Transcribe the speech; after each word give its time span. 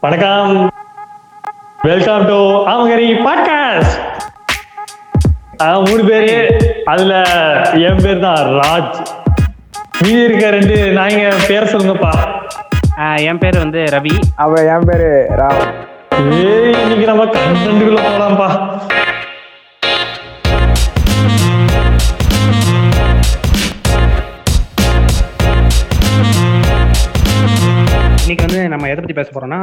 வணக்கம். 0.00 0.70
Welcome 1.82 2.26
to 2.26 2.66
ஆமகரி 2.66 3.24
podcast 3.24 5.88
மூணு 5.88 6.04
பேரு. 6.04 6.56
அதுல 6.84 7.24
என் 7.74 7.98
பேர் 8.02 8.18
தான் 8.18 8.34
ராஜ். 8.34 9.06
மீதி 10.02 10.22
இருக்க 10.22 10.50
ரெண்டு 10.50 10.74
நாய்ங்க 10.74 11.34
பேர் 11.48 11.62
சொல்லுங்கப்பா. 11.62 12.12
ஆஹ் 12.96 13.24
என் 13.24 13.38
பேர் 13.38 13.58
வந்து 13.58 13.78
ரவி. 13.78 14.20
அவ 14.36 14.62
என் 14.62 14.82
பேரு 14.86 15.26
ராம். 15.36 15.72
ஏய் 16.30 16.80
இன்னைக்கு 16.80 17.06
நம்ம 17.06 17.24
கண்டென்ட்டுக்குள்ள 17.24 18.10
போலாம்ப்பா. 18.10 18.78
இன்னைக்கு 28.30 28.48
வந்து 28.48 28.64
நம்ம 28.72 28.88
எதை 28.90 28.98
பத்தி 28.98 29.14
பேச 29.18 29.28
போறோம்னா 29.34 29.58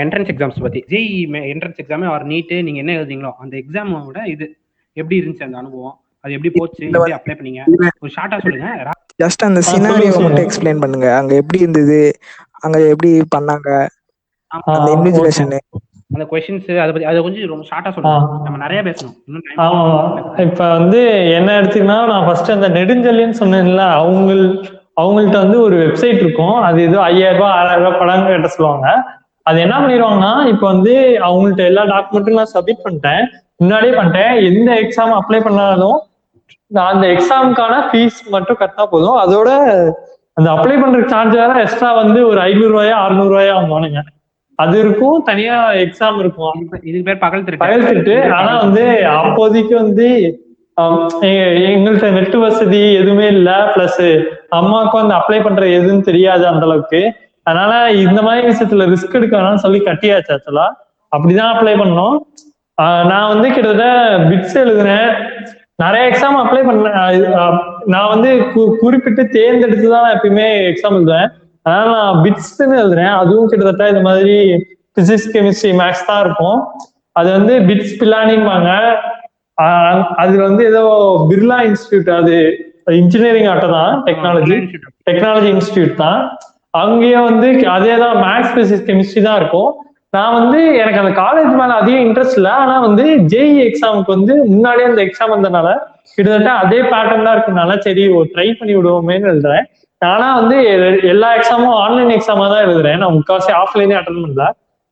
என்ட்ரன்ஸ் 0.00 0.30
எக்ஸாம்ஸ் 0.32 0.58
பத்தி. 0.64 0.80
JEE 0.92 1.06
entrance 1.52 1.78
exam 1.82 2.02
or 2.14 2.24
NEET 2.32 2.56
நீங்க 2.66 2.78
என்ன 2.82 2.94
எழுதிங்களோ 2.96 3.30
அந்த 3.42 3.54
எக்ஸாமோட 3.60 4.18
இது. 4.32 4.46
எப்படி 4.96 5.16
இருந்துச்சு 5.20 5.46
அந்த 5.46 5.56
அனுபவம்? 5.60 5.94
அது 6.24 6.34
எப்படி 6.36 6.50
போச்சு? 6.56 6.82
எப்படி 6.88 7.14
அப்ளை 7.18 7.34
பண்ணீங்க? 7.38 7.60
ஒரு 8.02 8.10
ஷார்ட்டா 8.16 8.38
சொல்லுங்க. 8.44 8.72
ஜஸ்ட் 9.22 9.44
அந்த 9.48 9.60
சினாரியோ. 9.70 10.10
மட்டும் 10.24 10.44
எக்ஸ்பிளைன் 10.46 10.82
பண்ணுங்க. 10.82 11.06
அங்க 11.20 11.32
எப்படி 11.42 11.60
இருந்தது? 11.64 12.00
அங்க 12.64 12.80
எப்படி 12.94 13.12
பண்ணாங்க? 13.36 13.68
அந்த 14.72 14.90
இன்விஜிலேஷன் 14.96 15.54
அந்த 16.14 16.26
கொஸ்டின்ஸ் 16.32 16.68
அதை 16.82 16.90
பத்தி 16.92 17.08
அதை 17.10 17.22
கொஞ்சம் 17.28 17.50
ரொம்ப 17.54 17.66
ஷார்ட்டா 17.70 17.92
சொல்லுங்க. 17.94 18.20
நம்ம 18.44 18.60
நிறைய 18.64 18.82
பேசணும். 18.88 19.16
இப்ப 20.48 20.60
வந்து 20.76 21.00
என்ன 21.38 21.56
எடுத்தீங்கன்னா 21.62 21.98
நான் 22.12 22.26
ஃபர்ஸ்ட் 22.28 22.52
அந்த 22.58 22.70
நெடுஞ்செல்லின்னு 22.78 23.40
சொன்னேன்ல 23.42 23.86
அவங்க 24.02 24.36
அவங்கள்ட்ட 25.00 25.32
வந்து 25.32 25.60
ஒரு 25.60 25.76
வெப்சைட் 25.76 26.14
இருக்கும். 26.14 26.54
அது 26.54 26.82
ஏதோ 26.82 27.00
ஐயாயிரம் 27.00 27.36
ரூபாய் 27.36 27.52
ஆறாயிரம் 27.52 27.82
ரூபாய் 27.82 27.98
படம் 27.98 28.26
கட்ட 28.26 28.48
சொல்லுவாங்க. 28.48 29.02
அது 29.42 29.60
என்ன 29.60 29.78
பண்ணிடுவாங்கன்னா 29.78 30.46
இப்ப 30.46 30.66
வந்து 30.66 31.16
அவங்கள்ட்ட 31.20 31.64
எல்லா 31.64 31.82
டாக்குமெண்ட்டும் 31.82 32.32
நான் 32.32 32.50
சப்மிட் 32.54 32.88
பண்ணிட்டேன். 32.88 33.24
முன்னாடியே 33.56 33.92
பண்ணிட்டேன். 33.92 34.54
எந்த 34.54 34.72
எக்ஸாம் 34.74 35.18
அப்ளை 35.18 35.40
பண்ணாலும் 35.40 36.00
நான் 36.66 36.94
அந்த 36.94 37.06
எக்ஸாமுக்கான 37.06 37.82
ஃபீஸ் 37.92 38.30
மட்டும் 38.30 38.56
கட்டினா 38.60 38.86
போதும். 38.86 39.16
அதோட 39.16 39.48
அந்த 40.32 40.50
அப்ளை 40.50 40.80
பண்ற 40.80 41.08
சார்ஜ் 41.08 41.34
வேற 41.34 41.60
எக்ஸ்ட்ரா 41.60 41.94
வந்து 41.94 42.26
ஒரு 42.26 42.40
ஐநூறு 42.40 42.80
ரூபாயா 42.80 42.90
அறுநூறு 42.90 43.38
ரூபாயா 43.38 43.56
வாங்குவானுங்க. 43.56 43.98
அது 44.54 44.78
இருக்கும். 44.78 45.22
தனியா 45.22 45.70
எக்ஸாம் 45.70 46.18
இருக்கும். 46.18 46.52
இதுக்கு- 46.54 46.86
இதுக்கு 46.86 47.02
பேர் 47.04 47.18
பகல் 47.18 47.44
திருட்டு. 47.44 47.66
பகல் 47.66 47.84
திட்டு 47.84 48.32
ஆனா 48.32 48.56
வந்து 48.56 49.06
அப்போதைக்கு 49.06 49.74
வந்து 49.74 50.38
எங்கள்கிட்ட 51.20 52.10
நெட் 52.10 52.34
வசதி 52.34 52.94
எதுவுமே 52.94 53.26
இல்ல. 53.26 53.72
பிளஸ் 53.74 54.24
அம்மாவுக்கு 54.48 54.96
வந்து 54.96 55.14
அப்ளை 55.14 55.42
பண்ற 55.42 55.66
எதுன்னு 55.66 56.00
தெரியாது 56.00 56.46
அந்த 56.46 56.64
அளவுக்கு. 56.66 57.12
அதனால 57.42 57.92
இந்த 57.92 58.22
மாதிரி 58.22 58.46
விஷயத்துல 58.46 58.94
ரிஸ்க் 58.94 59.14
எடுக்க 59.14 59.36
வேணாம்னு 59.36 59.54
சொல்லி 59.54 59.78
கட்டியாச்சு 59.78 60.28
ஆக்சுவலா 60.28 60.68
அப்படிதான் 61.16 61.52
அப்ளை 61.52 61.74
பண்ணோம். 61.74 62.18
நான் 63.06 63.28
வந்து 63.28 63.52
கிட்டத்தட்ட 63.52 64.18
பிட்ஸ் 64.18 64.66
எழுதுனேன். 64.66 65.14
நிறைய 65.76 66.08
எக்ஸாம் 66.08 66.46
அப்ளை 66.46 66.58
பண்ணேன் 66.58 67.58
நான் 67.86 68.08
வந்து 68.08 68.34
கு- 68.34 68.76
குறிப்பிட்டு 68.76 69.28
தேர்ந்தெடுத்து 69.28 69.90
தான் 69.90 70.02
நான் 70.02 70.20
எப்பயுமே 70.20 70.72
எக்ஸாம் 70.72 70.92
எழுதுவேன். 70.92 71.28
அதனால 71.62 71.90
நான் 71.90 72.22
பிட்ஸ்ன்னு 72.22 72.78
எழுதுறேன் 72.82 73.16
அதுவும் 73.16 73.48
கிட்டத்தட்ட 73.48 73.88
இந்த 73.88 74.00
மாதிரி 74.00 74.46
பிசிக்ஸ் 75.00 75.30
கெமிஸ்ட்ரி 75.32 75.72
மேக்ஸ் 75.78 76.06
தான் 76.06 76.24
இருக்கும். 76.24 76.62
அது 77.12 77.30
வந்து 77.30 77.58
பிட்ஸ் 77.58 78.02
பிலானிம்பாங்க 78.02 78.94
ஆஹ் 79.64 80.02
அது 80.22 80.34
வந்து 80.46 80.62
ஏதோ 80.70 80.82
பிர்லா 81.30 81.58
இன்ஸ்டியூட் 81.70 82.10
அது 82.20 82.36
இன்ஜினியரிங் 83.00 83.48
ஆட்டம் 83.52 83.76
தான் 83.78 83.94
டெக்னாலஜி 84.08 84.56
டெக்னாலஜி 85.08 85.48
இன்ஸ்டியூட் 85.56 85.94
தான். 86.04 86.20
அங்கேயே 86.82 87.20
வந்து 87.28 87.46
அதே 87.76 87.94
தான் 88.04 88.16
மேக்ஸ் 88.24 88.54
பிசிக்ஸ் 88.56 88.86
கெமிஸ்ட்ரி 88.88 89.22
தான் 89.28 89.38
இருக்கும். 89.40 89.70
நான் 90.16 90.36
வந்து 90.38 90.60
எனக்கு 90.82 91.00
அந்த 91.02 91.12
காலேஜ் 91.22 91.52
மேல 91.60 91.72
அதிக 91.82 91.96
இன்ட்ரெஸ்ட் 92.06 92.38
இல்லை. 92.40 92.52
ஆனா 92.62 92.76
வந்து 92.86 93.04
ஜேஇ 93.32 93.58
எக்ஸாமுக்கு 93.68 94.10
வந்து 94.16 94.34
முன்னாடியே 94.52 94.86
அந்த 94.90 95.02
எக்ஸாம் 95.06 95.34
வந்தனால 95.34 95.68
கிட்டத்தட்ட 96.14 96.52
அதே 96.62 96.80
பேட்டர்ன் 96.92 97.26
தான் 97.26 97.36
இருக்கனால 97.36 97.76
சரி 97.86 98.04
ட்ரை 98.34 98.48
பண்ணி 98.60 98.72
விடுவோமேன்னு 98.78 99.30
எழுதுறேன். 99.32 99.66
ஆனா 100.02 100.28
வந்து 100.40 100.56
எல்லா 101.12 101.28
எக்ஸாமும் 101.38 101.76
ஆன்லைன் 101.84 102.12
எக்ஸாமா 102.16 102.46
தான் 102.52 102.64
எழுதுறேன். 102.66 103.00
நான் 103.02 103.16
முக்காவாசி 103.18 103.52
ஆஃப்லைனே 103.62 103.96
அட்டன் 103.98 104.22
பண்ணல. 104.24 104.46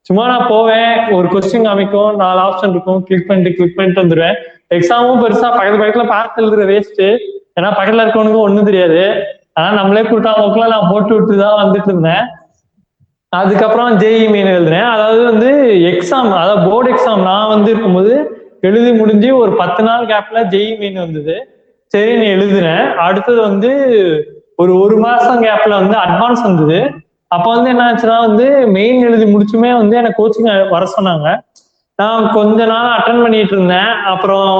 சும்மா 0.08 0.24
நான் 0.32 0.50
போவேன் 0.50 0.92
ஒரு 1.16 1.26
கொஸ்டின் 1.32 1.66
காமிக்கும் 1.68 2.12
நாலு 2.22 2.40
ஆப்ஷன் 2.44 2.72
இருக்கும் 2.74 3.00
கிளிக் 3.08 3.26
பண்ணிட்டு 3.28 3.56
கிளிக் 3.56 3.76
பண்ணிட்டு 3.78 4.02
வந்துடுவேன். 4.02 4.36
எக்ஸாமும் 4.76 5.20
பெருசா 5.22 5.48
பக்கத்து 5.56 5.80
பக்கத்துல 5.80 6.06
பார்த்து 6.14 6.42
எழுதுற 6.42 6.64
வேஸ்ட் 6.72 7.02
ஏன்னா 7.56 7.70
பக்கத்துல 7.78 8.04
இருக்கவனுக்கும் 8.04 8.46
ஒண்ணும் 8.46 8.68
தெரியாது. 8.70 9.02
ஆனா 9.56 9.68
நம்மளே 9.78 10.02
கூட்டா 10.08 10.32
போக்குல 10.40 10.66
நான் 10.72 10.90
போட்டு 10.92 11.12
விட்டு 11.14 11.34
தான் 11.44 11.60
வந்துட்டு 11.62 11.90
இருந்தேன். 11.92 12.24
அதுக்கப்புறம் 13.32 13.96
ஜேஇ 14.02 14.26
மெயின் 14.34 14.52
எழுதுறேன் 14.56 14.88
அதாவது 14.92 15.22
வந்து 15.30 15.48
எக்ஸாம் 15.90 16.30
அதாவது 16.42 16.62
போர்டு 16.68 16.88
எக்ஸாம் 16.92 17.22
நான் 17.30 17.52
வந்து 17.54 17.68
இருக்கும்போது 17.72 18.12
எழுதி 18.60 18.92
முடிஞ்சு 19.00 19.28
ஒரு 19.42 19.52
பத்து 19.56 19.82
நாள் 19.88 20.08
கேப்ல 20.12 20.38
ஜெய் 20.54 20.72
மெயின் 20.80 21.02
வந்தது. 21.04 21.36
சரி 21.92 22.12
நீ 22.20 22.26
எழுதுறேன் 22.36 22.86
அடுத்தது 23.06 23.40
வந்து 23.48 23.70
ஒரு 24.56 24.72
ஒரு 24.84 24.96
மாசம் 25.06 25.42
கேப்ல 25.44 25.74
வந்து 25.82 25.96
அட்வான்ஸ் 26.04 26.42
வந்தது. 26.48 26.78
அப்ப 27.34 27.46
வந்து 27.54 27.70
என்ன 27.72 27.82
ஆச்சுன்னா 27.88 28.18
வந்து 28.26 28.46
மெயின் 28.76 29.00
எழுதி 29.08 29.26
முடிச்சுமே 29.32 29.70
வந்து 29.80 29.94
எனக்கு 30.00 30.20
கோச்சிங் 30.20 30.48
வர 30.74 30.84
சொன்னாங்க. 30.96 31.28
நான் 31.98 32.28
கொஞ்ச 32.36 32.58
நாள் 32.72 32.94
அட்டன் 32.96 33.22
பண்ணிட்டு 33.24 33.54
இருந்தேன். 33.56 33.90
அப்புறம் 34.12 34.52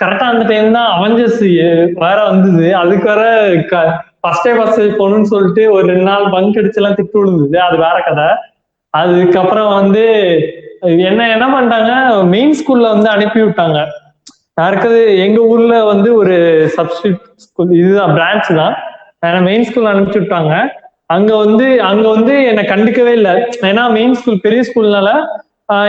கரெக்டா 0.00 0.26
அந்த 0.32 0.44
டைம் 0.50 0.76
தான் 0.78 0.90
அவஞ்சஸ் 0.96 1.40
வேற 2.04 2.18
வந்தது. 2.30 2.66
அதுக்கு 2.82 3.06
வேற 3.12 3.24
ஃபர்ஸ்டே 4.22 4.52
ஃபர்ஸ்ட் 4.58 4.98
போகணும்னு 5.00 5.30
சொல்லிட்டு 5.32 5.62
ஒரு 5.74 5.84
ரெண்டு 5.90 6.06
நாள் 6.10 6.24
பங்க் 6.34 6.58
அடிச்சு 6.60 6.80
எல்லாம் 6.80 6.96
திட்டு 6.98 7.20
விழுந்தது. 7.20 7.56
அது 7.66 7.76
வேற 7.84 7.96
கதை. 8.08 8.28
அதுக்கப்புறம் 8.94 9.70
வந்து 9.78 10.04
என்ன 11.08 11.20
என்ன 11.34 11.46
பண்ணிட்டாங்க? 11.54 11.92
மெயின் 12.34 12.54
ஸ்கூல்ல 12.58 12.88
வந்து 12.94 13.08
அனுப்பி 13.14 13.40
விட்டாங்க. 13.44 13.78
யாருக்கு 14.60 14.90
எங்க 15.24 15.38
ஊர்ல 15.52 15.74
வந்து 15.92 16.08
ஒரு 16.20 16.36
சப்ஸ்டியூட் 16.76 17.20
ஸ்கூல் 17.44 17.72
இதுதான் 17.80 18.14
பிரான்ச் 18.18 18.50
தான். 18.60 18.74
மெயின் 19.48 19.66
ஸ்கூல் 19.68 19.90
அனுப்பிச்சு 19.92 20.22
விட்டாங்க. 20.22 20.54
அங்க 21.14 21.30
வந்து 21.44 21.66
அங்க 21.90 22.06
வந்து 22.14 22.34
என்னை 22.50 22.62
கண்டுக்கவே 22.72 23.12
இல்லை. 23.18 23.34
ஏன்னா 23.68 23.84
மெயின் 23.96 24.16
ஸ்கூல் 24.18 24.44
பெரிய 24.46 24.62
ஸ்கூல்னால 24.68 25.10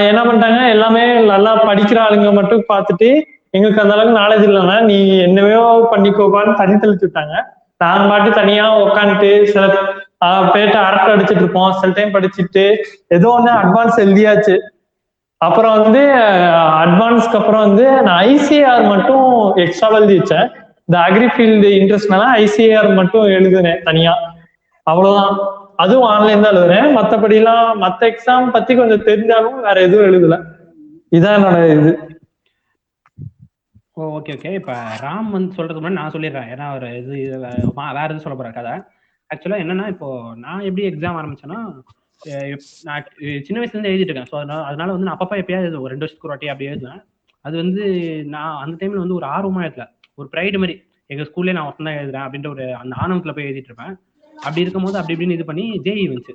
என்ன 0.09 0.21
பண்ணிட்டாங்க? 0.27 0.61
எல்லாமே 0.75 1.03
நல்லா 1.33 1.51
படிக்கிற 1.69 1.97
ஆளுங்க 2.05 2.29
மட்டும் 2.37 2.63
பார்த்துட்டு 2.71 3.09
எங்களுக்கு 3.55 3.83
அந்த 3.83 3.93
அளவுக்கு 3.95 4.19
நாலேஜ் 4.21 4.45
இல்லைன்னா 4.47 4.77
நீ 4.89 4.97
என்னவையோ 5.27 5.61
பண்ணிக்கோப்பான்னு 5.93 6.53
தனி 6.61 6.73
தெளிச்சு 6.83 7.05
விட்டாங்க. 7.07 7.35
நாங்க 7.81 8.05
பாட்டு 8.11 8.29
தனியா 8.39 8.65
உட்காந்துட்டு 8.85 9.29
சில 9.51 9.63
பேட்டை 9.67 10.29
பேட்ட 10.55 10.75
அரட்டை 10.87 11.11
அடிச்சுட்டு 11.13 11.43
இருப்போம். 11.43 11.71
சில 11.81 11.91
டைம் 11.97 12.15
படிச்சுட்டு 12.15 12.65
ஏதோ 13.17 13.29
ஒண்ணு 13.37 13.51
அட்வான்ஸ் 13.61 14.01
எழுதியாச்சு. 14.05 14.55
அப்புறம் 15.41 15.75
வந்து 15.81 16.01
அட்வான்ஸ்க்கு 16.83 17.39
அப்புறம் 17.41 17.63
வந்து 17.67 17.85
நான் 18.07 18.19
ஐசிஆர் 18.33 18.83
மட்டும் 18.93 19.27
எக்ஸ்ட்ரா 19.65 19.89
எழுதி 19.99 20.17
வச்சேன். 20.19 20.47
இந்த 20.87 20.97
அக்ரி 21.07 21.29
ஃபீல்டு 21.35 21.69
இன்ட்ரெஸ்ட்னால 21.79 22.25
ஐசிஆர் 22.43 22.89
மட்டும் 22.99 23.25
எழுதுனேன் 23.37 23.81
தனியா. 23.87 24.15
அவ்வளவுதான். 24.91 25.35
அதுவும் 25.83 26.09
ஆன்லைன் 26.13 26.43
தான் 26.43 26.53
எழுதுனேன். 26.53 26.87
மத்தபடிலாம் 26.97 27.67
மத்த 27.83 28.01
எக்ஸாம் 28.11 28.53
பத்தி 28.55 28.71
கொஞ்சம் 28.79 29.05
தெரிஞ்சாலும் 29.09 29.59
வேற 29.67 29.77
எதுவும் 29.87 30.07
எழுதல. 30.09 30.37
இதான் 31.17 31.35
என்னோட 31.37 31.59
இது. 31.75 31.91
ஓ 33.97 34.09
ஓகே 34.17 34.33
ஓகே 34.37 34.51
இப்போ 34.59 34.73
ராம் 35.05 35.29
வந்து 35.35 35.55
சொல்றதுக்கு 35.57 35.81
முன்னாடி 35.83 35.99
நான் 35.99 36.13
சொல்லிடுறேன். 36.15 36.49
ஏன்னா 36.53 36.65
ஒரு 36.77 36.89
இது 36.99 37.15
வேற 37.79 38.03
எதுவும் 38.07 38.25
சொல்ல 38.25 38.37
போற 38.41 38.51
கதை. 38.57 38.73
ஆக்சுவலாக 39.29 39.63
என்னன்னா 39.63 39.85
இப்போ 39.93 40.09
நான் 40.43 40.65
எப்படி 40.67 40.85
எக்ஸாம் 40.89 41.19
ஆரம்பிச்சேன்னா 41.21 41.59
நான் 42.87 43.09
சின்ன 43.47 43.57
வயசுல 43.59 43.75
இருந்து 43.75 43.91
எழுதிட்டு 43.91 44.11
இருக்கேன் 44.11 44.31
ஸோ 44.31 44.37
அதனால 44.69 44.89
வந்து 44.93 45.07
நான் 45.07 45.17
அப்பப்போ 45.17 45.39
எப்பயாவது 45.41 45.81
ஒரு 45.83 45.91
ரெண்டு 45.93 46.03
வருஷத்துக்கு 46.03 46.27
ஒரு 46.27 46.33
வாட்டி 46.33 46.51
அப்படி 46.53 46.69
எழுதுவேன். 46.71 47.01
அது 47.45 47.55
வந்து 47.63 47.83
நான் 48.35 48.59
அந்த 48.63 48.75
டைம்ல 48.79 49.03
வந்து 49.03 49.17
ஒரு 49.19 49.27
ஆர்வமா 49.35 49.61
எழுதல. 49.67 49.85
ஒரு 50.19 50.27
ப்ரைடு 50.33 50.61
மாதிரி. 50.63 50.75
எங்க 51.09 51.23
ஸ்கூல்லே 51.27 51.53
நான் 51.55 51.67
ஒருத்தன் 51.67 51.87
தான் 51.89 51.99
எழுதுறேன் 51.99 52.25
அப்படின்ற 52.25 52.49
ஒரு 52.55 52.65
அந்த 52.81 52.93
ஆணவத்துல 53.03 53.33
போய் 53.35 53.47
எழுதிட்டு 53.49 53.69
இருப்பேன் 53.71 53.93
அப்படி 54.41 54.61
இருக்கும்போது 54.61 54.97
அப்படி 54.97 55.15
இப்படின்னு 55.15 55.31
இது 55.31 55.45
பண்ணி 55.45 55.79
ஜேஇ 55.83 56.03
வந்துச்சு. 56.09 56.33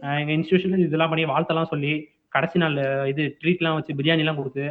எங்கள் 0.00 0.18
எங்க 0.18 0.32
இன்ஸ்டியூஷன்ல 0.32 0.78
இதெல்லாம் 0.78 1.08
பண்ணி 1.08 1.24
வாழ்த்தெல்லாம் 1.24 1.64
சொல்லி 1.64 1.92
கடைசி 2.28 2.58
நாள் 2.58 2.76
இது 3.06 3.36
ட்ரீட்லாம் 3.42 3.74
வச்சு 3.74 3.94
பிரியாணிலாம் 3.94 4.36
கொடுத்து 4.36 4.64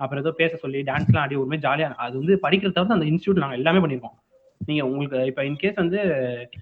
அப்புறம் 0.00 0.24
ஏதோ 0.24 0.30
பேச 0.36 0.56
சொல்லி 0.56 0.82
டான்ஸ்லாம் 0.82 1.18
ஆடி 1.18 1.36
ஒரு 1.36 1.46
மாதிரி 1.46 1.82
அது 1.96 2.18
வந்து 2.18 2.38
படிக்கிறத 2.42 2.72
தவிர 2.72 2.94
அந்த 2.94 3.06
இன்ஸ்டியூட் 3.06 3.42
நாங்கள் 3.42 3.58
எல்லாமே 3.58 3.78
பண்ணியிருக்கோம் 3.78 4.16
நீங்கள் 4.66 4.86
உங்களுக்கு 4.86 5.24
இப்போ 5.24 5.42
இன்கேஸ் 5.42 5.74
வந்து 5.74 5.98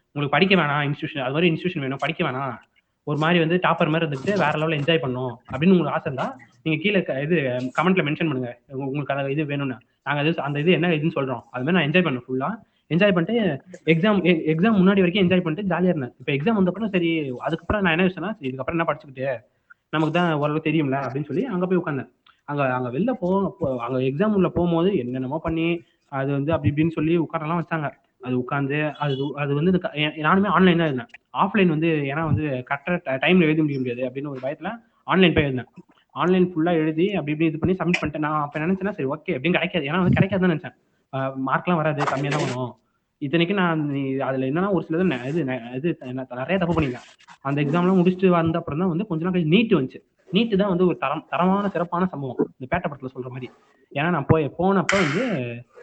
உங்களுக்கு 0.06 0.28
படிக்க 0.28 0.55
வேணாம் 0.55 0.84
இன்ஸ்டியூஷன் 0.88 1.25
அது 1.25 1.32
மாதிரி 1.32 1.50
இன்ஸ்டியூஷன் 1.50 1.78
வேணும் 1.78 1.99
படிக்க 1.99 2.31
வேணாம். 2.31 2.55
ஒரு 3.06 3.19
மாதிரி 3.19 3.38
வந்து 3.38 3.56
டாப்பர் 3.56 3.88
மாதிரி 3.88 4.06
இருந்துட்டு 4.06 4.32
வேற 4.38 4.52
லெவலில் 4.52 4.81
என்ஜாய் 4.81 4.99
பண்ணும் 4.99 5.32
அப்படின்னு 5.50 5.70
உங்களுக்கு 5.70 5.96
ஆசை 5.96 6.12
இருந்தால் 6.12 6.32
நீங்கள் 6.62 6.82
கீழே 6.82 7.02
க- 7.02 7.20
இது 7.23 7.37
கமெண்ட்ல 7.78 8.02
மென்ஷன் 8.08 8.31
பண்ணுங்க. 8.31 8.50
உங்களுக்கு 8.84 9.14
அந்த 9.14 9.31
இது 9.31 9.44
வேணும்னு. 9.44 9.76
நாங்கள் 10.02 10.25
அது 10.25 10.40
அந்த 10.40 10.61
இது 10.61 10.70
என்ன 10.73 10.88
இதுன்னு 10.88 11.11
சொல்கிறோம் 11.11 11.44
அது 11.50 11.64
மாதிரி 11.64 11.76
நான் 11.76 11.87
என்ஜாய் 11.88 12.06
பண்ணேன் 12.06 12.25
ஃபுல்லாக 12.26 12.55
என்ஜாய் 12.90 13.14
பண்ணிட்டு 13.16 13.37
எக்ஸாம் 13.92 14.20
எக்ஸாம் 14.52 14.76
e, 14.76 14.81
முன்னாடி 14.81 15.00
வரைக்கும் 15.02 15.25
என்ஜாய் 15.25 15.42
பண்ணிட்டு 15.44 15.70
ஜாலியாக 15.72 15.92
இருந்தேன். 15.94 16.14
இப்போ 16.20 16.32
எக்ஸாம் 16.37 16.58
வந்தப்பறம் 16.58 16.92
சரி 16.94 17.10
அதுக்கப்புறம் 17.46 17.82
நான் 17.84 17.94
என்ன 17.96 18.06
யோசிச்சேன்னா 18.06 18.32
சரி 18.37 18.48
இதுக்கப்புறம் 18.50 18.76
என்ன 18.78 18.87
படிச்சுக்கிட்டு 18.88 19.26
நமக்கு 19.94 20.14
தான் 20.16 20.31
ஓரளவு 20.42 20.66
தெரியும்ல 20.69 20.96
அப்படின்னு 21.04 21.28
சொல்லி 21.31 21.44
அங்கே 21.52 21.66
போய் 21.70 21.81
உட்காந்தேன் 21.82 22.10
அங்கே 22.48 22.64
அங்கே 22.76 22.90
வெளில 22.96 23.12
போ 23.22 23.28
அங்கே 23.87 23.98
எக்ஸாம் 24.10 24.37
உள்ள 24.38 24.48
போகும்போது 24.56 24.90
என்னென்னமோ 25.02 25.38
பண்ணி 25.46 25.66
அது 26.12 26.31
வந்து 26.38 26.50
அப்படி 26.54 26.70
இப்படின்னு 26.72 26.96
சொல்லி 26.98 27.14
உட்காரலாம் 27.25 27.60
வச்சாங்க. 27.62 27.88
அது 28.26 28.34
உட்காந்து 28.42 28.78
அது 29.02 29.14
அது 29.42 29.52
வந்து 29.58 29.72
இந்த 29.72 29.81
நானுமே 30.26 30.48
ஆன்லைன் 30.56 30.82
தான் 30.82 30.90
இருந்தேன். 30.90 31.12
ஆஃப்லைன் 31.42 31.72
வந்து 31.75 31.90
ஏன்னா 32.10 32.22
வந்து 32.31 32.44
கரெக்டாக 32.70 33.16
டைமில் 33.25 33.46
எழுத 33.48 33.62
முடிய 33.62 33.78
முடியாது 33.82 34.02
அப்படின்னு 34.08 34.32
ஒரு 34.34 34.42
பயத்தில் 34.46 34.72
ஆன்லைன் 35.06 35.37
போய் 35.37 35.48
இருந்தேன் 35.48 35.70
ஆன்லைன் 36.14 36.46
ஃபுல்லாக 36.50 36.82
எழுதி 36.82 37.06
அப்படி 37.19 37.32
இப்படி 37.34 37.48
இது 37.50 37.60
பண்ணி 37.62 37.75
சப்மிட் 37.81 38.00
பண்ணிட்டேன் 38.00 38.26
நான் 38.26 38.42
அப்போ 38.44 38.60
நினச்சேன்னா 38.64 38.94
சரி 38.96 39.10
ஓகே 39.14 39.34
அப்படின்னு 39.37 39.58
கிடைக்காது. 39.58 39.87
ஏன்னா 39.88 40.00
வந்து 40.02 40.16
கிடைக்காதுன்னு 40.19 40.54
நினச்சேன். 40.54 40.76
மார்க்லாம் 41.48 41.81
வராது 41.82 42.10
கம்மியாக 42.12 42.34
தான் 42.37 42.44
வரும். 42.46 42.75
இத்தனைக்கும் 43.20 43.56
நான் 43.56 43.81
அதுல 44.20 44.46
என்னன்னா 44.46 44.70
ஒரு 44.70 44.87
சிலது 44.88 45.08
நெ- 45.08 45.25
இது 45.25 45.40
இது 45.81 45.99
நிறைய 46.31 46.58
தப்பு 46.58 46.75
பண்ணிருக்கேன். 46.75 47.06
அந்த 47.43 47.62
எக்ஸாம்லாம் 47.62 48.00
முடிச்சுட்டு 48.00 48.26
வந்த 48.28 48.58
அப்புறம் 48.58 48.78
தான் 48.78 48.88
வந்து 48.88 49.06
கொஞ்ச 49.06 49.25
நாள் 49.25 49.32
கழிச்சு 49.32 49.46
நீட் 49.46 49.75
வந்துச்சு. 49.78 49.99
நீட்டு 50.31 50.56
தான் 50.56 50.69
வந்து 50.69 50.87
ஒரு 50.87 50.96
தரம் 50.96 51.26
தரமான 51.31 51.69
சிறப்பான 51.69 52.06
சம்பவம். 52.06 52.37
இந்த 52.58 52.67
பேட்டை 52.70 52.90
படத்துல 52.90 53.08
சொல்ற 53.14 53.28
மாதிரி. 53.28 53.50
ஏன்னா 53.94 54.11
நான் 54.11 54.25
போய் 54.28 54.44
போனப்ப 54.58 54.93
வந்து 55.02 55.25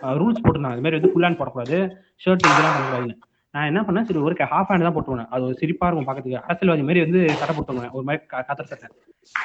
ரூல்ஸ் 0.01 0.43
போட்டிருந்தாங்க. 0.43 0.75
அது 0.75 0.81
மாதிரி 0.81 0.99
வந்து 0.99 1.11
ஃபுல் 1.11 1.23
ஹேண்ட் 1.23 1.41
போடக்கூடாது 1.41 1.77
ஷர்ட் 2.25 2.45
இதெல்லாம் 2.45 2.75
பண்ணக்கூடாதுன்னு 2.75 3.17
நான் 3.51 3.65
என்ன 3.65 3.81
பண்ணேன் 3.81 4.03
சரி 4.03 4.19
ஒரு 4.19 4.35
ஹாஃப் 4.39 4.65
ஹேண்ட் 4.69 4.81
தான் 4.81 4.93
போட்டு 4.93 5.27
அது 5.29 5.43
ஒரு 5.43 5.55
சிரிப்பா 5.55 5.87
இருக்கும் 5.87 6.07
பார்க்கறதுக்கு. 6.07 6.41
அரசியல்வாதி 6.41 6.87
மாதிரி 6.87 7.11
வந்து 7.11 7.33
சட்டை 7.33 7.55
போட்டு 7.55 7.89
ஒரு 7.91 8.03
மாதிரி 8.03 8.25
க- 8.25 8.45
கதர் 8.47 8.65
சட்டை. 8.65 8.89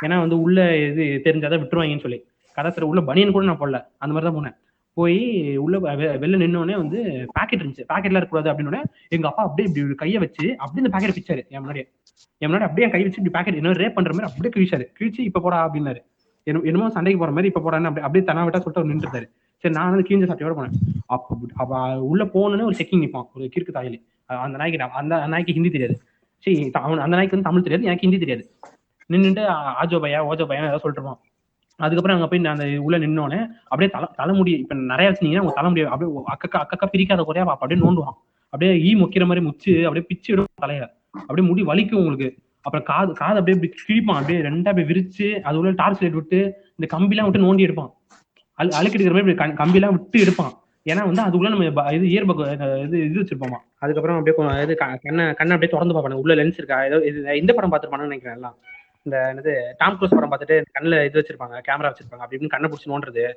ஏன்னா 0.07 0.19
வந்து 0.19 0.41
உள்ள 0.41 0.77
இது 0.77 1.21
தெரிஞ்சாதான் 1.25 1.63
விட்டுருவாங்கன்னு 1.63 2.01
சொல்லி. 2.01 2.25
கதர் 2.55 2.83
உள்ள 2.83 3.01
பனியன் 3.01 3.33
கூட 3.33 3.45
நான் 3.45 3.59
போடல. 3.59 3.85
அந்த 3.99 4.15
மாதிரி 4.15 4.33
தான் 4.33 4.37
போனேன். 4.37 4.57
போய் 4.95 5.57
உள்ள 5.57 5.79
வெ- 5.79 5.95
வெளில 5.95 6.37
நின்னோடனே 6.45 6.77
வந்து 6.77 7.29
பாக்கெட் 7.33 7.63
இருந்துச்சு. 7.63 7.85
பாக்கெட்ல 7.89 8.17
இருக்கக்கூடாது 8.17 8.63
அப்படின்னு 8.63 8.83
எங்க 9.09 9.29
அப்பா 9.29 9.43
அப்படியே 9.43 9.75
இப்படி 9.75 9.95
கையை 9.95 10.19
வச்சு 10.19 10.55
அப்படியே 10.59 10.87
இந்த 10.87 10.99
பாக்கெட் 10.99 11.19
பிச்சாரு 11.19 11.49
என் 11.49 11.67
முன்னாடி 11.67 11.85
என் 12.39 12.51
முன்னாடி 12.51 12.61
அப்படியே 12.61 12.89
கை 12.89 13.03
வச்சு 13.03 13.23
இப்படி 13.23 13.31
பாக்கெட் 13.31 13.55
என்ன 13.55 13.71
ரேப் 13.71 13.95
பண்ற 13.95 14.15
மாதிரி 14.15 14.33
அப்படியே 14.33 14.69
கிழிச்சாரு. 14.69 14.85
கிழிச்சு 15.01 15.21
இப்ப 15.21 15.41
போடா 15.41 15.71
அப்படின்னாரு. 15.71 15.99
என்னமோ 16.43 16.91
சண்டைக்கு 16.91 17.21
போற 17.21 17.33
மாதிரி 17.33 17.53
இப்ப 17.55 17.61
போடான்னு 17.61 17.85
அப்படியே 17.85 18.07
அப்படியே 18.07 18.25
தனா 18.25 18.45
விட்டா 18.45 18.61
சொல்லிட்டு 18.61 18.81
அவர் 18.81 18.97
நின்றுட்டாரு. 18.97 19.31
சரி 19.57 19.75
நான் 19.75 19.91
வந்து 19.91 20.09
கீஞ்ச 20.09 20.21
சட்டையோட 20.21 20.55
போனேன். 20.55 20.73
அப்ப 21.07 21.39
அப்ப 21.55 22.03
உள்ள 22.03 22.25
போனோன்னே 22.25 22.63
ஒரு 22.63 22.75
செக்கிங் 22.79 23.05
நிப்பான். 23.05 23.29
ஒரு 23.35 23.51
கிறுக்கு 23.57 23.75
தாயலி. 23.75 24.03
அந்த 24.25 24.57
நாய்க்கு 24.59 24.85
அந்த 24.85 25.27
நாய்க்கு 25.27 25.53
ஹிந்தி 25.53 25.71
தெரியாது. 25.71 26.01
சரி 26.39 26.71
அவன் 26.73 26.99
அந்த 26.99 27.17
நாய்க்கு 27.17 27.41
வந்து 27.41 27.49
தமிழ் 27.51 27.63
தெரியாது 27.63 27.85
எனக்கு 27.85 28.09
ஹிந்தி 28.09 28.19
தெரியாது. 28.19 28.51
நின்றுட்டு 29.09 29.45
ஆஜோ 29.53 30.01
பையா 30.01 30.25
ஓஜோ 30.25 30.45
பையா 30.45 30.63
ஏதாவது 30.63 30.79
சொல்லிட்டு 30.79 30.91
இருப்பான். 30.91 31.21
அதுக்கப்புறம் 31.85 32.17
அங்க 32.17 32.27
போய் 32.31 32.43
நான் 32.45 32.57
அந்த 32.57 32.67
உள்ள 32.87 32.97
நின்னோடனே 33.05 33.41
அப்படியே 33.71 33.91
தலை 33.95 34.09
தலைமுடி 34.21 34.53
இப்ப 34.63 34.75
நிறைய 34.93 35.07
வச்சிருந்தீங்கன்னா 35.09 35.45
உங்க 35.47 35.55
தலைமுடி 35.59 35.83
அப்படியே 35.95 36.23
அக்கக்கா 36.35 36.59
அக்கக்கா 36.65 36.87
பிரிக்காத 36.95 37.25
குறையா 37.29 37.45
அப்படியே 37.55 37.81
நோண்டுவான். 37.85 38.17
அப்படியே 38.53 38.73
ஈ 38.89 38.93
மொக்கிற 39.03 39.27
மாதிரி 39.31 39.43
முச்சு 39.49 39.73
அப்படியே 39.89 40.07
பிச்சு 40.11 40.31
விடும் 40.33 40.63
தலைய 40.65 40.83
அப்படியே 41.29 41.45
முடி 41.51 41.63
வலிக்கும் 41.71 42.01
உங்களுக்கு. 42.03 42.29
அப்புறம் 42.67 42.85
காது 42.91 43.13
காது 43.21 43.39
அப்படியே 43.41 43.57
கிழிப்பான் 43.83 44.19
அப்படியே 44.21 44.41
ரெண்டா 44.49 44.71
அப்படியே 44.73 44.89
விரிச்சு 44.91 45.29
அது 45.49 45.57
உள்ள 45.61 45.71
டார்ச் 45.81 46.03
லைட் 46.03 46.19
விட்டு 46.21 46.41
இந்த 46.77 46.87
கம்பிலாம் 46.95 47.29
விட்டு 47.29 47.45
நோண்டி 47.47 47.67
எடுப்பான். 47.69 47.91
அழு 48.59 48.77
அழுக்கிடுக்கிற 48.81 49.15
மாதிரி 49.17 49.27
இப்படி 49.27 49.57
கம்பிலாம் 49.63 49.95
விட்டு 49.97 50.19
எடுப்பான். 50.25 50.53
ஏன்னா 50.87 51.03
வந்து 51.09 51.23
அதுக்குள்ள 51.25 51.51
நம்ம 51.55 51.67
இது 51.97 52.07
இயற்ப 52.13 52.33
இது 52.85 52.97
இது 53.09 53.19
வச்சிருப்போமா. 53.21 53.59
அதுக்கப்புறம் 53.85 54.17
அப்படியே 54.19 54.63
இது 54.67 54.75
கண்ணை 54.83 55.25
கண்ணை 55.41 55.55
அப்படியே 55.57 55.73
திறந்து 55.75 55.95
பார்ப்பானு 55.97 56.23
உள்ள 56.23 56.35
லென்ஸ் 56.41 56.61
இருக்கா? 56.61 56.79
ஏதோ 56.89 56.99
இது 57.11 57.19
இந்த 57.43 57.53
படம் 57.59 57.73
பார்த்துருப்பானு 57.73 58.09
நினைக்கிறேன் 58.11 58.39
எல்லாம். 58.39 58.57
இந்த 59.03 59.33
என்னது 59.35 59.75
டாம் 59.77 59.99
க்ளோஸ் 60.01 60.15
படம் 60.15 60.33
பார்த்துட்டு 60.33 60.65
கண்ணில் 60.73 61.05
இது 61.05 61.21
வச்சிருப்பாங்க 61.21 61.53
கேமரா 61.69 61.93
வச்சிருப்பாங்க 61.93 62.17
அப்படி 62.17 62.37
இப்படின்னு 62.37 62.49
கண்ணை 62.49 62.71
பிடிச்சி 62.71 62.89
நோண்டுறது 62.89 63.33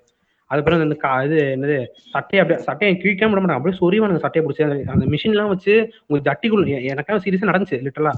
அதுக்கப்புறம் 0.45 0.83
இந்த 0.83 0.95
கா 0.95 1.23
இது 1.23 1.35
என்னது 1.35 1.88
சட்டையை 1.94 2.39
அப்படியே 2.39 2.65
சட்டையை 2.65 3.00
கிழிக்காம 3.01 3.29
விட 3.29 3.41
மாட்டாங்க. 3.41 3.56
அப்படியே 3.56 3.79
சொறிவானுங்க 3.79 4.17
சட்டையை 4.17 4.51
பிடிச்சி 4.51 4.63
அந்த- 4.63 4.91
அந்த 4.91 5.06
மிஷின்லாம் 5.06 5.47
வச்சு 5.47 5.91
உங்களுக்கு 6.07 6.27
ஜட்டிக்குள் 6.31 6.81
எனக்காக 6.83 7.29
சீரியஸாக 7.29 7.50
நடந்துச்சு 7.50 7.88
லிட்டரலா 7.88 8.09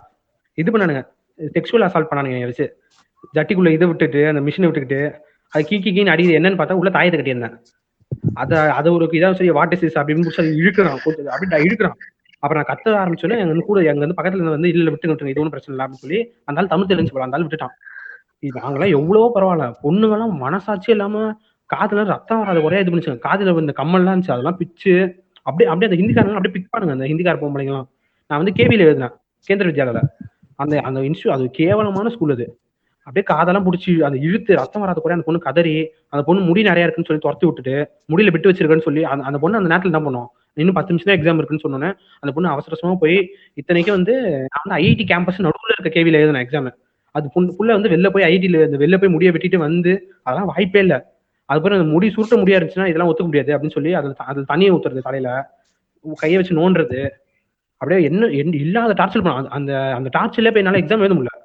இது 0.53 0.77
பண்ணானுங்க. 0.77 1.07
செக்ஷுவல் 1.39 1.85
அசால்ட் 1.85 2.05
பண்ணானுங்க 2.11 2.31
என்னை 2.31 2.43
வச்சு. 2.43 2.81
ஜட்டிக்குள்ள 3.33 3.69
இதை 3.69 3.87
விட்டுட்டு 3.87 4.27
அந்த 4.27 4.41
மிஷினை 4.41 4.63
விட்டுக்கிட்டு 4.63 5.19
அது 5.49 5.65
கீ 5.65 5.77
கீன்னு 5.77 6.05
அடிக்குது. 6.05 6.39
என்னன்னு 6.39 6.57
பார்த்தா 6.57 6.71
உள்ள 6.71 6.89
தாயத்தை 6.89 7.19
கட்டியிருந்தேன். 7.19 7.57
அதை 8.33 8.57
அதை 8.57 8.91
ஒரு 8.91 9.05
இதா 9.05 9.31
சரி 9.31 9.49
வாட்டர் 9.49 9.79
சீஸ் 9.79 9.97
அப்படின்னு 9.97 10.21
பிடிச்சி 10.21 10.39
அது 10.39 10.55
இழுக்கிறான் 10.55 10.97
கொஞ்சம் 11.03 11.27
அப்படி 11.27 11.63
இழுக்கிறான். 11.63 11.97
அப்புறம் 12.47 12.61
நான் 12.61 12.71
கத்த 12.71 12.95
ஆரம்பிச்சோன்னே 13.01 13.37
எங்க 13.41 13.53
வந்து 13.53 13.67
கூட 13.69 13.79
எங்க 13.91 14.01
வந்து 14.05 14.17
பக்கத்துல 14.17 14.39
இருந்து 14.39 14.55
வந்து 14.55 14.71
இல்ல 14.73 14.89
விட்டு 14.93 15.09
விட்டுங்க 15.09 15.31
இது 15.33 15.41
ஒன்றும் 15.41 15.55
பிரச்சனை 15.55 15.73
இல்லை 15.73 15.85
அப்படின்னு 15.85 16.03
சொல்லி 16.05 16.19
அந்த 16.49 16.67
தமிழ் 16.73 16.91
தெரிஞ்சு 16.91 17.13
போல 17.15 17.25
அந்தாலும் 17.27 17.47
விட்டுட்டான். 17.47 17.73
இது 18.43 18.53
நாங்களாம் 18.57 18.93
எவ்வளவோ 18.97 19.27
பரவாயில்ல. 19.35 19.67
பொண்ணுங்கெல்லாம் 19.83 20.35
மனசாட்சி 20.43 20.89
இல்லாம 20.95 21.23
காதுல 21.69 22.03
ரத்தம் 22.11 22.41
வராத 22.41 22.59
ஒரே 22.67 22.77
இது 22.83 22.91
பண்ணிச்சு 22.91 23.15
காதுல 23.25 23.55
இந்த 23.63 23.73
கம்மல்லாம் 23.79 24.13
இருந்துச்சு 24.13 24.35
அதெல்லாம் 24.35 24.59
பிச்சு 24.61 24.93
அப்படியே 25.47 25.67
அப்படியே 25.71 25.89
அந்த 25.89 25.97
ஹிந்திக்காரங்க 26.01 26.37
அப்படியே 26.39 26.55
பிக் 26.57 26.71
பண்ணுங்க 26.73 26.95
அந்த 26.97 27.07
ஹிந்திக்கார 27.11 27.37
பொம்பளைங்களாம் 27.43 27.87
நான் 28.29 28.39
வந்து 28.41 28.53
கேவியில் 28.59 28.85
எழுதினேன் 28.87 29.15
கேந்திர 29.47 29.67
வித்யாலயில 29.71 30.01
அந்த 30.59 30.75
அந்த 30.87 30.99
இன்ஸ்டியூ 31.09 31.31
அது 31.35 31.43
கேவலமான 31.59 32.11
ஸ்கூல் 32.15 32.33
அது. 32.35 32.45
அப்படியே 33.07 33.25
காதெல்லாம் 33.31 33.65
பிடிச்சி 33.67 33.91
அந்த 34.07 34.17
இழுத்து 34.27 34.51
ரத்தம் 34.59 34.83
வராத 34.83 35.01
கூட 35.03 35.13
அந்த 35.15 35.25
பொண்ணு 35.27 35.45
கதறி 35.45 35.75
அந்த 36.13 36.21
பொண்ணு 36.27 36.47
முடி 36.49 36.61
நிறைய 36.69 36.85
இருக்குன்னு 36.85 37.09
சொல்லி 37.09 37.23
துரத்தி 37.25 37.45
விட்டுட்டு 37.47 37.75
முடியில 38.11 38.33
விட்டு 38.35 38.49
வச்சிருக்கேன்னு 38.49 38.87
சொல்லி 38.87 39.03
அந்த 39.11 39.23
அந்த 39.29 39.37
பொண்ணு 39.43 39.59
அந்த 39.59 39.69
நேரத்துல 39.71 39.91
என்ன 39.93 40.01
பண்ணும்? 40.07 40.27
இன்னும் 40.59 40.73
பத்து 40.73 40.93
நிமிஷம் 40.93 41.15
தான் 41.15 41.23
எக்ஸாம் 41.23 41.43
இருக்குன்னு 41.43 41.77
சொன்னோன்னே 41.77 41.93
அந்த 42.19 42.31
பொண்ணு 42.33 42.49
அவசரமா 42.49 42.97
போய் 42.99 43.29
இத்தனைக்கும் 43.53 43.95
வந்து 43.95 44.21
நான் 44.21 44.63
வந்து 44.63 44.83
ஐஐடி 44.83 45.05
கேம்பஸ் 45.05 45.39
நடுவில் 45.39 45.75
இருக்க 45.77 45.99
கேவியில் 45.99 46.13
எழுதின 46.13 46.43
எக்ஸாம் 46.43 46.75
அது 47.11 47.29
பொண்ணு 47.33 47.51
புள்ள 47.51 47.71
வந்து 47.71 47.89
வெளில 47.89 48.09
போய் 48.09 48.37
ஐடியில் 48.37 48.65
இந்த 48.65 48.77
வெளில 48.77 48.99
போய் 48.99 49.09
முடிய 49.09 49.31
வெட்டிட்டு 49.31 49.57
வந்து 49.57 50.13
அதெல்லாம் 50.23 50.53
வாய்ப்பே 50.55 50.79
இல்லை. 50.79 51.01
அதுக்கப்புறம் 51.45 51.79
அந்த 51.79 51.91
முடி 51.91 52.13
சுருட்ட 52.17 52.37
முடியா 52.37 52.57
இருந்துச்சுன்னா 52.57 52.85
இதெல்லாம் 52.87 53.13
ஒத்துக்க 53.13 53.23
முடியாது 53.23 53.57
அப்படின்னு 53.57 53.69
சொல்லி 53.69 53.93
அதில் 53.93 54.15
அதில் 54.15 54.45
தண்ணியை 54.53 54.75
ஊத்துறது 54.75 54.99
தலையில. 54.99 55.55
கையை 56.15 56.39
வச்சு 56.41 56.55
நோண்டுறது. 56.55 57.09
அப்படியே 57.77 58.07
என்ன 58.07 58.25
என்ன 58.25 58.55
இல்லாத 58.55 58.93
டார்ச்சர் 58.93 59.23
பண்ண 59.23 59.33
அந்த- 59.33 59.49
அந்த 59.49 59.91
அந்த 59.91 60.09
போய் 60.33 60.63
என்னால் 60.63 60.73
எக்ஸாம் 60.73 60.99
எழுத 60.99 61.13
முடியல. 61.13 61.41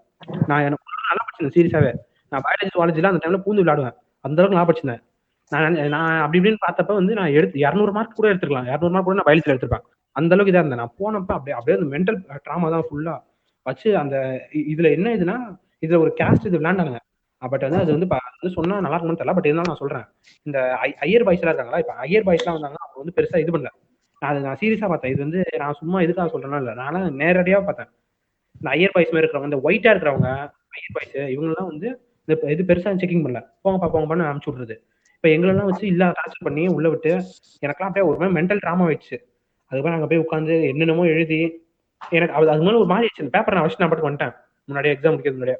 நான் 0.46 0.62
எனக்கு 0.62 0.84
நல்லா 1.08 1.24
படிச்சிருந்தேன் 1.24 1.56
சீரியஸாவே 1.56 1.92
நான் 2.28 2.40
பயாலஜி 2.40 2.78
சுவாலஜில 2.78 3.02
அந்த 3.02 3.28
டைம்ல 3.28 3.40
பூந்து 3.46 3.62
விளையாடுவேன். 3.62 3.94
அந்த 4.20 4.42
அளவுக்கு 4.42 4.54
நான் 4.54 4.66
படிச்சிருந்தேன். 4.66 5.02
நான் 5.52 5.88
நான் 5.88 6.20
அப்படி 6.20 6.38
இப்படின்னு 6.40 6.56
பார்த்தப்ப 6.66 6.94
வந்து 6.94 7.14
நான் 7.14 7.32
எடுத்து 7.32 7.60
இரநூறு 7.60 7.92
மார்க் 7.92 8.14
கூட 8.14 8.28
எடுத்துக்கலாம். 8.28 8.68
இரநூறு 8.72 8.90
மார்க் 8.90 9.04
கூட 9.04 9.16
நான் 9.16 9.24
பயிலத்தில் 9.24 9.54
எடுத்திருப்பேன். 9.54 9.84
அந்த 10.16 10.34
அளவுக்கு 10.34 10.58
இதாக 10.58 10.64
இருந்தேன். 10.64 10.78
நான் 10.78 10.94
போனப்ப 10.98 11.32
அப்படியே 11.32 11.56
அப்படியே 11.56 11.76
அந்த 11.78 11.88
மென்டல் 11.94 12.16
ட்ராமா 12.16 12.70
தான் 12.70 12.82
ஃபுல்லா 12.90 13.14
வச்சு 13.62 13.96
அந்த 13.96 14.16
இதுல 14.54 14.90
என்ன 14.90 15.16
இதுனா 15.16 15.36
இதுல 15.86 15.98
ஒரு 15.98 16.14
கேஸ்ட் 16.20 16.46
இது 16.46 16.58
விளையாண்டாங்க 16.58 16.96
பட் 17.38 17.60
வந்து 17.60 17.76
அது 17.76 17.90
வந்து 17.90 18.06
வந்து 18.06 18.54
சொன்னா 18.54 18.80
நல்லா 18.80 18.96
இருக்கும்னு 18.96 19.22
தெரியல 19.22 19.34
பட் 19.34 19.44
இருந்தாலும் 19.44 19.76
நான் 19.76 19.76
சொல்றேன். 19.76 20.04
இந்த 20.42 20.76
ஐ- 20.76 20.96
ஐயர் 21.00 21.24
பாய்ஸ் 21.24 21.40
எல்லாம் 21.40 21.54
இருக்காங்களா? 21.54 21.78
இப்ப 21.78 21.92
ஐயர் 21.92 22.22
பாய்ஸ் 22.22 22.44
எல்லாம் 22.44 22.58
வந்தாங்கன்னா 22.58 22.84
அவங்க 22.86 23.02
வந்து 23.04 23.14
பெருசா 23.16 23.38
இது 23.38 23.58
பண்ணல. 23.58 23.70
நான் 24.20 24.30
அதை 24.30 24.42
நான் 24.42 24.56
சீரியஸா 24.60 24.88
பார்த்தேன். 24.88 25.12
இது 25.12 25.22
வந்து 25.22 25.44
நான் 25.58 25.72
சும்மா 25.72 26.00
இதுக்காக 26.00 26.28
சொல்றேன்னா 26.34 26.56
இல்லை 26.56 26.74
நான் 26.74 26.94
நேரடியா 26.94 27.64
பார்த்தேன். 27.64 27.88
இந்த 28.54 28.70
ஐயர் 28.70 28.90
பாய்ஸ் 28.92 29.12
மாதிரி 29.12 29.30
இருக்கிறவங்க 29.30 29.44
இந்த 29.44 29.56
ஒயிட்டா 29.56 29.94
இருக்கிறவங்க 29.94 30.28
ஐயர் 30.76 30.92
பாய்ஸ் 30.92 31.16
இவங்கெல்லாம் 31.16 31.66
வந்து 31.66 31.88
இந்த 32.24 32.50
இது 32.50 32.74
பெருசா 32.74 32.92
செக்கிங் 32.94 33.24
பண்ணல. 33.26 33.40
போங்கப்பா 33.64 33.88
போங்கப்பான்னு 33.94 34.30
அனுப்பிச்சு 34.30 34.46
விட்றது 34.46 34.84
இப்ப 35.22 35.34
எங்களெல்லாம் 35.34 35.64
வச்சு 35.64 35.86
இல்ல 35.86 36.06
டார்ச்சர் 36.06 36.44
பண்ணி 36.44 36.66
உள்ள 36.66 36.88
விட்டு 36.88 37.22
எனக்கெல்லாம் 37.66 37.82
அப்படியே 37.82 38.12
ஒரு 38.12 38.18
மாதிரி 38.18 38.40
மென்டல் 38.40 38.58
ட்ராமா 38.66 38.86
ஆயிடுச்சு. 38.88 39.16
அதுக்கப்புறம் 39.66 39.98
நாங்கள் 39.98 40.24
போய் 40.24 40.40
உட்காந்து 40.40 40.62
என்னென்னமோ 40.62 41.04
எழுதி 41.04 41.66
எனக்கு 42.10 42.34
அது 42.34 42.50
அது 42.50 42.62
மேல 42.62 42.76
ஒரு 42.76 42.86
மாதிரி 42.86 43.06
ஆயிடுச்சு. 43.06 43.28
பேப்பர் 43.28 43.54
நான் 43.54 43.62
வச்சு 43.62 43.76
நான் 43.78 43.88
பாட்டு 43.88 44.10
வந்துட்டேன். 44.10 44.34
முன்னாடியே 44.64 44.94
எக்ஸாம் 44.94 45.04
முடிக்கிறது 45.04 45.30
முன்னாடியே. 45.30 45.56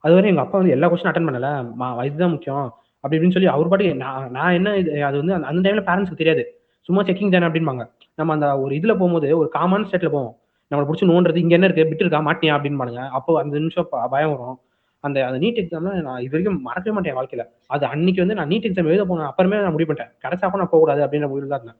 அதுவரை 0.00 0.30
எங்க 0.30 0.42
அப்பா 0.42 0.58
வந்து 0.58 0.72
எல்லா 0.72 0.92
கொஸ்டின் 0.92 1.06
அட்டன் 1.06 1.28
பண்ணல. 1.28 1.74
மா 1.74 2.04
தான் 2.18 2.30
முக்கியம். 2.30 2.74
அப்படி 3.00 3.18
இப்படின்னு 3.18 3.30
சொல்லி 3.30 3.48
அவர் 3.48 3.68
பாட்டு 3.68 3.94
நான் 3.94 4.30
நான் 4.30 4.52
என்ன 4.52 4.76
இது 4.76 5.04
அது 5.04 5.16
வந்து 5.16 5.34
அந்த- 5.34 5.46
அந்த 5.46 5.70
டைம்ல 5.70 5.74
பேரண்ட்ஸ்க்கு 5.74 6.14
தெரியாது. 6.14 6.62
சும்மா 6.80 7.02
செக்கிங் 7.02 7.30
தானே 7.30 7.46
அப்படின்பாங்க 7.46 7.90
நம்ம 8.14 8.32
அந்த 8.32 8.60
ஒரு 8.60 8.74
இதுல 8.74 8.88
போகும்போது 8.88 9.38
ஒரு 9.38 9.48
காமன் 9.48 9.84
ஸ்டேட்ல 9.84 10.08
போவோம். 10.08 10.36
நம்மளை 10.70 10.78
பிடிச்சி 10.78 11.04
நோண்டுறது 11.04 11.36
இங்க 11.36 11.54
என்ன 11.54 11.66
இருக்கு? 11.66 11.86
பிட்டு 11.86 12.04
இருக்கா 12.04 12.30
மாட்டியா? 12.30 12.60
அப்படின்பானுங்க 12.60 13.08
அப்போ 13.08 13.42
அந்த 13.42 13.58
நிமிஷம் 13.58 13.88
பயம் 14.10 14.30
வரும். 14.30 14.58
அந்த 15.04 15.18
அந்த 15.26 15.38
நீட் 15.44 15.58
எக்ஸாம்ல 15.62 15.90
நான் 16.06 16.22
இது 16.24 16.32
வரைக்கும் 16.34 16.58
மறக்கவே 16.68 16.94
மாட்டேன் 16.94 17.12
என் 17.12 17.18
வாழ்க்கையில. 17.18 17.44
அது 17.74 17.84
அன்னைக்கு 17.92 18.22
வந்து 18.24 18.36
நான் 18.38 18.50
நீட் 18.52 18.66
எக்ஸாம் 18.68 18.90
எழுத 18.92 19.04
போனேன் 19.10 19.28
அப்புறமே 19.30 19.60
நான் 19.64 19.74
முடிவு 19.76 19.88
பண்ணிட்டேன். 19.90 20.12
கிடைச்சாப்ப 20.24 20.60
நான் 20.62 20.72
போகக்கூடாது 20.72 21.02
அப்படின்ற 21.04 21.28
முடிவு 21.32 21.50
தான் 21.52 21.60
இருந்தேன். 21.60 21.78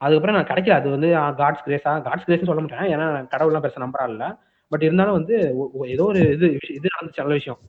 அதுக்கப்புறம் 0.00 0.36
நான் 0.38 0.48
கிடைக்கல. 0.50 0.76
அது 0.80 0.88
வந்து 0.96 1.08
காட்ஸ் 1.40 1.64
கிரேஸா 1.66 1.92
காட்ஸ் 2.08 2.26
கிரேஸ்னு 2.28 2.50
சொல்ல 2.50 2.62
மாட்டேன். 2.64 2.90
ஏன்னா 2.94 3.06
கடவுள்லாம் 3.34 3.64
பெருசாக 3.66 3.84
நம்பரா 3.86 4.30
பட் 4.72 4.84
இருந்தாலும் 4.86 5.16
வந்து 5.18 5.36
ஏதோ 5.94 6.04
ஒரு 6.10 6.20
இது 6.34 6.46
விஷயம் 6.56 6.76
இது 6.78 6.92
நடந்துச்சு 6.94 7.22
நல்ல 7.22 7.34
விஷயம். 7.38 7.60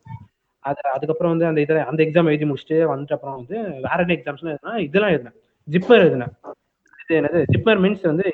அது 0.65 0.81
அதுக்கப்புறம் 0.95 1.33
வந்து 1.33 1.48
அந்த 1.50 1.60
இதில் 1.65 1.88
அந்த 1.91 2.01
எக்ஸாம் 2.05 2.29
எழுதி 2.31 2.45
முடிச்சுட்டு 2.50 2.77
வந்துட்டு 2.91 3.15
அப்புறம் 3.17 3.38
வந்து 3.39 3.55
வேற 3.86 3.98
என்ன 4.03 4.15
எக்ஸாம்ஸ்லாம் 4.17 4.53
எழுதுனா 4.55 4.74
இதெல்லாம் 4.88 5.13
எழுதினேன். 5.13 5.38
ஜிப்மர் 5.67 6.03
எழுதினேன். 6.03 6.33
இது 7.03 7.15
என்னது? 7.19 7.39
ஜிப்மர் 7.53 7.81
மீன்ஸ் 7.86 8.05
வந்து 8.12 8.25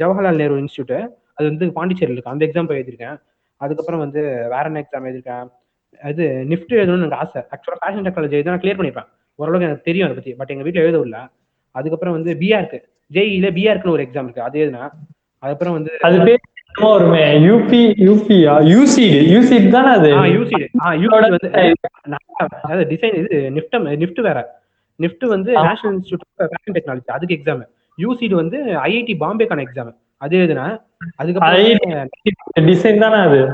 ஜவஹர்லால் 0.00 0.40
நேரு 0.42 0.56
இன்ஸ்டியூட் 0.64 0.94
அது 1.36 1.46
வந்து 1.50 1.66
பாண்டிச்சேரியில் 1.78 2.16
இருக்கு. 2.16 2.34
அந்த 2.34 2.44
எக்ஸாம் 2.46 2.68
போய் 2.70 2.80
எழுதியிருக்கேன். 2.80 3.18
அதுக்கப்புறம் 3.60 4.02
வந்து 4.04 4.20
வேற 4.54 4.64
என்ன 4.70 4.80
எக்ஸாம் 4.84 5.06
எழுதியிருக்கேன்? 5.08 5.46
அது 6.02 6.24
நிஃப்ட் 6.52 6.72
எழுதணும்னு 6.78 7.06
எனக்கு 7.06 7.20
ஆசை. 7.22 7.40
ஆக்சுவலாக 7.54 7.80
ஃபேஷன் 7.82 8.06
டெக்னாலஜி 8.06 8.36
எழுதி 8.38 8.50
நான் 8.52 8.62
கிளியர் 8.64 8.78
பண்ணியிருப்பேன். 8.78 9.10
ஓரளவுக்கு 9.38 9.68
எனக்கு 9.68 9.88
தெரியும் 9.88 10.06
அதை 10.06 10.16
பற்றி 10.16 10.32
பட் 10.40 10.50
எங்கள் 10.54 10.66
வீட்டில் 10.66 10.84
எழுத 10.86 10.96
விடல 11.02 11.20
அதுக்கப்புறம் 11.74 12.16
வந்து 12.16 12.32
பிஆர்க்கு 12.42 12.78
ஜேஇல 13.10 13.46
பிஆர்க்குன்னு 13.58 13.94
ஒரு 13.96 14.04
எக்ஸாம் 14.06 14.26
இருக்கு. 14.28 14.46
அது 14.48 14.58
எழுதினேன். 14.62 14.90
அதுக்கப்புறம் 15.42 15.76
வந்து 15.78 15.92
அது 16.08 16.18
பேர் 16.28 16.42
வருமே? 16.84 17.24
யூபி 17.46 17.80
யூபியா 18.06 18.52
யூசிடு 18.72 19.18
யூசிடு 19.32 19.68
தானே 19.74 19.90
அது? 19.98 20.08
ஆ 20.20 20.22
யூசிடு 20.36 20.66
ஆ 20.84 20.92
யூசிடு 21.02 21.30
வந்து 21.34 21.50
அதாவது 22.64 22.84
டிசைன் 22.92 23.16
இது 23.20 23.38
நிஃப்ட் 23.56 23.76
நிஃப்ட் 24.02 24.20
வேற. 24.28 24.38
நிஃப்ட் 25.00 25.24
வந்து. 25.34 25.50
National 25.68 25.94
institute 25.98 26.24
of 26.44 26.50
fashion 26.54 26.76
technology 26.78 27.12
அதுக்கு 27.16 27.36
எக்ஸாம் 27.38 27.62
யூசிடு 27.98 28.34
வந்து 28.42 28.58
ஐஐடி 28.88 29.14
பாம்பேக்கான 29.24 29.64
எக்ஸாம் 29.66 29.92
அது 30.24 30.36
எழுதினேன். 30.40 30.74
அதுக்கப்புறம் 31.16 31.64
டிசைன் 32.60 32.98
தானே 32.98 33.14
அது? 33.14 33.48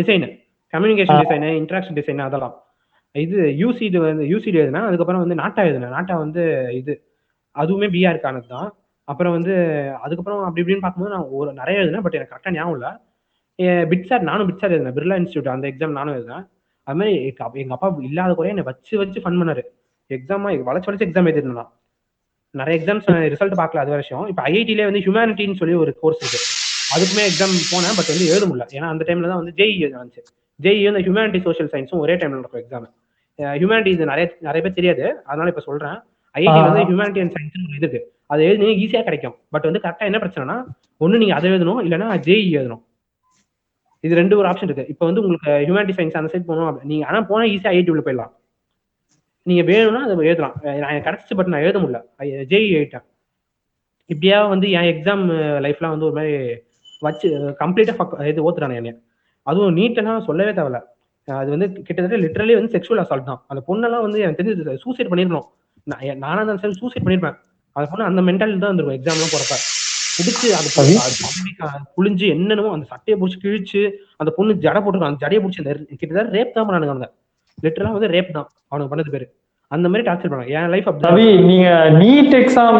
Design 0.00 0.40
communication. 0.72 1.12
Design 1.28 1.42
interaction 1.42 1.94
design 1.94 2.18
அதெல்லாம். 2.18 2.62
இது 3.12 3.36
யூசிடு 3.36 3.96
வந்து 3.96 4.24
யூசிடு 4.24 4.54
எழுதினேன் 4.54 4.82
அதுக்கப்புறம் 4.82 5.20
வந்து 5.20 5.34
நாட்டா 5.34 5.62
எழுதினேன் 5.62 5.88
நாட்டா 5.88 6.16
வந்து 6.16 6.68
இது. 6.72 7.02
அதுவுமே 7.58 7.88
பிஆருக்கானது 7.90 8.48
தான். 8.48 8.74
அப்புறம் 9.04 9.32
வந்து 9.32 9.54
அதுக்கப்புறம் 10.02 10.44
அப்படி 10.44 10.72
இப்படின்னு 10.72 10.78
பார்க்கும்போது 10.78 11.16
நான் 11.16 11.26
ஒரு 11.30 11.52
நிறைய 11.52 11.80
எழுதினேன் 11.80 12.02
பட் 12.02 12.14
எனக்கு 12.14 12.34
கரெக்டாக 12.34 12.52
ஞாபகம் 12.52 12.80
இல்லை. 12.80 12.98
பிட்சாட் 13.72 14.20
நானும் 14.20 14.48
பிட்சாட் 14.48 14.70
எழுதினேன். 14.70 14.94
பிர்லா 14.94 15.22
இன்ஸ்டியூட் 15.22 15.48
அந்த 15.48 15.68
எக்ஸாம் 15.68 15.90
நானும் 15.90 16.14
எழுதினேன். 16.14 16.46
அது 16.82 16.98
மாதிரி 16.98 17.34
எங்க 17.54 17.78
அப்பா- 17.80 18.02
இல்லாத 18.02 18.34
குறைய 18.34 18.56
என்னை 18.56 18.72
வச்சு 18.72 18.98
வச்சு 18.98 19.20
ஃபன் 19.20 19.34
பண்ணாரு. 19.34 19.62
எக்ஸாமா 20.08 20.52
வளைச்சு 20.52 20.86
வளைச்சு 20.86 21.08
எக்ஸாம் 21.08 21.26
எழுதிருந்தேன். 21.26 21.68
நிறைய 22.52 22.84
எக்ஸாம்ஸ் 22.84 23.32
ரிசல்ட் 23.32 23.56
பார்க்கல 23.56 23.76
அது 23.76 23.90
வருஷம் 23.90 24.26
இப்போ 24.26 24.42
ஐஐடிலே 24.42 24.84
வந்து 24.84 24.98
ஹியூமனிட்டின்னு 24.98 25.54
சொல்லி 25.54 25.74
ஒரு 25.74 25.98
கோர்ஸ் 26.00 26.20
இருக்கு. 26.20 26.60
அதுக்குமே 26.92 27.24
எக்ஸாம் 27.24 27.76
போனேன் 27.76 27.96
பட் 27.96 28.06
வந்து 28.06 28.26
எழுத 28.26 28.46
முடியல. 28.46 28.74
ஏன்னா 28.74 28.88
அந்த 28.88 29.04
டைம்ல 29.04 29.28
தான் 29.28 29.36
வந்து 29.36 29.52
ஜேஇ 29.56 29.78
வந்துச்சு 29.78 30.18
ஜேஇ 30.62 30.92
வந்து 30.92 31.12
ஹியூமனிட்டி 31.12 31.42
சோஷியல் 31.42 31.70
சயின்ஸும் 31.70 31.98
ஒரே 31.98 32.14
டைம்ல 32.14 32.28
நடக்கும் 32.28 32.60
எக்ஸாம் 32.60 32.90
ஹியூமனிட்டி 33.38 33.86
இது 33.86 34.04
நிறைய 34.04 34.36
நிறைய 34.40 34.62
பேர் 34.62 34.72
தெரியாது. 34.72 35.24
அதனால 35.24 35.48
இப்போ 35.48 35.60
சொல்றேன். 35.60 36.00
ஐஐடி. 36.34 36.72
வந்து 36.72 36.80
ஹியூமனிட்டி 36.80 37.20
அண்ட் 37.20 37.32
சயின்ஸ் 37.32 37.76
இது 37.76 37.76
இருக்கு. 37.76 38.12
அது 38.26 38.44
எழுதி 38.44 38.86
ஈஸியா 38.86 39.02
கிடைக்கும். 39.02 39.34
பட் 39.50 39.62
வந்து 39.62 39.80
கரெக்டா 39.82 39.98
என்ன 39.98 40.18
பிரச்சனைனா 40.18 40.64
ஒண்ணு 41.00 41.16
நீங்க 41.16 41.34
அதை 41.34 41.50
எழுதணும் 41.50 41.82
இல்லைன்னா 41.84 42.18
ஜேஇ 42.18 42.60
எழுதணும். 42.60 42.82
இது 44.00 44.14
ரெண்டு 44.14 44.38
ஒரு 44.38 44.48
ஆப்ஷன் 44.48 44.62
இருக்கு. 44.62 44.86
இப்போ 44.88 45.06
வந்து 45.06 45.22
உங்களுக்கு 45.22 45.50
ஹியூமனிட்டி 45.50 45.96
சயின்ஸ் 45.96 46.12
அந்த 46.12 46.26
சைட் 46.26 46.46
போகணும். 46.46 46.80
அப்படி- 46.80 46.84
நீங்க 46.84 47.06
ஆனா 47.06 47.20
போனா 47.20 47.52
ஈஸியா 47.52 47.74
ஐஐடி 47.74 47.90
உள்ள 47.90 48.02
போயிடலாம். 48.02 48.40
நீங்க 49.46 49.62
வேணும்னா 49.70 50.00
அதை 50.06 50.14
எழுதலாம். 50.30 50.54
நான் 50.82 51.04
கிடைச்சிச்சு 51.06 51.36
பட் 51.38 51.50
நான் 51.52 51.64
எழுத 51.66 51.78
முடியல. 51.82 52.00
ஜேஇ 52.50 52.66
எழுதிட்டேன் 52.76 53.06
இப்படியா 54.10 54.38
வந்து 54.52 54.66
என் 54.78 54.88
எக்ஸாம் 54.92 55.24
லைஃப்லாம் 55.64 55.94
வந்து 55.94 56.06
ஒரு 56.08 56.16
மாதிரி 56.18 56.32
வச்சு 57.06 57.28
கம்ப்ளீட்டா 57.62 57.94
இது 58.32 58.44
ஓத்துறானே 58.48 58.78
என்னைய. 58.80 58.94
அதுவும் 59.46 59.76
நீட்டெல்லாம் 59.78 60.26
சொல்லவே 60.28 60.52
தேவையில்ல. 60.58 60.80
அது 61.28 61.48
வந்து 61.54 61.66
கிட்டத்தட்ட 61.86 62.18
லிட்டரலி 62.24 62.54
வந்து 62.58 62.72
செக்ஷுவல் 62.74 63.02
அசால்ட் 63.02 63.28
தான். 63.30 63.40
அந்த 63.50 63.60
பொண்ணெல்லாம் 63.68 64.04
வந்து 64.06 64.18
எனக்கு 64.24 64.40
தெரிஞ்சு 64.40 64.82
சூசைட் 64.84 65.10
பண்ணிருக்கணும். 65.12 65.48
நான் 65.90 66.20
நானா 66.24 66.42
தான் 66.48 66.60
சரி 66.62 66.76
சூசைட் 66.82 67.04
பண்ணிருப்பேன். 67.06 67.36
அந்த 67.76 67.86
பொண்ணு 67.90 68.08
அந்த 68.10 68.22
மென்டாலிட்டி 68.28 68.62
தான் 68.64 68.70
இருந்திருக்கும் 68.70 68.98
எக்ஸாம்லாம் 68.98 69.32
போறப்ப. 69.34 69.56
பிடிச்சு 70.16 70.48
அது 70.56 70.68
ஆ 71.66 71.68
புழிஞ்சு 71.96 72.26
என்னென்னமோ 72.34 72.72
அந்த 72.76 72.86
சட்டையை 72.92 73.16
பிடிச்சி 73.20 73.38
கிழிச்சு 73.44 73.80
அந்த 74.20 74.30
பொண்ணு 74.38 74.54
ஜடை 74.64 74.80
போட்டுருக்கான். 74.80 75.12
அந்த 75.12 75.22
ஜடையை 75.24 75.40
பிடிச்சி 75.44 75.62
அந்த 75.62 75.72
கிட்டத்தட்ட 76.00 76.34
ரேப் 76.36 76.56
தான் 76.56 76.66
பண்ணானுங்க 76.68 76.94
அவங்க 76.94 77.08
லிட்டரலா 77.58 77.94
வந்து 77.96 78.12
ரேப் 78.14 78.36
தான். 78.36 78.48
அவனுக்கு 78.70 78.92
பண்ணது 78.92 79.14
பேரு. 79.14 79.26
அந்த 79.70 79.86
மாதிரி 79.88 80.04
டார்ச்சர் 80.06 80.30
பண்ணாங்க. 80.30 80.54
என் 80.58 80.72
லைஃப் 80.72 80.88
அப்படி 80.88 81.06
ரவி 81.08 81.28
நீங்க 81.48 81.68
நீட் 82.00 82.34
எக்ஸாம் 82.40 82.78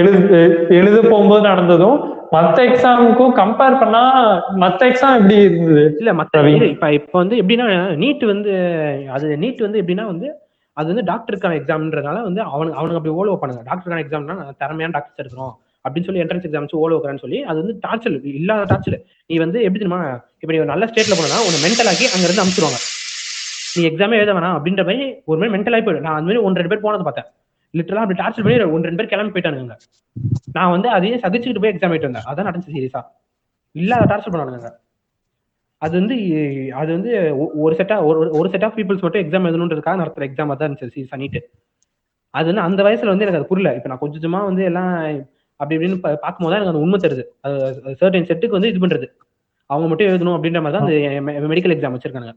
எழுது 0.00 0.40
எழுத 0.78 0.96
போகும்போது 1.04 1.42
நடந்ததும் 1.50 1.98
மத்த 2.34 2.58
எக்ஸாமுக்கும் 2.68 3.34
கம்பேர் 3.38 3.80
பண்ணா 3.82 4.02
மத்த 4.62 4.80
எக்ஸாம் 4.90 5.16
எப்படி 5.18 5.36
இருந்தது? 5.42 5.84
இல்ல 6.00 6.12
மத்த 6.20 6.42
இப்ப 6.70 6.88
இப்ப 6.98 7.14
வந்து 7.22 7.36
எப்படின்னா 7.42 7.66
நீட் 8.02 8.24
வந்து 8.32 8.52
அது 9.16 9.36
நீட் 9.44 9.60
வந்து 9.66 9.80
எப்படின்னா 9.82 10.06
வந்து 10.12 10.28
அது 10.76 10.86
வந்து 10.92 11.04
டாக்டருக்கான 11.10 11.56
எக்ஸாம்ன்றதுனால 11.58 12.20
வந்து 12.28 12.40
அவனுக்கு 12.46 12.78
அவனுக்கு 12.78 13.00
அப்படி 13.00 13.14
ஓலோ 13.20 13.36
பண்ணுங்க 13.42 13.62
டாக்டருக்கான 13.68 14.02
எக்ஸாம்னா 14.04 14.36
திறமையான 14.62 14.94
டாக்டர்ஸ் 14.96 15.22
இருக்கிறோம். 15.24 15.54
அப்படின்னு 15.84 16.06
சொல்லி 16.08 16.22
என்ட்ரன்ஸ் 16.22 16.46
எக்ஸாம் 16.46 16.64
வச்சு 16.64 16.82
ஓலோ 16.82 16.96
வைக்கிறேன்னு 16.96 17.24
சொல்லி 17.24 17.38
அது 17.48 17.58
வந்து 17.62 17.74
டார்ச்சர் 17.84 18.14
இல்லாத 18.40 18.62
டார்ச்சர் 18.70 18.98
நீ 19.28 19.36
வந்து 19.42 19.58
எப்படி 19.66 19.80
தெரியுமா 19.80 20.00
இப்ப 20.42 20.52
நீ 20.52 20.60
ஒரு 20.62 20.72
நல்ல 20.72 20.86
ஸ்டேட்ல 20.90 21.16
போனா 21.18 21.38
உன்னை 21.46 21.60
மென்டல் 21.64 21.90
ஆக்கி 21.92 22.06
அங்க 22.14 22.26
இருந்து 22.26 22.42
அனுப்பிச்சிருவாங்க 22.42 22.80
நீ 23.74 23.82
எக்ஸாமே 23.88 24.18
எழுத 24.18 24.32
வேணாம் 24.34 24.56
அப்படின்ற 24.56 24.82
மாதிரி 24.84 25.00
ஒரு 25.24 25.38
மாதிரி 25.38 25.52
மென்டல் 25.54 25.74
ஆகி 25.76 25.84
போயிடும் 25.86 26.06
நான் 26.06 26.16
அந்த 26.16 26.28
மாதிரி 26.28 26.42
ஒன்று 26.44 26.60
ரெண்டு 26.60 26.72
பேர் 26.72 26.84
போனதை 26.84 27.04
பார்த்தேன். 27.04 27.28
லிட்டரலா 27.74 28.02
அப்படி 28.04 28.18
டார்ச்சர் 28.20 28.44
பண்ணி 28.44 28.74
ஒன்று 28.74 28.88
ரெண்டு 28.88 29.00
பேர் 29.00 29.10
கிளம்பி 29.12 29.34
போயிட்டானுங்க 29.34 29.76
நான் 30.56 30.72
வந்து 30.74 30.88
அதையே 30.92 31.16
சகிச்சுக்கிட்டு 31.22 31.62
போய் 31.62 31.72
எக்ஸாம் 31.72 31.90
எழுதிட்டு 31.90 32.10
வந்தேன். 32.10 32.26
அதான் 32.30 32.48
நடந்துச்சு 32.48 32.74
சீரியஸா 32.76 33.02
இல்லாத 33.76 34.06
டார்ச்சர் 34.10 34.32
பண்ணானுங்க 34.34 34.70
அது 35.82 35.94
வந்து 36.00 36.16
அது 36.74 36.90
வந்து 36.92 37.10
ஒ- 37.38 37.52
ஒரு 37.62 37.74
செட்டா 37.78 37.96
ஒரு 38.08 38.28
ஒரு 38.38 38.48
செட் 38.52 38.66
ஆஃப் 38.66 38.76
பீப்புள்ஸ் 38.76 39.02
மட்டும் 39.02 39.22
எக்ஸாம் 39.22 39.46
எழுதணுன்றதுக்காக 39.48 39.98
நடத்துற 40.02 40.24
எக்ஸாம் 40.28 40.52
தான் 40.52 40.66
இருந்துச்சு 40.68 40.92
சீரியஸா 40.94 41.18
நீட்டு 41.22 41.40
அது 42.34 42.46
வந்து 42.50 42.62
அந்த 42.62 42.80
வயசுல 42.84 43.10
வந்து 43.10 43.24
எனக்கு 43.24 43.40
அது 43.40 43.50
புரியல. 43.50 43.72
இப்ப 43.76 43.88
நான் 43.90 44.00
கொஞ்சம் 44.00 44.18
கொஞ்சமா 44.18 44.40
வந்து 44.46 44.62
எல்லாம் 44.64 44.92
அப்படி 45.60 45.74
இப்படின்னு 45.76 45.98
பா- 46.04 46.20
பார்க்கும்போது 46.22 46.52
தான் 46.52 46.60
எனக்கு 46.60 46.72
அந்த 46.72 46.84
உண்மை 46.84 46.98
தருது 46.98 47.24
அது 47.44 47.58
சர்டன் 48.00 48.28
செட்டுக்கு 48.30 48.56
வந்து 48.58 48.70
இது 48.72 48.82
பண்றது. 48.84 49.06
அவங்க 49.70 49.86
மட்டும் 49.90 50.08
எழுதணும் 50.08 50.36
அப்படின்ற 50.36 50.60
மாதிரி 50.62 50.76
தான் 50.76 50.86
அந்த 51.34 51.48
மெடிக்கல் 51.52 51.74
எக்ஸாம் 51.74 51.94
வச்சிருக்காங்க 51.94 52.32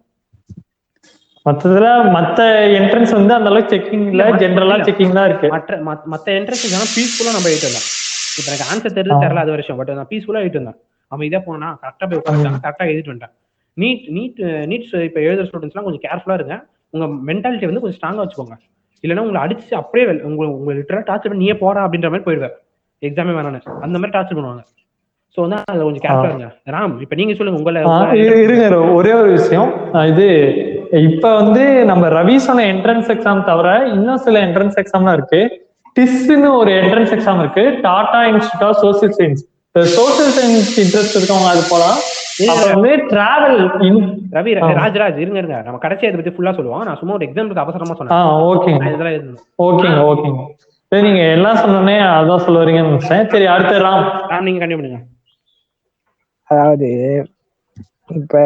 மத்ததுல 1.48 1.88
மத்த 2.16 2.40
என்ட்ரன்ஸ் 2.78 3.12
வந்து 3.12 3.34
அந்த 3.34 3.50
அளவுக்கு 3.50 3.76
செக்கிங் 3.76 4.08
இல்ல 4.08 4.30
ஜென்ரலா. 4.32 4.82
செக்கிங் 4.84 5.14
தான் 5.14 5.30
இருக்கு. 5.30 5.48
மற்ற 5.48 5.78
மத்- 5.78 6.12
மத்த 6.12 6.30
என்ட்ரன்ஸ் 6.30 6.66
எக்ஸாம் 6.68 6.90
பீஸ்ஃபுல்லா 6.96 7.34
நம்ம 7.34 7.50
எழுதிட்டு 7.50 7.70
வந்தோம் 7.70 7.96
இப்ப 8.40 8.52
எனக்கு 8.52 8.66
ஆன்சர் 8.74 8.94
தெரிஞ்சு. 8.94 9.18
தெரியல 9.22 9.36
அது 9.36 9.50
வருஷம் 9.50 9.78
பட் 9.78 9.92
நான் 9.92 10.08
பீஸ்ஃபுல்லா 10.10 10.46
எழுதிட்டு 10.46 10.54
வந்தேன். 10.54 10.76
அவன் 11.08 11.26
இதே 11.26 11.38
போனா 11.40 11.80
கரெக்டா 11.82 12.10
போய் 12.10 12.22
உட்காந்துட்டான் 12.26 12.66
கரெக்டா 12.66 12.96
எழுதிட்டு 12.96 13.12
வந்துட்டேன். 13.12 13.34
நீட் 13.78 14.04
நீட் 14.16 14.44
நீட் 14.46 15.04
இப்ப 15.04 15.20
எழுதுற 15.20 15.48
ஸ்டூடெண்ட்ஸ்லாம் 15.54 15.84
கொஞ்சம் 15.84 16.12
கேர்ஃபுல்லா 16.12 16.34
இருங்க. 16.34 16.66
உங்க 16.90 17.34
மென்டாலிட்டி 17.34 17.66
வந்து 17.66 17.80
கொஞ்சம் 17.80 18.00
ஸ்ட்ராங்கா 18.00 18.22
வச்சுக்கோங்க. 18.22 18.58
இல்லைன்னா 19.08 19.20
உங்களை 19.20 19.42
அடிச்சு 19.42 19.74
அப்படியே 19.74 20.22
உங்களை 20.22 20.52
உங்களை 20.52 20.82
லிட்டரா 20.82 20.92
டார்ச்சர் 20.92 21.22
பண்ணி 21.22 21.38
நீயே 21.38 21.56
போடா 21.56 21.88
அப்படின்ற 21.88 22.12
மாதிரி 22.12 22.24
போயிடுவேன். 22.24 22.52
எக்ஸாமே 23.02 23.30
வேணான்னு 23.30 23.62
அந்த 23.62 24.00
மாதிரி 24.00 24.20
டார்ச்சர் 24.20 24.44
பண்ணுவாங்க. 24.44 24.64
சோ 25.36 25.42
வந்து 25.42 25.64
அதுல 25.66 25.84
கொஞ்சம் 25.84 26.12
கேர்ஃபுல்லா 26.12 26.26
இருங்க. 26.26 26.56
ராம் 26.66 27.02
இப்ப 27.02 27.16
நீங்க 27.16 27.34
சொல்லுங்க 27.34 27.60
உங்களை 27.60 27.82
இருங்க 28.44 28.80
ஒரே 28.80 29.14
ஒரு 29.14 29.32
விஷயம். 29.32 29.94
இது 29.94 30.72
இப்ப 31.08 31.36
வந்து 31.36 31.64
நம்ம 31.90 32.08
ரவி 32.18 32.36
சொன்ன 32.48 32.66
என்ட்ரன்ஸ் 32.74 33.10
எக்ஸாம் 33.14 33.42
தவிர 33.50 33.70
இன்னும் 33.94 34.22
சில 34.26 34.36
என்ட்ரன்ஸ் 34.48 34.78
எக்ஸாம்லாம் 34.82 35.18
இருக்கு. 35.20 35.42
டிஸ்ன்னு 35.96 36.50
ஒரு 36.60 36.72
என்ட்ரன்ஸ் 36.82 37.14
எக்ஸாம் 37.16 37.40
இருக்கு. 37.44 37.64
Tata 37.86 38.20
institute 38.32 38.66
of 38.68 38.80
social 38.84 39.16
science 39.20 39.44
social 39.98 40.32
science 40.38 40.72
interest 40.84 41.18
இருக்கவங்க 41.18 41.50
அது 41.54 41.64
போலாம். 41.72 41.98
அப்புறம் 42.52 42.74
வந்து 42.76 42.94
டிராவல் 43.12 43.60
ரவி. 44.38 44.52
ராஜ்ராஜ் 44.82 45.20
இருங்க 45.24 45.40
இருங்க. 45.42 45.58
நம்ம 45.66 45.80
கடைசியா 45.84 46.10
இதை 46.10 46.18
பத்தி 46.20 46.34
ஃபுல்லா 46.36 46.54
சொல்லுவோம். 46.58 46.84
நான் 46.88 47.00
சும்மா 47.02 47.16
ஒரு 47.18 47.28
எக்ஸாம்பிளுக்கு 47.28 47.66
அவசரமா 47.66 47.96
சொன்னேன். 48.00 48.32
ஓகேங்க 48.50 48.84
ஓகேங்க 49.68 50.02
ஓகேங்க 50.12 50.44
சரி 50.92 51.06
நீங்க 51.08 51.24
எல்லாம் 51.38 51.62
சொன்னோடனே 51.62 51.96
அதான் 52.18 52.44
சொல்ல 52.44 52.60
வரீங்கன்னு 52.64 53.00
சரி 53.32 53.48
அடுத்து 53.54 53.86
ராம். 53.86 54.06
நீங்க 54.46 54.60
கண்டிப்பா 54.60 54.82
பண்ணுங்க. 54.82 55.00
அதாவது 56.50 56.90
இப்ப 58.10 58.38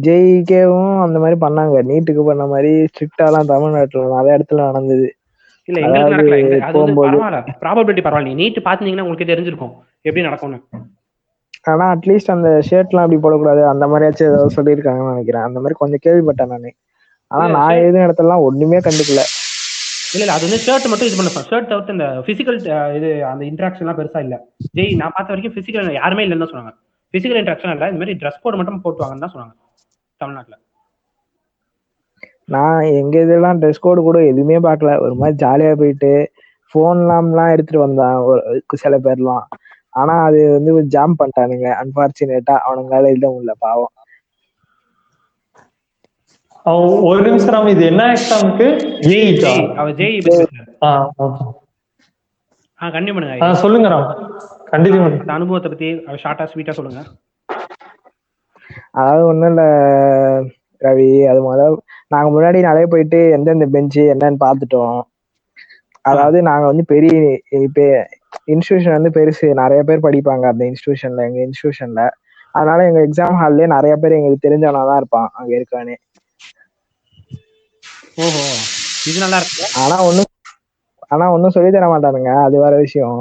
ஜேஇகேவும் 0.00 1.02
அந்த 1.02 1.18
மாதிரி 1.18 1.40
பண்ணாங்க. 1.40 1.82
நீட்டுக்கு 1.82 2.24
பண்ண 2.26 2.46
மாதிரி 2.46 2.86
ஸ்ட்ரிக்டாலாம் 2.86 3.46
தமிழ்நாட்டுல 3.46 4.16
நிறைய 4.16 4.38
இடத்துல 4.38 4.54
நடந்தது. 4.54 5.16
இல்ல 5.64 5.80
எங்களுக்கு 5.80 6.14
நடக்கல. 6.14 6.60
அது 6.60 6.78
வந்து 6.78 7.02
பரவாயில்ல. 7.02 7.40
ப்ராபபிலிட்டி 7.60 8.04
பரவாயில்ல. 8.04 8.34
நீட் 8.34 8.58
பாத்தீங்கன்னா 8.64 9.00
உங்களுக்கு 9.00 9.32
தெரிஞ்சிருக்கும். 9.34 9.74
எப்படி 10.02 10.24
நடக்கும்னு. 10.24 10.60
ஆனா 11.62 11.94
அட்லீஸ்ட் 11.94 12.30
அந்த 12.30 12.62
ஷர்ட்லாம் 12.70 13.04
அப்படி 13.04 13.16
போடக்கூடாது. 13.16 13.68
அந்த 13.68 13.86
மாதிரியாச்சும் 13.86 14.28
ஏதாவது 14.28 14.54
சொல்லியிருக்காங்கன்னு 14.56 15.10
நினைக்கிறேன். 15.10 15.42
அந்த 15.42 15.60
மாதிரி 15.60 15.74
கொஞ்சம் 15.78 16.04
கேள்விப்பட்டேன் 16.06 16.46
நானு. 16.46 16.70
ஆனா 17.28 17.48
நான் 17.48 17.76
எழுதின 17.76 18.06
இடத்துலலாம் 18.06 18.40
ஒண்ணுமே 18.40 18.78
கண்டுக்கல. 18.78 19.22
இல்ல 20.12 20.24
இல்ல 20.24 20.32
அது 20.32 20.42
வந்து 20.42 20.62
ஷர்ட் 20.66 20.88
மட்டும் 20.88 21.08
இது 21.08 21.16
பண்ண 21.16 21.30
ஷர்ட் 21.50 21.68
தவிர்த்து 21.68 21.92
இந்த 21.92 22.22
பிசிக்கல் 22.26 22.94
இது 22.94 23.24
அந்த 23.24 23.44
இன்ட்ராக்ஷன் 23.44 23.78
எல்லாம் 23.78 23.98
பெருசா 23.98 24.18
இல்ல. 24.18 24.46
ஜெய் 24.76 24.96
நான் 24.96 25.12
பார்த்த 25.14 25.34
வரைக்கும் 25.34 25.56
பிசிக்கல் 25.56 25.92
யாருமே 25.92 26.26
இல்லைன்னு 26.26 26.50
சொன்னாங்க. 26.52 26.72
பிசிக்கல் 27.14 27.40
இன்ட்ராக்ஷன் 27.40 27.72
இல்ல 27.74 27.88
இந்த 27.92 28.00
மாதிரி 28.02 28.18
ட்ரெஸ் 28.20 28.40
கோட் 28.42 28.58
மட்டும் 28.60 28.82
போட்டுவாங்கன்னு 28.84 29.24
தான் 29.24 29.34
சொன்னாங்க 29.34 29.54
தமிழ்நாட்டுல. 30.20 30.56
நான் 32.54 32.80
எங்க 33.00 33.14
இதெல்லாம் 33.26 33.60
ட்ரெஸ் 33.60 33.84
கோடு 33.84 34.00
கூட 34.08 34.18
எதுவுமே 34.30 34.58
பார்க்கல. 34.66 34.90
ஒரு 35.04 35.14
மாதிரி 35.20 35.36
ஜாலியா 35.44 35.72
போயிட்டு 35.80 36.12
போன்லாம்லாம் 36.74 37.52
எடுத்துட்டு 37.54 37.84
வந்தான் 37.84 38.16
ஒரு 38.30 38.78
சில 38.84 38.96
பேர்லாம். 39.06 39.44
ஆனா 40.00 40.14
அது 40.28 40.40
வந்து 40.56 40.72
ஜாம் 40.94 41.18
பண்ணிட்டானுங்க 41.20 41.68
அன்பார்ச்சுனேட்டா 41.82 42.54
அவனுங்களால 42.66 43.10
எழுத 43.14 43.26
முடியல 43.34 43.54
பாவம். 43.66 43.92
ஒரு 47.08 47.20
நிமிஷம் 47.26 47.52
ராம் 47.54 47.72
இது 47.72 47.84
என்ன 47.90 48.04
எக்ஸாமுக்கு 48.14 48.66
ஜெய் 49.08 49.32
அவ 49.80 49.88
ஜெய் 50.00 50.16
ஆ 52.80 52.88
கண்டிப்பா 52.96 53.50
சொல்லுங்க 53.64 53.88
ராம். 53.94 54.08
கண்டினியூ 54.76 55.00
பண்ணுங்க 55.02 55.24
அந்த 55.24 55.36
அனுபவத்தை 55.38 55.70
பத்தி 55.72 55.88
ஷார்ட்டா 56.22 56.46
ஸ்வீட்டா 56.52 56.74
சொல்லுங்க. 56.78 57.02
அதாவது 59.00 59.24
ஒண்ணும் 59.30 59.50
இல்ல 59.52 59.62
ரவி. 60.82 61.10
அது 61.30 61.40
முதல் 61.48 61.76
நாங்க 62.14 62.28
முன்னாடி 62.34 62.58
நிறைய 62.68 62.86
போயிட்டு 62.92 63.20
எந்தெந்த 63.36 63.66
பெஞ்சு 63.74 64.02
என்னன்னு 64.14 64.38
பார்த்துட்டோம். 64.44 64.98
அதாவது 66.04 66.38
நாங்க 66.48 66.64
வந்து 66.70 66.84
பெரிய 66.92 67.12
இப்ப 67.68 67.80
இன்ஸ்டிடியூஷன் 68.54 68.96
வந்து 68.98 69.10
பெருசு. 69.16 69.46
நிறைய 69.62 69.80
பேர் 69.88 70.04
படிப்பாங்க 70.06 70.44
அந்த 70.52 70.64
இன்ஸ்டிடியூஷன்ல 70.70 71.26
எங்க 71.28 71.40
இன்ஸ்டிடியூஷன்ல 71.46 72.02
அதனால 72.54 72.84
எங்க 72.88 73.00
எக்ஸாம் 73.06 73.38
ஹால்லே 73.40 73.66
நிறைய 73.74 73.94
பேர் 74.02 74.16
எங்களுக்கு 74.18 74.46
தெரிஞ்சவனா 74.46 74.82
தான் 74.90 75.00
இருப்பான் 75.02 75.28
அங்க 75.38 75.50
இருக்கானே 75.58 75.96
ஓஹோ. 78.18 78.42
இது 79.08 79.18
நல்லா 79.24 79.38
இருக்கு? 79.40 79.64
ஆனா 79.82 79.96
ஒண்ணும் 80.08 80.30
ஆனா 81.12 81.24
ஒண்ணும் 81.34 81.54
சொல்லி 81.56 81.70
தர 81.70 81.86
மாட்டானுங்க. 81.90 82.30
அது 82.46 82.56
வேற 82.62 82.74
விஷயம். 82.84 83.18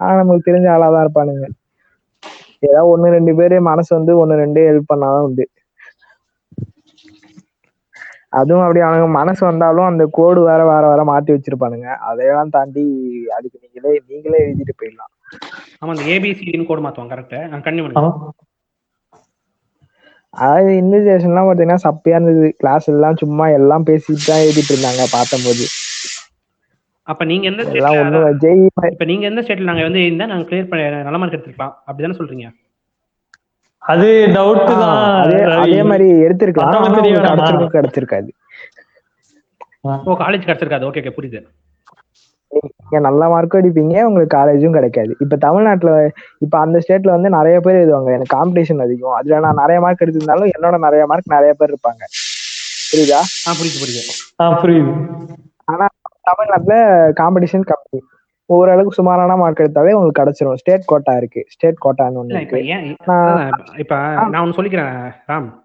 ஆனா 0.00 0.12
நமக்கு 0.20 0.48
தெரிஞ்ச 0.48 0.68
ஆளா 0.74 0.88
தான் 0.88 1.04
இருப்பானுங்க. 1.04 1.46
ஏதாவது 2.62 2.90
ஒண்ணு 2.92 3.14
ரெண்டு 3.16 3.32
பேரு 3.38 3.56
மனசு 3.70 3.90
வந்து 3.98 4.12
ஒண்ணு 4.22 4.42
ரெண்டு 4.42 4.60
ஹெல்ப் 4.68 4.90
பண்ணாதான் 4.92 5.26
உண்டு. 5.28 5.44
அதுவும் 8.38 8.64
அப்படி 8.64 8.80
அவனுங்க 8.80 9.06
மனசு 9.16 9.42
வந்தாலும் 9.46 9.88
அந்த 9.88 10.02
கோடு 10.18 10.40
வேற 10.48 10.60
வேற 10.64 10.82
வேற 10.90 11.02
மாத்தி 11.08 11.30
வச்சிருப்பானுங்க. 11.34 11.88
அதையெல்லாம் 12.08 12.52
தாண்டி 12.56 12.84
அதுக்கு 13.36 13.58
நீங்களே 13.64 13.92
நீங்களே 14.10 14.42
எழுதிட்டு 14.44 14.74
போயிடலாம். 14.80 15.12
ஆமா 15.80 15.90
அந்த 15.94 16.04
ஏபிசிடின்னு 16.14 16.68
கோடு 16.70 16.84
மாத்துவாங்க 16.84 17.12
கரெக்ட் 17.14 17.34
பண்ணுங்க 17.78 18.02
ஆ. 18.02 18.32
அதாவது 20.34 20.72
இன்விஜிலேஷன்லாம் 20.80 21.46
பார்த்தீங்கன்னா 21.46 21.84
சப்பையா 21.86 22.16
இருந்தது. 22.18 22.48
கிளாஸ் 22.60 22.86
எல்லாம் 22.92 23.20
சும்மா 23.22 23.46
எல்லாம் 23.58 23.86
பேசிட்டு 23.88 24.28
தான் 24.28 24.42
எழுதிட்டு 24.44 24.72
இருந்தாங்க 24.74 25.04
பார்த்தம்போது 25.14 25.64
அப்ப 27.10 27.22
நீங்க 27.30 27.44
எந்த 27.50 27.62
ஜெய் 28.44 28.60
இப்ப 28.94 29.06
நீங்க 29.10 29.24
எந்த 29.30 29.40
ஸ்டேட்ல 29.44 29.70
நாங்க 29.70 29.84
வந்து 29.88 30.02
இருந்தா 30.08 30.26
நாங்க 30.32 30.46
கிளியர் 30.50 30.68
பண்ண 30.70 31.02
நல்ல 31.06 31.18
மார்க் 31.20 31.36
எடுத்துக்கலாம். 31.36 31.74
அப்படிதானே 31.88 32.18
சொல்றீங்க? 32.20 32.48
அது 33.82 34.08
டவுட் 34.36 34.64
தான் 34.82 34.98
அதே 35.62 35.80
மாதிரி 35.90 36.08
எடுத்திருக்கலாம். 36.26 37.72
கிடைச்சிருக்காது 37.76 38.30
ஓ 40.08 40.14
காலேஜ் 40.22 40.46
கிடைச்சிருக்காது 40.46 40.86
ஓகே 40.88 41.02
ஓகே 41.02 41.12
புரியுது. 41.18 41.40
நீங்க 42.82 42.98
நல்ல 43.06 43.22
மார்க்கும் 43.32 43.60
அடிப்பீங்க 43.60 43.96
உங்களுக்கு 44.08 44.34
காலேஜும் 44.36 44.76
கிடைக்காது. 44.76 45.12
இப்ப 45.24 45.36
தமிழ்நாட்டுல 45.44 45.90
இப்ப 46.44 46.54
அந்த 46.64 46.76
ஸ்டேட்ல 46.84 47.14
வந்து 47.16 47.30
நிறைய 47.36 47.56
பேர் 47.66 47.78
எழுதுவாங்க. 47.80 48.10
எனக்கு 48.16 48.34
காம்படிஷன் 48.38 48.84
அதிகம். 48.86 49.16
அதுல 49.18 49.40
நான் 49.46 49.60
நிறைய 49.62 49.78
மார்க் 49.84 50.04
எடுத்திருந்தாலும் 50.06 50.52
என்னோட 50.56 50.78
நிறைய 50.86 51.04
மார்க் 51.12 51.34
நிறைய 51.36 51.52
பேர் 51.60 51.72
இருப்பாங்க. 51.72 52.02
புரியுதா? 52.90 53.20
புரியுது 53.60 53.80
புரியுது. 53.82 54.12
புரியுது. 54.62 54.92
ஆனா 55.72 55.86
தமிழ்நாட்டுல 56.22 57.08
காம்படிஷன் 57.10 57.64
கம்மி. 57.64 57.98
ஓரளவுக்கு 58.44 58.92
சுமாரான 58.92 59.36
மார்க் 59.36 59.60
எடுத்தாலே 59.60 59.90
உங்களுக்கு 59.90 60.22
கிடைச்சிரும். 60.22 60.54
ஸ்டேட் 60.54 60.84
கோட்டா 60.84 61.12
இருக்கு. 61.12 61.44
ஸ்டேட் 61.48 61.74
கோட்டான்னு 61.84 62.14
ஒண்ணு 62.22 62.34
இருக்கு. 62.34 62.56
இப்ப- 63.76 63.98
நான் 64.28 64.42
ஒன்னு 64.42 64.62
சொல்லிக்கிறேன் 64.62 65.14
ராம். 65.28 65.58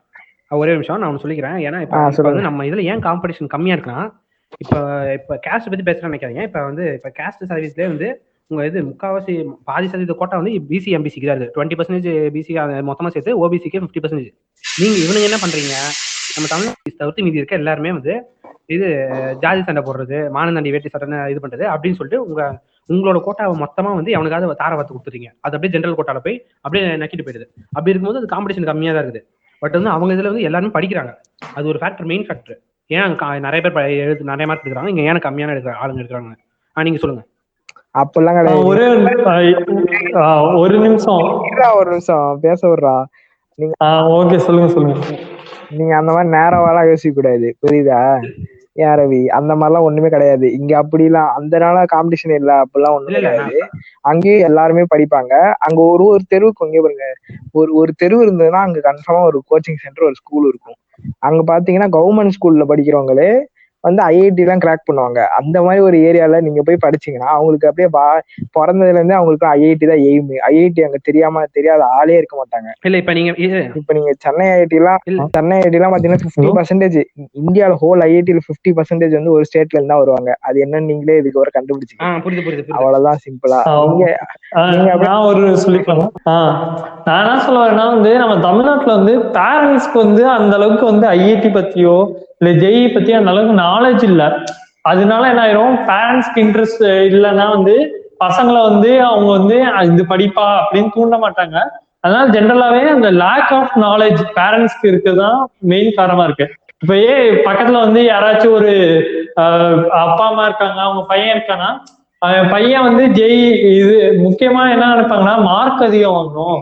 ஒரே 0.50 0.72
நிமிஷம் 0.72 1.00
நான் 1.00 1.10
ஒன்னு 1.10 1.22
சொல்லிக்கிறேன். 1.22 1.74
ஏன்னா 1.74 1.82
இப்ப. 1.82 1.98
வந்து 2.24 2.42
நம்ம 2.42 2.64
இதுல 2.64 2.84
ஏன் 2.84 3.00
காம்படிஷன் 3.00 3.48
கம்மியா 3.48 3.76
இருக்குன்னா 3.76 4.12
இப்ப 4.58 5.12
இப்ப 5.14 5.40
கேஸ்ட் 5.48 5.70
பத்தி 5.70 5.92
பேசுறேன்னு 5.92 6.12
நினைக்காதீங்க. 6.12 6.42
இப்ப 6.42 6.64
வந்து 6.64 6.94
இப்ப 6.94 7.12
கேஸ்ட் 7.20 7.50
சர்வீஸ்ல 7.50 7.88
வந்து 7.88 8.26
உங்க 8.48 8.66
இது 8.66 8.82
முக்காவாசி 8.82 9.54
பாதி 9.64 9.86
சதவீத 9.86 10.14
கோட்டா 10.14 10.38
வந்து 10.38 10.52
பிசி 10.52 10.86
எம்பிசிக்கு 10.86 11.28
தான் 11.28 11.36
இருக்கு. 11.36 11.64
டுவெண்ட்டி 11.64 11.68
பர்சன்டேஜ் 11.68 12.34
பிசி 12.34 12.92
மொத்தமா 12.92 13.08
சேர்த்து 13.08 13.50
ஓபிசிக்கு 13.50 13.78
ஃபிஃப்டி 13.78 14.04
பர்சன்டேஜ் 14.04 14.32
நீங்க 14.78 14.98
இவனுங்க 14.98 15.24
என்ன 15.24 15.38
பண்றீங்க? 15.46 15.74
நம்ம 16.36 16.48
தமிழ் 16.50 16.96
தவிர்த்து 16.98 17.24
மீதி 17.24 17.38
இருக்க 17.38 17.56
எல்லாருமே 17.56 17.92
வந்து 17.92 18.22
இது 18.66 19.10
ஜாதி 19.40 19.64
சண்டை 19.64 19.84
போடுறது 19.84 20.30
மானந்தாண்டி 20.34 20.70
வேட்டி 20.70 20.90
சட்டை 20.90 21.32
இது 21.32 21.48
பண்றது 21.48 21.62
அப்படின்னு 21.62 21.96
சொல்லிட்டு 21.96 22.28
உங்க 22.28 22.62
உங்களோட 22.94 23.22
கோட்டாவை 23.26 23.66
மொத்தமா 23.66 23.94
வந்து 23.94 24.12
எவனுக்காவது 24.12 24.56
தார 24.60 24.76
வார்த்து 24.76 24.94
கொடுத்துறீங்க 24.94 25.32
அது 25.42 25.56
அப்படியே 25.56 25.80
ஜென்ரல் 25.80 25.96
கோட்டால 25.98 26.20
போய் 26.20 26.46
அப்படியே 26.62 26.90
நக்கிட்டு 26.90 27.26
போயிடுது. 27.26 27.46
அப்படி 27.72 27.90
இருக்கும்போது 27.90 28.18
அது 28.18 28.28
காம்படிஷன் 28.28 28.66
கம்மியா 28.66 28.94
தான் 28.94 29.04
இருக்குது. 29.04 29.22
பட் 29.60 29.72
வந்து 29.72 29.90
அவங்க 29.90 30.14
இதுல 30.14 30.24
வந்து 30.24 30.42
எல்லாருமே 30.42 30.72
படிக்கிறாங்க. 30.80 31.14
அது 31.56 31.68
ஒரு 31.68 31.80
ஃபேக்டர் 31.82 32.06
மெயின் 32.06 32.26
ஃபேக்டர் 32.26 32.56
ஏன் 32.88 33.16
நிறைய 33.40 33.70
பேர் 33.70 33.86
எழுது 33.86 34.24
நிறைய 34.24 34.46
மார்க் 34.46 34.66
எடுக்கிறாங்க. 34.66 34.88
இங்க 34.88 35.02
ஏன் 35.02 35.18
கம்மியான 35.18 35.52
எடுக்கிற 35.52 35.74
ஆளுங்க 35.84 36.04
எடுக்கிறாங்க. 36.04 36.36
ஆ 36.78 36.84
நீங்க 36.84 37.00
சொல்லுங்க. 37.00 37.26
அப்பெல்லாம் 37.94 38.36
கிடையாது. 38.36 38.66
ஒரே 38.66 38.86
ஒரு- 38.86 40.80
நிமிஷம் 40.80 41.44
ஒரு 41.74 41.90
நிமிஷம். 41.90 42.38
பேச 42.42 42.68
விடுறா. 42.68 43.06
ஆ 43.84 44.10
ஓகே 44.10 44.38
சொல்லுங்க 44.38 44.74
சொல்லுங்க. 44.74 45.06
நீங்க 45.70 45.96
அந்த 45.96 46.12
மாதிரி 46.12 46.30
நேரவாலாம் 46.38 46.88
யோசிக்க 46.88 47.22
கூடாது 47.22 47.56
புரியுதா? 47.66 48.22
ஏன் 48.74 48.96
ரவி? 49.00 49.28
அந்த 49.28 49.56
மாதிரிலாம் 49.56 49.82
ஒண்ணுமே 49.82 50.10
கிடையாது. 50.10 50.54
இங்க 50.54 50.84
அப்படிலாம் 50.84 51.30
அந்த 51.34 51.58
நாள 51.58 51.86
காம்படிஷன் 51.86 52.36
இல்ல. 52.36 52.64
அப்படிலாம் 52.64 52.94
ஒண்ணும் 52.94 53.14
கிடையாது. 53.14 53.60
அங்கேயும் 54.02 54.48
எல்லாருமே 54.50 54.84
படிப்பாங்க. 54.96 55.54
அங்க 55.58 55.82
ஒரு 55.82 56.06
ஒரு 56.06 56.24
தெருவுக்கு 56.28 56.66
இங்கே 56.66 56.80
பாருங்க. 56.80 57.08
ஒரு 57.52 57.74
ஒரு 57.74 57.94
தெரு 57.98 58.26
இருந்ததுன்னா 58.26 58.62
அங்க 58.62 58.80
கன்ஃபார்மா 58.80 59.24
ஒரு 59.24 59.42
கோச்சிங் 59.52 59.82
சென்டர் 59.82 60.06
ஒரு 60.06 60.14
ஸ்கூல் 60.14 60.48
இருக்கும். 60.48 60.78
அங்க 61.20 61.42
பாத்தீங்கன்னா 61.54 61.90
கவர்மெண்ட் 61.92 62.36
ஸ்கூல்ல 62.40 62.66
படிக்கிறவங்களே 62.66 63.30
வந்து 63.86 64.02
ஐஐடி 64.10 64.44
எல்லாம் 64.46 64.64
கிராக் 64.64 64.86
பண்ணுவாங்க. 64.88 65.20
அந்த 65.40 65.58
மாதிரி 65.66 65.82
ஒரு 65.88 65.98
ஏரியால 66.08 66.42
நீங்க 66.46 66.62
போய் 66.68 66.84
படிச்சீங்கன்னா 66.86 67.30
அவங்களுக்கு 67.36 67.70
அப்படியே 67.70 67.90
பா 67.98 68.06
பிறந்ததுல 68.58 68.96
இருந்தே 68.96 69.18
அவங்களுக்கு 69.20 69.48
ஐஐடி 69.56 69.86
தான் 69.92 70.04
எய்ம் 70.10 70.32
ஐஐடி 70.52 70.84
அங்க 70.88 71.00
தெரியாம 71.10 71.44
தெரியாத 71.58 71.84
ஆளே 71.98 72.18
இருக்க 72.20 72.36
மாட்டாங்க. 72.42 72.70
இல்ல 72.88 72.98
இப்ப 73.04 73.14
நீங்க 73.20 73.32
இப்ப 73.82 73.94
நீங்க 73.98 74.12
சென்னை 74.26 74.48
ஐஐடி 74.56 74.80
எல்லாம். 74.82 75.00
சென்னை 75.38 75.58
ஐஐடி 75.60 75.80
எல்லாம் 75.80 75.94
பாத்தீங்கன்னா 75.94 76.24
பிப்டி 76.26 76.52
பர்சன்டேஜ் 76.60 77.00
இந்தியால 77.42 77.78
ஹோல் 77.84 78.04
ஐஐடில 78.08 78.44
பிப்டி 78.50 78.74
பர்சன்டேஜ் 78.80 79.18
வந்து 79.20 79.34
ஒரு 79.36 79.46
ஸ்டேட்ல 79.50 79.80
இருந்தா 79.80 80.00
வருவாங்க. 80.04 80.32
அது 80.48 80.58
என்னன்னு 80.66 80.90
நீங்களே 80.92 81.20
இதுக்கு 81.22 81.44
புரியுது 82.26 82.44
புரியுது 82.46 82.76
அவ்வளவுதான் 82.78 83.20
சிம்பிளா 83.26 83.60
நான் 85.06 85.26
ஒரு 85.30 85.44
சொல்லிக்கலாம். 85.64 86.12
நான் 87.08 87.22
என்ன 87.24 87.40
சொல்ல 87.46 87.60
வரேன்னா 87.64 87.88
வந்து 87.96 88.12
நம்ம 88.22 88.36
தமிழ்நாட்டுல 88.46 88.96
வந்து 88.98 89.14
பேரண்ட்ஸ்க்கு 89.38 89.98
வந்து 90.06 90.24
அந்த 90.38 90.54
அளவுக்கு 90.60 90.86
வந்து 90.86 91.08
ஐஐடி 91.16 91.52
பத்தியோ 91.58 91.96
இல்ல 92.40 92.50
ஜெஇ 92.62 92.82
பத்தியோ 92.94 93.18
அந்த 93.20 93.32
அளவுக்கு 93.34 93.54
நாலேஜ் 93.76 94.04
இல்ல. 94.12 94.24
அதனால 94.92 95.22
என்ன 95.30 95.44
ஆயிரும்? 95.46 95.78
பேரண்ட்ஸ்க்கு 95.92 96.44
இன்ட்ரெஸ்ட் 96.46 96.84
இல்லைன்னா 97.12 97.46
வந்து 97.56 97.76
பசங்களை 98.24 98.60
வந்து 98.70 98.92
அவங்க 99.08 99.30
வந்து 99.38 99.56
இது 99.94 100.04
படிப்பா 100.12 100.46
அப்படின்னு 100.60 100.92
தூண்ட 100.98 101.16
மாட்டாங்க. 101.24 101.56
அதனால 102.04 102.26
ஜென்ரலாவே 102.36 102.84
அந்த 102.96 103.10
லேக் 103.24 103.52
ஆஃப் 103.60 103.74
நாலேஜ் 103.86 104.22
பேரண்ட்ஸ்க்கு 104.38 104.90
இருக்குதான் 104.92 105.40
மெயின் 105.72 105.90
காரணமா 105.98 106.26
இருக்கு. 106.28 106.48
இப்பயே 106.84 107.16
பக்கத்துல 107.48 107.80
வந்து 107.86 108.02
யாராச்சும் 108.12 108.56
ஒரு 108.60 108.72
அப்பா 110.04 110.26
அம்மா 110.30 110.46
இருக்காங்க 110.46 110.80
அவங்க 110.88 111.02
பையன் 111.12 111.34
இருக்கானா 111.36 111.70
அவன் 112.22 112.50
பையன் 112.50 112.86
வந்து 112.88 113.04
ஜெய் 113.20 113.42
இது 113.80 113.96
முக்கியமா 114.26 114.62
என்ன 114.74 114.90
நினைப்பாங்கன்னா 114.94 115.36
மார்க் 115.50 115.84
அதிகம் 115.88 116.16
வாங்கணும். 116.18 116.62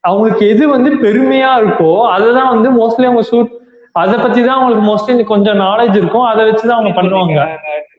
அவங்களுக்கு 0.00 0.44
எது 0.52 0.64
வந்து 0.68 0.90
பெருமையா 1.04 1.50
இருக்கோ 1.62 1.92
அதுதான் 2.14 2.52
வந்து 2.54 2.68
மோஸ்ட்லி 2.78 3.06
அவங்க 3.08 3.24
சூட் 3.30 3.52
அதை 3.92 4.14
பத்தி 4.18 4.40
தான் 4.44 4.56
அவங்களுக்கு 4.56 4.84
மோஸ்ட்லி 4.90 5.24
கொஞ்சம் 5.24 5.58
நாலேஜ் 5.60 5.96
இருக்கும். 5.96 6.24
அதை 6.24 6.44
வச்சுதான் 6.50 6.78
அவங்க 6.78 7.02
பண்ணுவாங்க. 7.02 7.40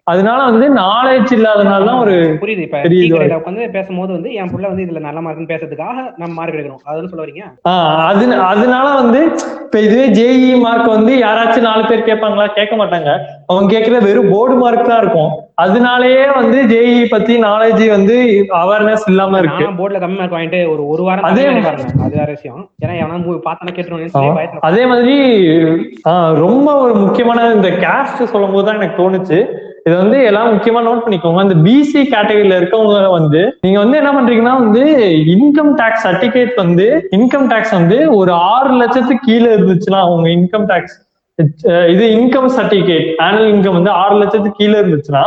அதனால 0.07 0.39
வந்து 0.47 0.65
நாலேஜ் 0.77 1.29
இல்லாதனால 1.33 1.85
தான் 1.85 1.99
ஒரு 1.99 2.15
புரியுது. 2.39 2.63
இப்ப 2.63 2.79
உட்காந்து 3.37 3.67
பேசும்போது 3.71 4.11
வந்து 4.11 4.33
என் 4.33 4.51
புள்ள 4.51 4.65
வந்து 4.67 4.83
இதுல 4.85 4.99
நல்ல 4.99 5.19
மார்க்னு 5.21 5.49
பேசுறதுக்காக 5.51 5.93
நம்ம 6.17 6.33
மார்க் 6.33 6.55
எடுக்கணும். 6.55 6.81
அதுன்னு 6.85 7.11
சொல்ல 7.11 7.23
வரீங்க? 7.23 7.43
அது 8.07 8.25
அதனால 8.47 8.87
வந்து 8.93 9.19
இப்ப 9.61 9.79
இதுவே 9.79 10.07
ஜேஇ 10.13 10.49
மார்க் 10.61 10.89
வந்து 10.89 11.13
யாராச்சும் 11.21 11.67
நாலு 11.67 11.83
பேர் 11.85 12.07
கேட்பாங்களா? 12.09 12.47
கேட்க 12.53 12.75
மாட்டாங்க. 12.75 13.09
அவங்க 13.47 13.67
கேட்கற 13.75 14.01
வெறும் 14.03 14.29
போர்டு 14.31 14.55
மார்க் 14.55 14.87
தான் 14.87 15.01
இருக்கும். 15.01 15.31
அதனாலயே 15.57 16.21
வந்து 16.35 16.59
ஜேஇ 16.67 17.09
பத்தி 17.09 17.33
நாலேஜ் 17.43 17.83
வந்து 17.89 18.17
அவேர்னஸ் 18.59 19.07
இல்லாம 19.07 19.39
இருக்கு. 19.39 19.65
போர்ட்ல 19.79 19.99
கம்மி 19.99 20.17
மார்க் 20.17 20.35
வாங்கிட்டு 20.35 20.61
ஒரு 20.69 20.85
ஒரு 20.87 21.03
வாரம் 21.03 21.27
அதே- 21.29 21.47
அதே 22.03 22.15
வேற 22.15 22.29
விஷயம். 22.31 22.61
ஏன்னா 22.83 22.95
எவனா 23.01 23.17
ஆமா. 24.17 24.33
பயத்துல 24.37 24.63
அதே 24.63 24.85
மாதிரி 24.85 25.17
ஆஹ் 26.11 26.33
ரொம்ப 26.37 26.67
ஒரு 26.81 26.95
முக்கியமான 26.99 27.51
இந்த 27.55 27.71
கேஸ்ட் 27.83 28.23
சொல்லும் 28.25 28.51
போது 28.51 28.65
தான் 28.65 28.75
எனக்கு 28.75 28.99
தோணுச்சு. 29.03 29.39
இது 29.87 29.93
வந்து 30.01 30.17
எல்லாம் 30.27 30.49
முக்கியமா 30.53 30.81
நோட் 30.87 31.01
பண்ணிக்கோங்க. 31.05 31.39
அந்த 31.45 31.55
பிசி 31.65 32.01
கேட்டகரியில 32.11 32.57
இருக்கவங்க 32.59 33.09
வந்து 33.15 33.41
நீங்க 33.65 33.77
வந்து 33.83 33.97
என்ன 34.01 34.11
பண்றீங்கன்னா 34.17 34.53
வந்து 34.63 34.83
இன்கம் 35.35 35.73
டேக்ஸ் 35.79 36.05
சர்டிபிகேட் 36.07 36.53
வந்து 36.63 36.85
இன்கம் 37.17 37.47
டேக்ஸ் 37.53 37.73
வந்து 37.79 37.97
ஒரு 38.19 38.31
ஆறு 38.51 38.71
லட்சத்துக்கு 38.81 39.27
கீழே 39.29 39.49
இருந்துச்சுன்னா 39.55 40.01
உங்க 40.13 40.29
இன்கம் 40.37 40.67
டேக்ஸ் 40.71 40.95
இது 41.93 42.05
இன்கம் 42.19 42.49
சர்டிபிகேட் 42.57 43.09
ஆனுவல் 43.25 43.51
இன்கம் 43.55 43.77
வந்து 43.79 43.91
ஆறு 44.03 44.15
லட்சத்துக்கு 44.21 44.61
கீழே 44.61 44.77
இருந்துச்சுன்னா 44.83 45.25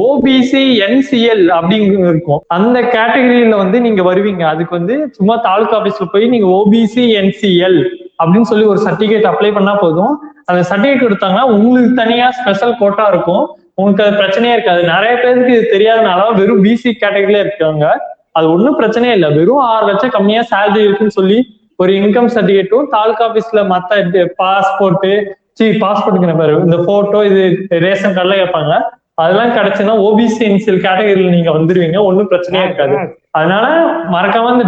ஓபிசி 0.00 0.64
என்சிஎல் 0.86 1.44
அப்படிங்கிற 1.54 2.02
இருக்கும். 2.10 2.40
அந்த 2.56 2.78
கேட்டகரியில 2.96 3.56
வந்து 3.62 3.78
நீங்க 3.86 4.02
வருவீங்க. 4.08 4.42
அதுக்கு 4.52 4.72
வந்து 4.78 4.96
சும்மா 5.16 5.34
தாலுகா 5.46 5.74
ஆபீஸ்ல 5.78 6.06
போய் 6.12 6.32
நீங்க 6.34 6.46
ஓபிசி 6.58 7.04
என்சிஎல் 7.20 7.80
அப்படின்னு 8.20 8.50
சொல்லி 8.50 8.66
ஒரு 8.72 8.80
சர்டிபிகேட் 8.86 9.26
அப்ளை 9.30 9.50
பண்ணா 9.56 9.74
போதும். 9.84 10.12
அந்த 10.50 10.60
சர்டிபிகேட் 10.70 11.06
கொடுத்தாங்கன்னா 11.06 11.46
உங்களுக்கு 11.54 11.92
தனியா 12.02 12.28
ஸ்பெஷல் 12.38 12.78
கோட்டா 12.82 13.06
இருக்கும். 13.14 13.44
உங்களுக்கு 13.74 14.04
அது 14.06 14.20
பிரச்சனையே 14.22 14.52
இருக்காது. 14.52 14.82
நிறைய 14.82 15.16
பேருக்கு 15.22 15.52
இது 15.56 15.66
தெரியாதனால 15.74 16.34
வெறும் 16.38 16.64
பிசி 16.64 16.90
கேட்டகரியில 17.02 17.38
இருக்காங்க 17.38 17.86
அது 18.32 18.52
ஒன்றும் 18.52 18.78
பிரச்சனையே 18.80 19.12
இல்லை. 19.12 19.28
வெறும் 19.34 19.56
ஆறு 19.56 19.86
லட்சம் 19.86 20.10
கம்மியா 20.10 20.42
சேலரி 20.52 20.82
இருக்குன்னு 20.86 21.18
சொல்லி 21.18 21.38
ஒரு 21.76 21.92
இன்கம் 21.92 22.32
சர்டிபிகேட்டும் 22.34 22.88
தாலுகா 22.88 23.24
ஆபீஸ்ல 23.28 23.60
மத்த 23.74 24.24
பாஸ்போர்ட் 24.42 25.06
சி 25.52 25.66
பாஸ்போர்ட்டுங்கிற 25.84 26.38
பாரு. 26.38 26.54
இந்த 26.66 26.76
போட்டோ 26.86 27.24
இது 27.24 27.66
ரேஷன் 27.68 28.14
கார்டுல 28.16 28.36
கேட்பாங்க. 28.42 28.74
அதெல்லாம் 29.14 29.54
கிடைச்சுன்னா 29.56 29.94
ஓபிசி 30.08 30.42
இன்சியல் 30.52 30.84
கேட்டகரியில 30.86 31.30
நீங்க 31.30 31.50
வந்துருவீங்க. 31.50 31.98
ஒன்றும் 32.04 32.30
பிரச்சனையே 32.30 32.64
இருக்காது. 32.64 32.96
அதனால 33.38 33.66
மறக்காம 34.12 34.52
இந்த 34.54 34.64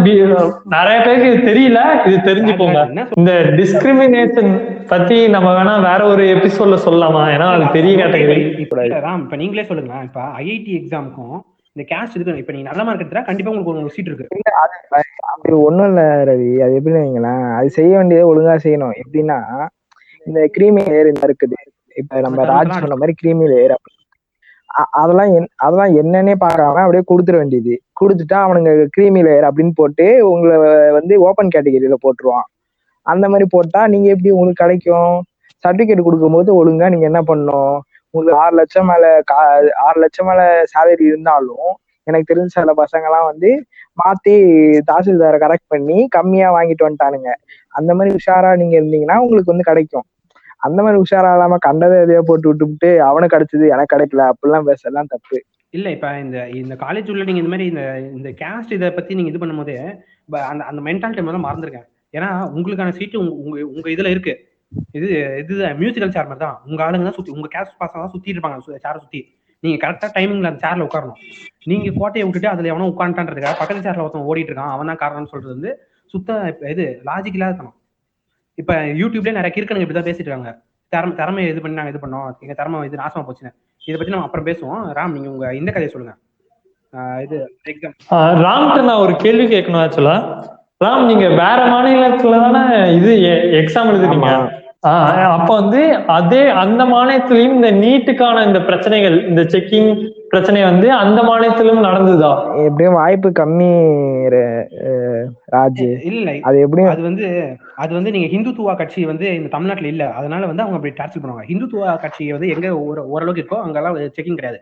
நிறைய 0.73 0.97
பேருக்கு 1.05 1.31
இது 1.31 1.47
தெரியல 1.49 1.79
இது 2.07 2.17
தெரிஞ்சுக்கோங்க. 2.27 2.81
என்ன 2.91 3.05
இந்த 3.19 3.31
டிஸ்கிரிமினேஷன் 3.59 4.51
பத்தி 4.91 5.17
நம்ம 5.33 5.47
வேணா 5.57 5.73
வேற 5.87 6.01
ஒரு 6.11 6.25
எபிசோட்ல 6.35 6.77
சொல்லலாமா? 6.85 7.23
ஏன்னா 7.33 7.47
அது 7.55 7.65
பெரிய 7.77 7.93
கேட்டகரி 8.01 8.37
இப்ப 8.65 9.37
நீங்களே 9.41 9.65
சொல்லுங்களேன். 9.71 10.05
இப்ப 10.09 10.21
ஐஐடி 10.43 10.73
எக்ஸாமுக்கும் 10.79 11.35
இந்த 11.75 11.83
கேஸ்ட் 11.91 12.15
இருக்கு 12.15 12.41
இப்ப 12.43 12.53
நீங்க 12.55 12.67
நல்ல 12.69 12.83
மார்க் 12.87 13.03
எடுத்தா 13.03 13.23
கண்டிப்பா 13.29 13.51
உங்களுக்கு 13.51 13.73
ஒரு 13.73 13.93
சீட் 13.95 14.09
இருக்கு. 14.11 14.27
அது 15.33 15.57
ஒண்ணும் 15.67 15.87
இல்ல 15.91 16.01
ரவி. 16.29 16.49
அது 16.65 16.77
எப்படி 16.79 16.95
வைங்களேன். 16.99 17.45
அது 17.57 17.69
செய்ய 17.79 17.91
வேண்டியதை 17.99 18.25
ஒழுங்கா 18.31 18.55
செய்யணும். 18.65 18.95
எப்படின்னா 19.03 19.39
இந்த 20.27 20.39
கிரீமி 20.57 20.83
லேயர் 20.91 21.11
இந்த 21.13 21.23
இருக்குது. 21.29 21.59
இப்ப 22.01 22.21
நம்ம 22.27 22.45
ராஜ் 22.53 22.79
சொன்ன 22.83 22.99
மாதிரி 23.01 23.15
கிரீமி 23.23 23.47
லேயர் 23.53 23.75
அதெல்லாம் 24.91 25.35
என்- 25.35 25.47
அதெல்லாம் 25.55 25.95
என்னன்னே 25.95 26.33
பார்க்காம 26.39 26.75
அப்படியே 26.75 27.03
கொடுத்துட 27.13 27.37
வேண்டியது. 27.37 27.81
கொடுத்துட்டா 28.01 28.35
அவனுங்க 28.35 28.85
கிரீமி 28.89 29.23
லேயர் 29.23 29.49
அப்படின்னு 29.49 29.71
போட்டு 29.75 30.31
உங்களை 30.31 30.57
வந்து 30.91 31.19
ஓப்பன் 31.19 31.47
கேட்டகரியில 31.55 31.93
போட்டுருவான். 32.03 32.47
அந்த 33.01 33.29
மாதிரி 33.29 33.47
போட்டா 33.49 33.87
நீங்க 33.87 34.09
எப்படி 34.09 34.29
உங்களுக்கு 34.29 34.65
கிடைக்கும்? 34.65 35.23
சர்டிபிகேட் 35.67 36.01
கொடுக்கும்போது 36.01 36.53
ஒழுங்கா 36.55 36.89
நீங்க 36.89 37.05
என்ன 37.05 37.21
பண்ணும் 37.21 37.81
உங்களுக்கு 38.09 38.43
ஆறு 38.43 38.55
லட்சம் 38.55 38.85
மேல 38.85 39.19
கா- 39.19 39.73
ஆறு 39.73 39.99
லட்சம் 39.99 40.27
மேல 40.27 40.63
சேலரி 40.63 41.01
இருந்தாலும் 41.01 41.77
எனக்கு 42.03 42.35
தெரிஞ்ச 42.35 42.45
சில 42.45 42.73
பசங்கெல்லாம் 42.73 43.25
வந்து 43.25 43.63
மாத்தி 44.03 44.35
தாசில்தாரை 44.91 45.37
கரெக்ட் 45.37 45.67
பண்ணி 45.67 46.07
கம்மியா 46.07 46.53
வாங்கிட்டு 46.53 46.83
வந்துட்டானுங்க. 46.83 47.33
அந்த 47.69 47.95
மாதிரி 47.95 48.15
உஷாரா 48.15 48.55
நீங்க 48.55 48.79
இருந்தீங்கன்னா 48.79 49.17
உங்களுக்கு 49.17 49.51
வந்து 49.51 49.63
கிடைக்கும். 49.63 50.03
அந்த 50.63 50.79
மாதிரி 50.83 51.01
உஷாரா 51.03 51.31
இல்லாம 51.35 51.57
கண்டதை 51.67 51.95
எதையோ 52.05 52.21
போட்டு 52.29 52.49
விட்டுவிட்டு 52.49 52.89
அவனுக்கு 53.09 53.35
கிடைச்சது 53.35 53.65
எனக்கு 53.75 53.93
கிடைக்கல 53.93 54.23
அப்படிலாம் 54.31 54.69
பேசலாம் 54.69 55.11
தப்பு. 55.13 55.37
இல்ல 55.73 55.87
இப்ப 55.95 56.07
இந்த 56.23 56.37
இந்த 56.61 56.73
காலேஜ் 56.83 57.11
உள்ள 57.13 57.23
நீங்க 57.27 57.41
இந்த 57.43 57.51
மாதிரி 57.53 57.67
இந்த 57.71 57.83
இந்த 58.17 58.29
கேஸ்ட் 58.41 58.75
இதை 58.77 58.89
பத்தி 58.97 59.17
நீங்க 59.19 59.31
இது 59.31 59.41
பண்ணும்போது 59.43 59.75
அந்த 60.51 60.63
அந்த 60.69 60.81
மென்டாலிட்டி 60.87 61.23
முதல்ல 61.27 61.45
மறந்துருக்கேன். 61.47 61.87
ஏன்னா 62.13 62.29
உங்களுக்கான 62.57 62.93
சீட்டு 62.99 63.17
உங்க 63.43 63.55
உங்க 63.75 63.87
இதுல 63.95 64.09
இருக்கு. 64.15 64.33
இது 64.97 65.07
இது 65.41 65.53
மியூசிக்கல் 65.81 66.13
சேர் 66.15 66.29
மாதிரி 66.31 66.43
தான். 66.45 66.57
உங்க 66.69 66.79
ஆளுங்க 66.85 67.07
தான் 67.09 67.17
சுத்தி 67.17 67.33
உங்க 67.37 67.47
கேஸ்ட் 67.55 67.79
பாசம் 67.81 68.03
தான் 68.03 68.13
சுத்தி 68.15 68.33
இருப்பாங்க 68.33 68.77
சேரை 68.85 68.97
சுத்தி. 69.03 69.21
நீங்க 69.63 69.77
கரெக்டா 69.83 70.07
டைமிங்ல 70.15 70.49
அந்த 70.51 70.61
சேர்ல 70.65 70.85
உட்காரணும். 70.87 71.19
நீங்க 71.71 71.89
கோட்டையை 71.99 72.23
விட்டுட்டு 72.27 72.49
அதுல 72.53 72.71
எவனோ 72.73 72.89
உட்காந்துட்டான்றதுக்காக 72.93 73.55
பக்கத்து 73.61 73.85
சேர்ல 73.87 74.05
ஒருத்தன் 74.05 74.27
ஓடிட்டு 74.29 74.51
இருக்கான். 74.51 74.73
அவன் 74.75 74.91
தான் 74.91 75.01
காரணம்னு 75.03 75.31
சொல்றது 75.33 75.53
வந்து 75.55 75.71
சுத்த 76.13 76.31
இது 76.73 76.85
லாஜிக்கலா 77.09 77.49
இருக்கணும். 77.51 77.75
இப்ப 78.55 78.73
யூடியூப்ல 78.73 79.31
நிறைய 79.31 79.51
கிறுக்கனுங்க 79.55 79.85
இப்படிதான் 79.85 80.07
பேசிட்டு 80.09 80.27
இருக்காங்க. 80.27 80.51
திறமை 80.89 81.15
திறமையை 81.15 81.51
இது 81.51 81.61
பண்ணி 81.61 81.77
நாங்க 81.77 81.91
இது 81.91 82.07
பண்ணோம். 82.07 82.31
எங்க 82.39 82.53
திறமை 82.53 82.85
இது 82.87 82.97
நாசமா 82.97 83.23
போச்சுன்னு. 83.27 83.53
இதை 83.81 83.95
பத்தி 83.95 84.11
நம்ம 84.11 84.25
அப்புறம் 84.25 84.45
பேசுவோம். 84.45 84.83
ராம் 84.97 85.11
நீங்க 85.11 85.29
உங்க 85.29 85.55
இந்த 85.55 85.71
கதையை 85.71 85.91
சொல்லுங்க. 85.91 86.17
ஆஹ் 86.93 87.21
இது 87.21 87.37
எக்ஸாம் 87.65 87.95
ராம்கிட்ட 88.43 88.83
நான் 88.83 89.03
ஒரு 89.05 89.15
கேள்வி 89.15 89.45
கேட்கணும் 89.55 89.83
ஆக்சுவலா 89.83 90.17
ராம் 90.83 91.05
நீங்க 91.05 91.27
வேற 91.29 91.59
மாநிலத்துல 91.65 92.39
தானே 92.39 92.95
இது 92.95 93.11
எக்ஸாம் 93.61 93.89
எழுதுறீங்க 93.91 94.29
அப்ப 95.33 95.49
வந்து 95.53 95.81
அதே 96.15 96.41
அந்த 96.61 96.81
மாநிலத்திலயும் 96.85 97.55
இந்த 97.57 97.69
நீட்டுக்கான 97.83 98.43
இந்த 98.47 98.59
பிரச்சனைகள் 98.61 99.15
இந்த 99.29 99.41
செக்கிங் 99.53 99.91
பிரச்சனை 100.29 100.61
வந்து 100.63 100.87
அந்த 100.93 101.19
மாநிலத்திலும் 101.23 101.85
நடந்ததா? 101.85 102.31
எப்படியும் 102.65 102.97
வாய்ப்பு 102.99 103.29
கம்மி 103.39 103.69
ராஜ். 105.55 105.83
இல்ல 106.11 106.29
அது 106.41 106.57
எப்படியும் 106.65 106.91
அது 106.93 107.01
வந்து 107.01 107.27
அது 107.77 107.91
வந்து 107.93 108.13
நீங்க 108.15 108.27
ஹிந்துத்துவா 108.33 108.73
கட்சி 108.75 109.01
வந்து 109.11 109.27
இந்த 109.35 109.49
தமிழ்நாட்டுல 109.49 109.91
இல்ல. 109.93 110.05
அதனால 110.19 110.47
வந்து 110.51 110.63
அவங்க 110.63 110.77
அப்படி 110.79 110.93
டார்ச்சர் 110.99 111.23
பண்ணுவாங்க. 111.23 111.47
ஹிந்துத்துவா 111.51 111.91
கட்சி 112.05 112.31
வந்து 112.31 112.49
எங்க 112.55 112.67
ஓரளவுக்கு 113.13 113.43
இருக்கோ 113.43 113.59
அங்கெல்லாம் 113.65 113.97
செக்கிங் 114.17 114.39
கிடையாது. 114.39 114.59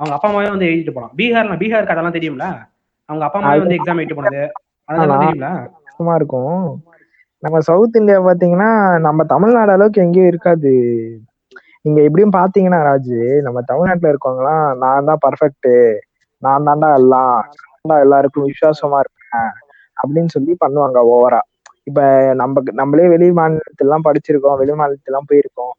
அவங்க 0.00 0.14
அப்பா 0.16 0.28
அம்மாவே 0.30 0.50
வந்து 0.54 0.68
எழுதிட்டு 0.70 0.94
போலாம். 0.96 1.14
பீகார்ல 1.18 1.56
பீகாருக்கு 1.62 1.94
அதெல்லாம் 1.94 2.16
தெரியும்ல? 2.18 2.46
அவங்க 3.08 3.24
அப்பா 3.26 3.38
அம்மாவே 3.40 3.62
வந்து 3.64 3.78
எக்ஸாம் 3.78 4.00
எழுதிட்டு 4.00 4.20
போனது. 4.20 4.42
அதெல்லாம் 4.88 5.22
தெரியும்ல? 5.24 5.50
இருக்கும். 6.16 6.64
நம்ம 7.46 7.58
சவுத் 7.66 7.96
இந்தியா 7.96 8.18
பாத்தீங்கன்னா 8.26 8.70
நம்ம 9.06 9.24
தமிழ்நாடு 9.32 9.72
அளவுக்கு 9.72 10.04
எங்கேயும் 10.04 10.30
இருக்காது. 10.32 10.72
நீங்க 11.84 12.00
எப்படியும் 12.06 12.36
பாத்தீங்கன்னா 12.36 12.80
ராஜு 12.88 13.18
நம்ம 13.46 13.58
தமிழ்நாட்டுல 13.70 14.12
இருக்கவங்கலாம் 14.12 14.64
நான் 14.82 15.08
தான் 15.10 15.22
பர்ஃபெக்ட் 15.26 15.70
நான் 16.42 16.66
தான்டா 16.68 16.90
எல்லாம் 17.00 17.36
எல்லாருக்கும் 18.02 18.48
விசுவாசமா 18.50 18.98
இருப்பேன் 19.04 19.50
அப்படின்னு 19.96 20.30
சொல்லி 20.36 20.54
பண்ணுவாங்க 20.64 21.00
ஓவரா. 21.12 21.40
இப்ப 21.86 22.00
நம்ம 22.34 22.62
நம்மளே 22.80 23.06
வெளி 23.14 23.28
மாநிலத்திலாம் 23.38 24.06
படிச்சிருக்கோம் 24.08 24.58
வெளி 24.62 24.74
மாநிலத்திலாம் 24.80 25.28
போயிருக்கோம். 25.30 25.74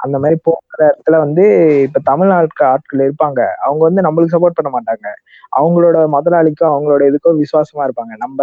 அந்த 0.00 0.16
மாதிரி 0.22 0.36
போகிற 0.48 0.80
இடத்துல 0.90 1.18
வந்து 1.24 1.44
இப்ப 1.86 2.00
தமிழ்நாட்டு 2.10 2.64
ஆட்கள் 2.70 3.04
இருப்பாங்க. 3.06 3.40
அவங்க 3.66 3.82
வந்து 3.88 4.02
நம்மளுக்கு 4.06 4.34
சப்போர்ட் 4.36 4.58
பண்ண 4.58 4.70
மாட்டாங்க. 4.72 5.06
அவங்களோட 5.52 5.98
முதலாளிக்கும் 6.16 6.72
அவங்களோட 6.72 7.02
இதுக்கும் 7.10 7.40
விசுவாசமா 7.42 7.84
இருப்பாங்க. 7.88 8.14
நம்ம 8.24 8.40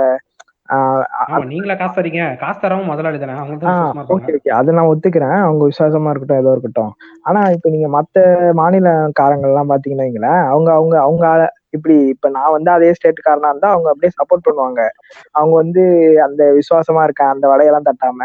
நீங்களா 1.52 1.76
காசு 1.76 1.96
தரீங்க. 1.98 2.24
காசு 2.42 2.60
தரவும் 2.64 2.90
முதலாளி 2.92 3.20
தானே. 3.22 3.36
ஓகே 4.16 4.34
ஓகே 4.38 4.52
அதை 4.58 4.74
நான் 4.78 4.90
ஒத்துக்கிறேன். 4.92 5.38
அவங்க 5.46 5.64
விசுவாசமா 5.70 6.12
இருக்கட்டும் 6.12 6.42
ஏதோ 6.44 6.54
இருக்கட்டும். 6.56 6.92
ஆனா 7.24 7.42
இப்ப 7.56 7.70
நீங்க 7.70 7.88
மத்த 7.98 8.18
மாநிலக்காரங்க 8.62 9.48
எல்லாம் 9.52 9.72
பாத்தீங்கன்னா 9.74 10.36
அவங்க 10.54 10.70
அவங்க 10.80 10.96
அவங்க 11.08 11.26
இப்படி 11.78 11.96
இப்ப 12.14 12.28
நான் 12.36 12.54
வந்து 12.56 12.70
அதே 12.76 12.88
ஸ்டேட்டுக்காரனா 12.98 13.50
இருந்தா 13.52 13.70
அவங்க 13.74 13.88
அப்படியே 13.92 14.12
சப்போர்ட் 14.16 14.46
பண்ணுவாங்க. 14.48 14.82
அவங்க 15.36 15.54
வந்து 15.62 15.82
அந்த 16.28 16.44
விசுவாசமா 16.60 17.02
இருக்க 17.08 17.24
அந்த 17.34 17.46
வலையெல்லாம் 17.52 17.88
தட்டாம 17.90 18.22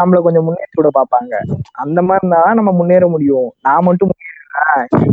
நம்மள 0.00 0.18
கொஞ்சம் 0.22 0.46
முன்னேற்றி 0.46 0.78
விட 0.78 0.90
பார்ப்பாங்க. 0.94 1.34
அந்த 1.82 1.98
மாதிரி 2.02 2.22
இருந்தா 2.22 2.42
நம்ம 2.58 2.70
முன்னேற 2.80 3.06
முடியும். 3.08 3.48
நான் 3.62 3.86
மட்டும் 3.88 4.12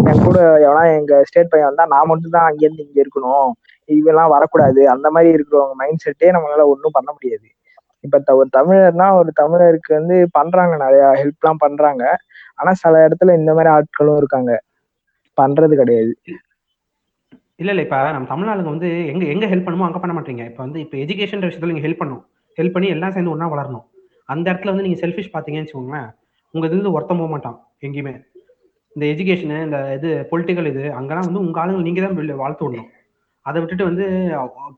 என் 0.10 0.23
கூட 0.25 0.39
எவனா 0.65 0.81
எங்க 0.97 1.13
ஸ்டேட் 1.27 1.51
பையன் 1.51 1.69
வந்தா 1.69 1.86
நான் 1.93 2.10
மட்டும் 2.12 2.36
தான் 2.36 2.47
அங்க 2.49 2.62
இருந்து 2.65 2.86
இங்க 2.88 2.99
இருக்கணும். 3.03 3.49
இவெல்லாம் 3.91 4.30
வரக்கூடாது. 4.30 4.89
அந்த 4.89 5.10
மாதிரி 5.10 5.34
இருக்கிறவங்க 5.34 5.73
மைண்ட் 5.73 6.01
செட்டே 6.06 6.27
நம்மளால 6.27 6.63
ஒன்றும் 6.63 6.91
பண்ண 6.91 7.12
முடியாது. 7.12 7.43
இப்ப 7.99 8.19
த- 8.19 8.36
ஒரு 8.36 8.49
தமிழர்னா 8.58 9.13
ஒரு 9.13 9.32
தமிழருக்கு 9.41 9.93
வந்து 9.93 10.27
பண்றாங்க 10.32 10.77
நிறைய 10.77 11.04
ஹெல்ப்லாம் 11.06 11.54
பண்றாங்க. 11.58 12.17
ஆனா 12.56 12.73
சில 12.73 13.08
இடத்துல 13.08 13.38
இந்த 13.38 13.54
மாதிரி 13.54 13.73
ஆட்களும் 13.73 14.17
இருக்காங்க. 14.17 14.63
பண்றது 15.41 15.75
கிடையாது. 15.75 16.17
இல்ல 17.56 17.71
இல்ல. 17.71 17.82
இப்ப 17.82 18.12
நம்ம 18.12 18.36
தமிழ்நாடுங்க 18.36 18.63
வந்து 18.63 19.08
எங்க 19.08 19.25
எங்க 19.25 19.45
ஹெல்ப் 19.45 19.63
பண்ணுமோ 19.63 19.86
அங்க 19.86 19.99
பண்ண 19.99 20.19
மாட்டீங்க. 20.19 20.45
இப்ப 20.45 20.63
வந்து 20.63 20.80
இப்ப 20.80 20.97
எஜுகேஷன் 20.97 21.41
விஷயத்துல 21.41 21.71
நீங்க 21.71 21.88
ஹெல்ப் 21.88 22.08
பண்ணணும். 22.08 22.25
ஹெல்ப் 22.62 22.71
பண்ணி 22.71 22.89
எல்லாம் 22.89 23.12
சேர்ந்து 23.12 23.38
ஒன்னா 23.38 23.41
வளரணும். 23.41 23.89
அந்த 24.25 24.51
இடத்துல 24.51 24.65
வந்து 24.65 24.84
நீங்க 24.84 25.08
செல்ஃபிஷ் 25.08 25.30
பாத்தீங்கன்னு 25.34 25.67
வச்சுக்கோங்களேன் 25.67 26.19
உங்க 26.51 26.67
இது 26.67 26.75
வந்து 26.75 26.91
ஒருத்தம் 26.91 27.17
போக 27.17 27.30
மாட்டான் 27.30 27.67
எங்கேயுமே. 27.82 28.23
இந்த 28.93 29.23
எஜுகேஷனு 29.23 29.63
இந்த 29.63 29.93
இது 29.93 30.27
பொலிட்டிக்கல் 30.32 30.65
இது 30.65 30.93
அங்கெல்லாம் 30.93 31.25
வந்து 31.25 31.39
உங்க 31.39 31.65
ஆளுங்க 31.65 31.82
நீங்க 31.82 32.01
தான் 32.01 32.36
வாழ்த்து 32.36 32.71
விடணும். 32.71 32.88
அதை 33.45 33.58
விட்டுட்டு 33.62 33.86
வந்து 33.86 34.06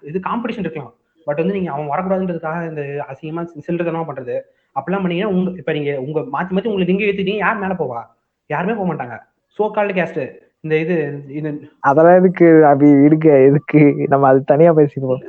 இது 0.03 0.17
காம்படிஷன் 0.27 0.65
இருக்கலாம். 0.65 0.93
பட் 1.27 1.39
வந்து 1.39 1.53
நீங்க 1.53 1.69
அவன் 1.71 1.91
வரக்கூடாதுன்றதுக்காக 1.91 2.61
இந்த 2.69 2.81
அசிங்கமா 3.11 3.43
சில்லறதனமா 3.67 4.05
பண்றது. 4.09 4.35
அப்படிலாம் 4.75 5.03
பண்ணீங்கன்னா 5.03 5.33
உங்க 5.33 5.51
இப்ப 5.61 5.73
நீங்க 5.73 5.91
உங்க 5.99 6.19
மாத்தி 6.33 6.53
மாத்தி 6.53 6.69
உங்களுக்கு 6.69 6.93
நீங்க 6.93 7.05
ஏத்துட்டீங்க 7.05 7.43
யார் 7.45 7.61
மேல 7.63 7.73
போவா? 7.73 7.99
யாருமே 8.49 8.73
போக 8.73 8.87
மாட்டாங்க. 8.89 9.15
சோ 9.59 9.71
கால்டு 9.71 9.93
கேஸ்ட் 9.93 10.21
இந்த 10.63 10.75
இது 10.79 10.95
இது 11.31 11.49
அதெல்லாம் 11.83 12.17
எதுக்கு? 12.19 12.47
அப்படி 12.69 12.89
இருக்கு 13.07 13.29
எதுக்கு? 13.47 13.81
நம்ம 14.13 14.27
அது 14.27 14.41
தனியா 14.45 14.71
பேசிக்குவோம். 14.73 15.23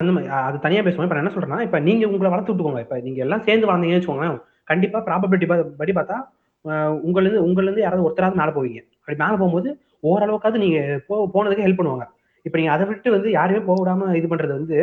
அஹ் 0.00 0.44
அது 0.48 0.58
தனியா 0.58 0.82
பேசுவோம். 0.82 1.06
இப்ப 1.06 1.22
என்ன 1.22 1.32
சொல்றேன்னா 1.34 1.60
இப்ப 1.60 1.78
நீங்க 1.80 2.04
உங்களை 2.08 2.30
வளர்த்து 2.30 2.52
விட்டுக்கோங்க. 2.52 2.82
இப்ப 2.86 2.98
நீங்க 3.00 3.20
எல்லாம் 3.20 3.44
சேர்ந்து 3.46 3.68
வளர்ந்தீங்கன்னு 3.68 4.00
வச்சுக்கோங்களேன் 4.00 4.38
கண்டிப்பா 4.68 4.98
ப்ராபபிலிட்டி 5.06 5.46
படி 5.80 5.92
பார்த்தா 5.92 6.16
அஹ் 6.64 6.94
உங்கள்ல 7.06 7.26
இருந்து 7.26 7.44
உங்கள்ல 7.46 7.68
இருந்து 7.68 7.84
யாராவது 7.84 8.06
ஒருத்தராவது 8.06 8.40
மேல 8.40 8.50
போவீங்க. 8.56 8.80
அப்படி 9.00 9.18
மேல 9.22 9.36
போகும்போது 9.36 9.68
ஓரளவுக்காவது 10.04 10.64
நீங்க 10.64 10.78
போ 11.08 11.14
போனதுக்கு 11.34 11.66
ஹெல்ப் 11.66 11.80
பண்ணுவாங்க. 11.80 12.06
இப்ப 12.46 12.56
நீங்க 12.58 12.72
அதை 12.74 12.86
விட்டு 12.88 13.14
வந்து 13.16 13.30
யாரையுமே 13.36 13.62
போக 13.66 13.78
விடாம 13.80 14.16
இது 14.18 14.32
பண்றது 14.32 14.58
வந்து 14.58 14.78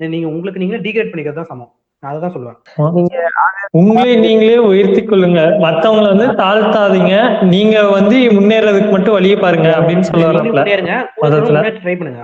நீங்க 0.00 0.26
உங்களுக்கு 0.32 0.60
நீங்களே 0.60 0.84
டீக்ரேட் 0.84 1.12
பண்ணிக்கிறது 1.12 1.40
தான் 1.40 1.52
சமம். 1.52 1.72
நான் 2.02 2.10
அதை 2.12 2.20
தான் 2.20 2.32
சொல்லுவேன் 2.34 2.94
நீங்க 2.96 3.16
உங்களை 3.80 4.14
நீங்களே 4.24 4.56
உயர்த்தி 4.70 5.02
கொள்ளுங்க. 5.02 5.40
மத்தவங்கள 5.64 6.06
வந்து 6.12 6.26
தாழ்த்தாதீங்க. 6.40 7.12
நீங்க 7.52 7.76
வந்து 7.88 8.16
முன்னேறதுக்கு 8.36 8.90
மட்டும் 8.94 9.16
வழியை 9.16 9.36
பாருங்க 9.38 9.68
அப்படின்னு 9.76 10.06
சொல்ல 10.08 10.24
நீங்க 10.26 10.32
வரல. 10.40 10.56
முன்னேறுங்க. 10.58 10.94
மதத்துல. 11.22 11.60
ட்ரை 11.78 11.94
பண்ணுங்க. 12.00 12.22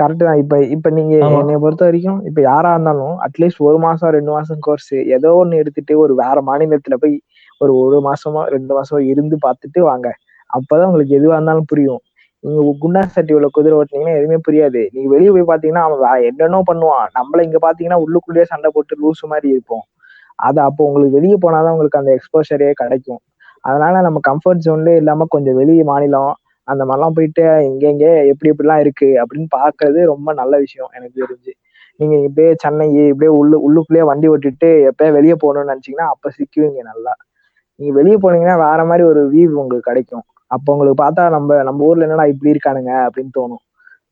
கரெக்ட் 0.00 0.24
தான். 0.24 0.40
இப்ப 0.42 0.58
இப்ப 0.76 0.90
நீங்க 0.98 1.14
ஆமா. 1.26 1.38
என்னைய 1.42 1.60
பொறுத்த 1.64 1.84
வரைக்கும் 1.88 2.18
இப்ப 2.30 2.40
யாரா 2.48 2.72
இருந்தாலும் 2.76 3.14
அட்லீஸ்ட் 3.26 3.62
ஒரு 3.68 3.78
மாசம் 3.86 4.14
ரெண்டு 4.16 4.32
மாசம் 4.36 4.60
கோர்ஸ் 4.66 4.92
ஏதோ 5.18 5.32
ஒண்ணு 5.42 5.60
எடுத்துட்டு 5.62 5.96
ஒரு 6.04 6.14
வேற 6.22 6.36
மாநிலத்துல 6.50 6.98
போய் 7.04 7.16
ஒரு 7.60 7.74
ஒரு 7.82 7.98
மாசமா 8.08 8.42
ரெண்டு 8.54 8.72
மாசமா 8.74 9.00
இருந்து 9.12 9.38
பார்த்துட்டு 9.46 9.80
வாங்க. 9.90 10.08
அப்பதான் 10.50 10.88
உங்களுக்கு 10.88 11.18
எதுவா 11.20 11.36
இருந்தாலும் 11.38 11.68
புரியும். 11.70 12.02
நீங்க 12.44 12.60
குண்டா 12.82 13.02
சட்டி 13.14 13.32
உள்ள 13.36 13.48
குதிரை 13.56 13.74
ஓட்டினீங்கன்னா 13.78 14.14
எதுவுமே 14.18 14.38
புரியாது. 14.46 14.80
நீங்க 14.94 15.08
வெளியே 15.14 15.30
போய் 15.30 15.50
பாத்தீங்கன்னா 15.52 15.82
அவன் 15.88 16.24
என்னென்னோ 16.30 16.60
பண்ணுவான். 16.70 17.06
நம்மள 17.18 17.40
இங்க 17.48 17.58
பாத்தீங்கன்னா 17.66 17.98
உள்ளுக்குள்ளேயே 18.04 18.46
சண்டை 18.52 18.70
போட்டு 18.74 18.94
லூசு 19.02 19.26
மாதிரி 19.32 19.48
இருப்போம். 19.54 19.84
அது 20.38 20.60
அப்போ 20.60 20.82
உங்களுக்கு 20.88 21.16
வெளியே 21.18 21.36
போனாதான் 21.44 21.72
உங்களுக்கு 21.72 22.00
அந்த 22.00 22.12
எக்ஸ்போஷரே 22.18 22.70
கிடைக்கும். 22.72 23.20
அதனால 23.64 23.94
நம்ம 24.00 24.20
கம்ஃபர்ட் 24.30 24.64
ஜோன்ல 24.66 24.92
இல்லாம 24.96 25.26
கொஞ்சம் 25.28 25.58
வெளியே 25.60 25.82
மாநிலம் 25.82 26.32
அந்த 26.68 26.82
மாதிரிலாம் 26.88 27.16
போயிட்டு 27.16 27.44
எங்க 27.68 27.84
எங்க 27.88 28.06
எப்படி 28.32 28.50
எப்படிலாம் 28.52 28.82
இருக்கு 28.84 29.08
அப்படின்னு 29.22 29.48
பாக்குறது 29.56 30.00
ரொம்ப 30.04 30.32
நல்ல 30.32 30.54
விஷயம் 30.58 30.90
எனக்கு 30.92 31.16
தெரிஞ்சு. 31.22 31.52
நீங்க 32.00 32.14
இப்படியே 32.26 32.50
சென்னை 32.64 32.86
இப்படியே 33.12 33.32
உள்ளு 33.40 33.56
உள்ளுக்குள்ளேயே 33.66 34.04
வண்டி 34.10 34.28
ஓட்டிட்டு 34.28 34.70
எப்பயே 34.90 35.10
வெளியே 35.10 35.36
போகணும்னு 35.42 35.72
நினைச்சீங்கன்னா 35.72 36.08
அப்ப 36.14 36.30
சிக்குவீங்க 36.36 36.82
நல்லா. 36.82 37.14
நீங்க 37.80 37.92
வெளியே 37.98 38.16
போனீங்கன்னா 38.24 38.56
வேற 38.66 38.80
மாதிரி 38.84 39.04
ஒரு 39.04 39.22
வியூ 39.34 39.48
உங்களுக்கு 39.62 39.90
கிடைக்கும். 39.90 40.24
அப்போ 40.52 40.68
உங்களுக்கு 40.74 41.02
பார்த்தா 41.02 41.22
நம்ம 41.34 41.58
நம்ம 41.68 41.86
ஊர்ல 41.88 42.06
என்னடா 42.06 42.26
இப்படி 42.32 42.52
இருக்கானுங்க 42.54 42.92
அப்படின்னு 43.06 43.32
தோணும். 43.38 43.62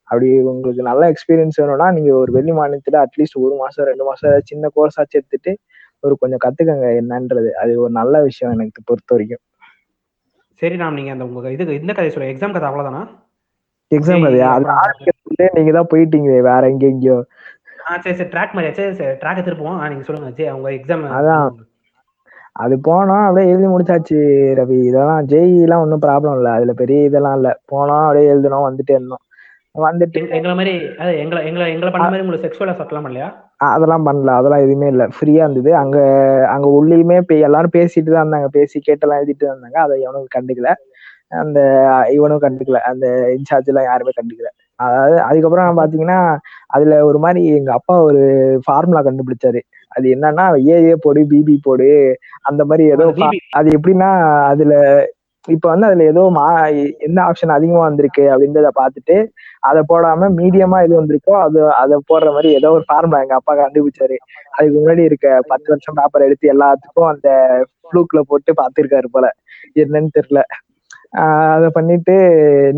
அப்படி 0.08 0.28
உங்களுக்கு 0.52 0.82
நல்ல 0.88 1.02
எக்ஸ்பீரியன்ஸ் 1.12 1.60
வேணும்னா 1.60 1.88
நீங்க 1.96 2.10
ஒரு 2.20 2.30
வெளி 2.36 2.52
மாநிலத்துல 2.56 2.98
அட்லீஸ்ட் 3.04 3.42
ஒரு 3.42 3.54
மாசம் 3.60 3.88
ரெண்டு 3.90 4.06
மாசம் 4.08 4.46
சின்ன 4.48 4.70
கோர்ஸ் 4.76 4.98
ஆச்சு 5.00 5.18
எடுத்துட்டு 5.20 5.52
ஒரு 6.04 6.14
கொஞ்சம் 6.20 6.42
கத்துக்கங்க. 6.44 6.88
என்னன்றது 7.00 7.50
அது 7.62 7.72
ஒரு 7.84 7.92
நல்ல 7.98 8.14
விஷயம் 8.28 8.54
எனக்கு 8.56 8.82
பொறுத்த 8.88 9.10
வரைக்கும். 9.14 9.42
சரி 10.62 10.76
ராம் 10.80 10.98
நீங்க 10.98 11.12
அந்த 11.14 11.26
உங்க 11.28 11.50
இது 11.54 11.80
இந்த 11.80 11.92
கதை 11.94 12.08
சொல்லுங்க 12.10 12.34
எக்ஸாம் 12.34 12.54
கதை 12.56 12.66
அவ்வளவுதானா? 12.70 13.02
எக்ஸாம் 13.90 14.24
அது 14.26 14.40
அது 14.48 14.66
ஆரம்பிக்கிறதுலே 14.76 15.46
நீங்க 15.56 15.70
தான் 15.76 15.90
போயிட்டீங்க 15.92 16.32
வேற 16.48 16.62
எங்க 16.72 16.84
எங்கேயோ 16.92 17.16
ஆ 17.82 17.94
சரி 17.98 18.16
சரி 18.18 18.30
ட்ராக் 18.32 18.54
மாதிரி 18.56 18.70
சரி 18.78 18.92
சரி 18.98 19.14
ட்ராக்கை 19.22 19.42
திருப்புவோம் 19.42 19.78
நீங்க 19.92 20.04
சொல்லுங்க 20.08 20.30
சரி 20.32 20.48
அவங்க 20.52 20.68
எக்ஸாம் 20.76 21.04
அதான். 21.18 21.48
அது 22.60 22.76
போனோம் 22.76 23.26
அப்படியே 23.26 23.52
எழுதி 23.52 23.66
முடிச்சாச்சு 23.66 24.18
ரவி. 24.60 24.84
இதெல்லாம் 24.84 25.26
ஜேஇ 25.26 25.60
எல்லாம் 25.60 25.80
ஒன்றும் 25.80 26.02
ப்ராப்ளம் 26.02 26.36
இல்லை. 26.36 26.52
அதுல 26.52 26.72
பெரிய 26.72 27.02
இதெல்லாம் 27.02 27.34
இல்லை. 27.34 27.50
போனோம் 27.72 28.00
அப்படியே 28.00 28.32
எழுதணும் 28.32 28.66
வந்துட்டே 28.68 28.90
இருந்தோம். 28.90 29.22
வந்துட்டு 29.78 30.18
எங்களை 30.30 30.54
மாதிரி 30.54 30.72
எங்களை 30.96 31.18
எங்களை 31.22 31.46
எங்களை 31.46 31.90
பண்ண 31.90 31.98
மாதிரி 31.98 32.20
உங்களுக்கு 32.20 32.48
செக்ஷுவலா 32.48 32.68
சட்டலாம் 32.68 33.06
இல்லையா 33.06 33.26
அ- 33.62 33.72
அதெல்லாம் 33.76 34.06
பண்ணல. 34.06 34.26
அதெல்லாம் 34.26 34.60
எதுவுமே 34.60 34.86
இல்லை. 34.86 35.06
ஃப்ரீயா 35.06 35.42
இருந்தது. 35.44 35.76
அங்க 35.76 35.98
அங்க 36.48 36.66
உள்ளேயுமே 36.68 37.40
எல்லாரும் 37.40 37.70
பேசிட்டு 37.76 38.12
தான் 38.12 38.28
இருந்தாங்க. 38.28 38.46
பேசி 38.46 38.80
கேட்டெல்லாம் 38.86 39.20
எழுதிட்டு 39.20 39.44
தான் 39.44 39.56
இருந்தாங்க. 39.56 39.76
அதை 39.76 40.00
இவனுக்கு 40.00 40.40
கண்டுக்கல. 40.40 40.74
அந்த 41.28 41.60
இவனும் 42.12 42.40
கண்டுக்கல. 42.40 42.76
அந்த 42.76 43.06
இன்சார்ஜ் 43.36 43.64
எல்லாம் 43.64 43.84
யாருமே 43.84 44.10
கண்டுக்கல. 44.22 44.48
அதாவது 44.74 45.20
அதுக்கப்புறம் 45.20 45.78
பாத்தீங்கன்னா 45.78 46.36
அதுல 46.66 47.04
ஒரு 47.04 47.18
மாதிரி 47.18 47.46
எங்க 47.46 47.72
அப்பா 47.72 48.02
ஒரு 48.02 48.22
ஃபார்முலா 48.64 49.02
கண்டுபிடிச்சாரு. 49.02 49.60
அது 49.92 50.06
என்னன்னா 50.14 50.44
ஏஏ 50.74 50.94
போடு 51.04 51.22
பிபி 51.30 51.56
போடு 51.62 51.88
அந்த 52.50 52.62
மாதிரி 52.64 52.84
ஏதோ 52.94 53.06
அது 53.58 53.68
எப்படின்னா 53.78 54.10
அதுல 54.50 54.74
இப்ப 55.48 55.66
வந்து 55.70 55.86
அதுல 55.88 56.04
ஏதோ 56.10 56.22
மா 56.34 56.44
எந்த 57.06 57.18
ஆப்ஷன் 57.28 57.52
அதிகமா 57.54 57.82
வந்திருக்கு 57.84 58.24
அப்படின்றத 58.32 58.70
பார்த்துட்டு 58.78 59.16
அதை 59.62 59.80
போடாம 59.90 60.28
மீடியமா 60.38 60.78
எது 60.86 60.94
வந்திருக்கோ 60.98 61.34
அது 61.44 61.60
அதை 61.80 61.96
போடுற 62.10 62.28
மாதிரி 62.34 62.50
ஏதோ 62.58 62.70
ஒரு 62.76 62.84
ஃபார்முலா 62.88 63.22
எங்க 63.24 63.36
அப்பா 63.38 63.54
கண்டுபிடிச்சாரு. 63.60 64.16
அதுக்கு 64.56 64.76
முன்னாடி 64.78 65.02
இருக்க 65.08 65.28
பத்து 65.50 65.68
வருஷம் 65.72 65.98
பேப்பர் 66.00 66.26
எடுத்து 66.26 66.52
எல்லாத்துக்கும் 66.54 67.10
அந்த 67.12 67.28
ஃப்ளூக்ல 67.84 68.20
போட்டு 68.30 68.52
பார்த்திருக்காரு 68.60 69.08
போல. 69.14 69.26
என்னன்னு 69.76 70.10
தெரியல. 70.18 70.42
ஆஹ் 71.20 71.52
அதை 71.54 71.68
பண்ணிட்டு 71.76 72.14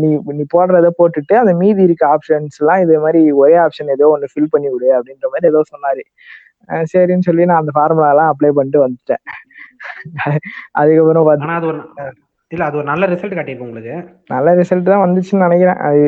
நீ 0.01 0.07
நீ 0.31 0.43
போடுறத 0.53 0.87
போட்டுட்டு 0.99 1.35
அந்த 1.41 1.53
மீதி 1.59 1.81
இருக்க 1.87 2.03
ஆப்ஷன்ஸ் 2.15 2.57
எல்லாம் 2.61 2.81
இதே 2.85 2.97
மாதிரி 3.03 3.21
ஒரே 3.41 3.55
ஆப்ஷன் 3.65 3.91
ஏதோ 3.95 4.07
ஒன்று 4.13 4.31
ஃபில் 4.31 4.53
பண்ணி 4.53 4.69
விடு 4.73 4.89
அப்படின்ற 4.97 5.27
மாதிரி 5.33 5.51
ஏதோ 5.51 5.61
சொன்னாரு. 5.73 6.03
சரின்னு 6.93 7.27
சொல்லி 7.27 7.45
நான் 7.45 7.61
அந்த 7.61 7.73
ஃபார்முலா 7.77 8.11
எல்லாம் 8.13 8.31
அப்ளை 8.33 8.51
பண்ணிட்டு 8.57 8.85
வந்துட்டேன். 8.85 9.23
அதுக்கப்புறம் 10.81 11.25
ஒரு 11.71 11.79
இல்ல 12.51 12.65
அது 12.65 12.77
ஒரு 12.79 12.87
நல்ல 12.89 13.03
ரிசல்ட் 13.11 13.35
காட்டியிருக்கு 13.35 13.67
உங்களுக்கு. 13.67 13.93
நல்ல 14.33 14.49
ரிசல்ட் 14.59 14.89
தான் 14.89 15.03
வந்துச்சுன்னு 15.03 15.45
நினைக்கிறேன். 15.45 15.79
அது 15.87 16.01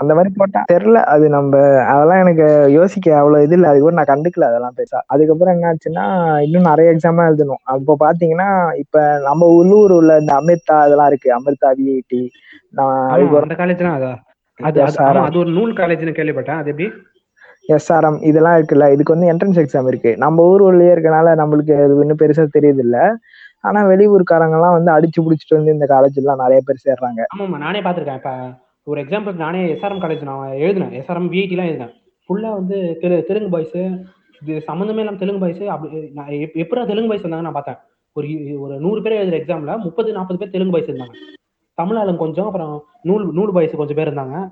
அந்த 0.00 0.12
மாதிரி 0.16 0.30
போட்டா 0.38 0.60
தெரியல. 0.72 1.00
அது 1.12 1.24
நம்ம 1.36 1.52
அதெல்லாம் 1.92 2.22
எனக்கு 2.24 2.46
யோசிக்க 2.76 3.06
அவ்வளவு 3.18 3.44
இது 3.46 3.54
இல்லை. 3.58 3.68
அதுக்கப்புறம் 3.70 4.00
நான் 4.00 4.12
கண்டுக்கல 4.12 4.48
அதெல்லாம் 4.50 4.76
பெருசா. 4.78 5.00
அதுக்கப்புறம் 5.14 5.54
என்ன 5.54 5.68
ஆச்சுன்னா 5.70 6.06
இன்னும் 6.46 6.68
நிறைய 6.70 6.94
எக்ஸாம் 6.94 7.22
எழுதணும். 7.26 7.62
அப்போ 7.74 7.94
பாத்தீங்கன்னா 8.04 8.48
இப்ப 8.82 8.96
நம்ம 9.28 9.50
உள்ளூர் 9.58 9.94
உள்ள 9.98 10.16
இந்த 10.22 10.34
அமிர்தா 10.40 10.78
இதெல்லாம் 10.88 11.10
இருக்கு. 11.12 11.30
அமிர்தா 11.38 11.70
விஐடி 11.80 12.22
நான் 12.74 12.98
அந்த 13.40 13.56
காலேஜ்னா 13.60 13.92
அதா. 14.00 14.12
அது 14.60 15.38
ஒரு 15.42 15.50
நூல் 15.58 15.72
காலேஜ்னு 15.78 16.18
கேள்விப்பட்டேன். 16.18 16.60
அது 16.62 16.70
எப்படி? 16.72 16.88
எஸ்ஆர்எம் 17.70 18.22
இதெல்லாம் 18.22 18.52
இருக்குல்ல 18.52 18.92
இதுக்கு 18.92 19.18
வந்து 19.18 19.32
என்ட்ரன்ஸ் 19.32 19.66
எக்ஸாம் 19.66 19.86
இருக்கு. 19.86 20.16
நம்ம 20.16 20.42
ஊர் 20.42 20.60
உள்ளே 20.60 20.84
இருக்கனால 20.84 21.28
நம்மளுக்கு 21.42 21.84
அது 21.84 22.00
இன்னும் 22.00 22.16
பெருசா 22.18 22.48
தெரியுது 22.58 22.78
இல்ல 22.78 23.16
ஆனா 23.60 23.84
வெளியூர்காரங்க 23.84 24.52
எல்லாம் 24.52 24.82
வந்து 24.82 24.92
அடிச்சு 24.92 25.24
புடிச்சிட்டு 25.24 25.54
வந்து 25.54 25.72
இந்த 25.72 25.86
காலேஜ் 25.88 26.16
எல்லாம் 26.16 26.36
நிறைய 26.36 26.60
பேர் 26.64 26.82
சேர்றாங்க. 26.84 27.24
ஆமா 27.38 27.58
நானே 27.58 27.80
பார்த்திருக்கேன். 27.80 28.14
இப்ப 28.14 28.32
ஒரு 28.82 29.00
எக்ஸாம்பிள் 29.00 29.34
நானே 29.34 29.72
எஸ்ஆர்எம் 29.74 30.04
காலேஜ் 30.04 30.22
நான் 30.22 30.52
எழுதினேன். 30.52 31.02
எஸ்ஆர்எம் 31.02 31.30
விஐடிலாம் 31.30 31.66
எழுதினேன். 31.66 31.92
ஃபுல்லா 32.28 32.52
வந்து 32.52 32.98
தெலு 33.00 33.24
தெலுங்கு 33.24 33.50
பாய்ஸ் 33.50 33.74
இது 33.74 34.62
சம்மந்தமே 34.66 34.98
இல்லாம 34.98 35.16
தெலுங்கு 35.16 35.40
பாய்ஸ் 35.40 35.62
அப்படி 35.62 36.10
நான் 36.14 36.26
எப்- 36.26 36.86
தெலுங்கு 36.86 37.08
பாய்ஸ் 37.08 37.20
வந்தாங்க 37.20 37.40
நான் 37.40 37.52
பார்த்தேன். 37.52 37.76
ஒரு 38.12 38.28
ஒரு 38.60 38.78
நூறு 38.80 39.02
பேர் 39.02 39.12
எழுதுற 39.12 39.44
எக்ஸாம்ல 39.44 39.78
முப்பது 39.78 40.12
நாற்பது 40.12 40.38
பேர் 40.38 40.50
தெலுங்கு 40.50 40.72
பாய்ஸ் 40.72 40.90
இருந்தாங்க. 40.90 41.14
தமிழ் 41.74 41.96
ஆளுங்க 41.96 42.16
கொஞ்சம் 42.16 42.44
அப்புறம் 42.44 42.84
நூல் 43.02 43.32
நூல் 43.32 43.52
பாய்ஸ் 43.52 43.76
கொஞ்சம் 43.76 43.96
பேர் 43.96 44.14
இருந்தாங்க. 44.14 44.48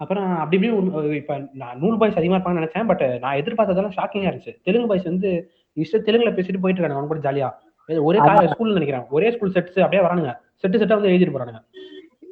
அப்புறம் 0.00 0.36
அப்படி 0.36 0.56
இப்படி 0.58 1.16
இப்ப 1.16 1.36
நான் 1.52 1.78
நூல் 1.78 1.98
பாய்ஸ் 1.98 2.16
அதிகமா 2.16 2.36
இருப்பாங்கன்னு 2.36 2.62
நினைச்சேன் 2.62 2.86
பட் 2.86 3.04
நான் 3.20 3.36
எதிர்பார்த்ததெல்லாம் 3.36 3.96
ஷாக்கிங்கா 3.96 4.30
இருந்துச்சு. 4.30 4.52
தெலுங்கு 4.64 4.88
பாய்ஸ் 4.88 5.04
வந்து 5.04 5.30
இஷ்ட 5.76 5.98
தெலுங்குல 5.98 6.30
பேசிட்டு 6.36 6.62
போயிட்டு 6.62 6.80
இருக்காங்க 6.80 6.98
அவங்க 6.98 7.10
கூட 7.14 7.22
ஜாலியா 7.26 7.48
ஒரே 7.88 8.18
ஸ்கூல் 8.48 8.72
நினைக்கிறேன். 8.72 9.04
ஒரே 9.10 9.30
ஸ்கூல் 9.30 9.52
செட்ஸ் 9.52 9.82
அப்படியே 9.84 10.02
வரானுங்க. 10.06 10.32
செட்டு 10.62 10.80
செட்டா 10.80 10.96
வந்து 10.98 11.08
எழுதிட்டு 11.08 11.34
போறானுங்க. 11.34 11.60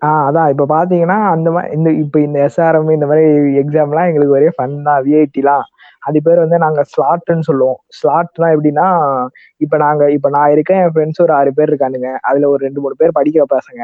ஆஹ் 0.01 0.25
அதான். 0.29 0.49
இப்ப 0.53 0.65
பாத்தீங்கன்னா 0.75 1.19
அந்த 1.35 1.51
மாதிரி 1.51 1.75
இந்த 1.77 1.91
இப்ப 2.03 2.21
இந்த 2.21 2.39
எஸ்ஆர்எம் 2.49 2.93
இந்த 2.93 3.07
மாதிரி 3.07 3.25
எக்ஸாம்லாம் 3.61 4.09
எங்களுக்கு 4.11 4.37
ஒரே 4.39 4.49
ஃபன் 4.57 4.83
தான். 4.83 5.03
விஐடிலாம் 5.05 5.65
அது 6.07 6.19
பேர் 6.23 6.43
வந்து 6.43 6.59
நாங்க 6.59 6.81
ஸ்லாட்னு 6.91 7.47
சொல்லுவோம். 7.49 7.79
ஸ்லாட்னா 7.99 8.49
எப்படின்னா 8.55 8.87
இப்ப 9.61 9.77
நாங்க 9.77 10.05
இப்ப 10.17 10.29
நான் 10.29 10.53
இருக்கேன் 10.53 10.81
என் 10.83 10.93
ஃப்ரெண்ட்ஸ் 10.95 11.23
ஒரு 11.25 11.33
ஆறு 11.33 11.51
பேர் 11.53 11.71
இருக்கானுங்க. 11.71 12.11
அதுல 12.29 12.49
ஒரு 12.49 12.61
ரெண்டு 12.67 12.83
மூணு 12.85 12.97
பேர் 13.01 13.17
படிக்கிற 13.19 13.45
பசங்க. 13.55 13.81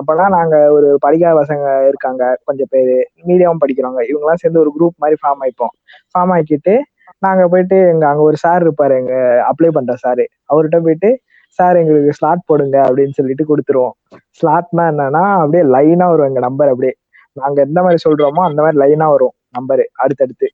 அப்பனா 0.00 0.26
நாங்க 0.36 0.56
ஒரு 0.76 0.90
படிக்காத 1.00 1.34
பசங்க 1.40 1.64
இருக்காங்க 1.90 2.22
கொஞ்சம் 2.44 2.70
பேர். 2.74 2.94
மீடியாவும் 3.24 3.62
படிக்கிறவங்க. 3.64 4.02
இவங்கெல்லாம் 4.10 4.42
சேர்ந்து 4.44 4.62
ஒரு 4.64 4.72
குரூப் 4.76 4.96
மாதிரி 4.98 5.18
ஃபார்ம் 5.22 5.42
ஆயிப்போம். 5.46 5.74
ஃபார்ம் 6.12 6.34
ஆக்கிட்டு 6.36 6.74
நாங்க 7.22 7.42
போயிட்டு 7.48 7.76
எங்க 7.92 8.04
அங்க 8.08 8.22
ஒரு 8.22 8.36
சார் 8.36 8.62
இருப்பாரு 8.64 8.94
எங்க 9.00 9.14
அப்ளை 9.50 9.70
பண்ற 9.70 9.94
சாரு 10.04 10.24
அவர்கிட்ட 10.50 10.78
போயிட்டு 10.86 11.10
சார் 11.58 11.78
எங்களுக்கு 11.80 12.12
ஸ்லாட் 12.12 12.46
போடுங்க 12.46 12.76
அப்படின்னு 12.86 13.16
சொல்லிட்டு 13.18 13.44
கொடுத்துருவோம். 13.50 13.94
ஸ்லாட்னா 14.38 14.84
என்னன்னா 14.92 15.24
அப்படியே 15.40 15.64
லைனா 15.74 16.06
வரும் 16.12 16.28
எங்க 16.30 16.40
நம்பர் 16.40 16.72
அப்படியே. 16.72 16.94
நாங்க 17.36 17.58
எந்த 17.60 17.78
மாதிரி 17.82 18.00
சொல்றோமோ 18.06 18.42
அந்த 18.48 18.60
மாதிரி 18.64 18.78
லைனா 18.82 19.06
வரும் 19.14 19.34
நம்பரு 19.56 19.84
அடுத்தடுத்து. 20.04 20.46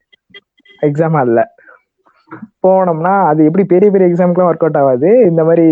எக்ஸாம் 0.89 1.17
ஹால்ல 1.21 1.43
போனோம்னா 2.65 3.13
அது 3.31 3.41
எப்படி 3.49 3.65
பெரிய 3.73 3.89
பெரிய 3.95 4.09
எக்ஸாமுக்குலாம் 4.11 4.51
ஒர்க் 4.51 4.65
அவுட் 4.67 4.81
ஆகாது. 4.83 5.09
இந்த 5.31 5.43
மாதிரி 5.49 5.67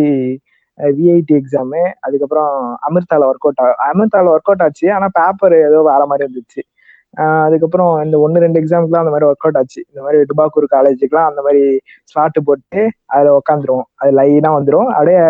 விஐடி 0.78 1.34
எக்ஸாமு 1.40 1.82
அதுக்கப்புறம் 2.06 2.50
அமிர்தால 2.88 3.28
ஒர்க் 3.30 3.46
அவுட் 3.46 3.62
ஆகும் 3.64 3.80
அமிர்தால 3.90 4.32
ஒர்க் 4.34 4.50
அவுட் 4.50 4.64
ஆச்சு. 4.66 4.86
ஆனால் 4.96 5.14
பேப்பர் 5.18 5.56
ஏதோ 5.68 5.78
வேற 5.90 6.02
மாதிரி 6.10 6.26
இருந்துச்சு. 6.26 6.62
அதுக்கப்புறம் 7.46 7.92
இந்த 8.06 8.16
ஒன்று 8.24 8.42
ரெண்டு 8.44 8.60
எக்ஸாமுக்குலாம் 8.62 9.04
அந்த 9.04 9.12
மாதிரி 9.14 9.28
ஒர்க் 9.30 9.44
அவுட் 9.46 9.58
ஆச்சு. 9.60 9.80
இந்த 9.90 10.00
மாதிரி 10.06 10.18
டுபாக்கூர் 10.30 10.66
காலேஜுக்குலாம் 10.76 11.28
அந்த 11.30 11.40
மாதிரி 11.46 11.62
ஸ்லாட்டு 12.10 12.40
போட்டு 12.48 12.80
அதில் 13.14 13.36
உட்காந்துருவோம் 13.40 13.86
அது 14.00 14.10
லைனாக 14.20 14.56
வந்துடும் 14.58 14.90
அப்படியே 14.96 15.20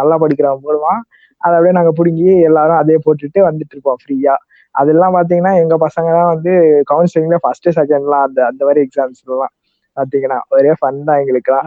நல்லா 0.00 0.16
படிக்கிறவன் 0.24 0.64
போடுவான். 0.66 1.00
அதை 1.40 1.54
அப்படியே 1.56 1.76
நாங்கள் 1.78 1.96
பிடுங்கி 2.00 2.28
எல்லாரும் 2.48 2.80
அதே 2.82 2.96
போட்டுட்டு 3.06 3.40
வந்துட்டு 3.48 3.74
இருப்போம் 3.76 4.00
ஃப்ரீயாக 4.02 4.38
அதெல்லாம் 4.74 5.14
பார்த்தீங்கன்னா 5.16 5.52
எங்க 5.62 5.74
பசங்க 5.84 6.08
தான் 6.18 6.30
வந்து 6.34 6.52
கவுன்சிலிங்ல 6.90 7.36
ஃபர்ஸ்ட் 7.42 7.68
செகண்ட்லாம் 7.78 8.24
அந்த 8.28 8.40
அந்த 8.46 8.62
மாதிரி 8.64 8.82
எக்ஸாம்ஸ்லாம் 8.86 9.52
பார்த்தீங்கன்னா 9.96 10.38
ஒரே 10.56 10.72
ஃபன் 10.80 11.04
தான் 11.08 11.20
எங்களுக்குலாம் 11.22 11.66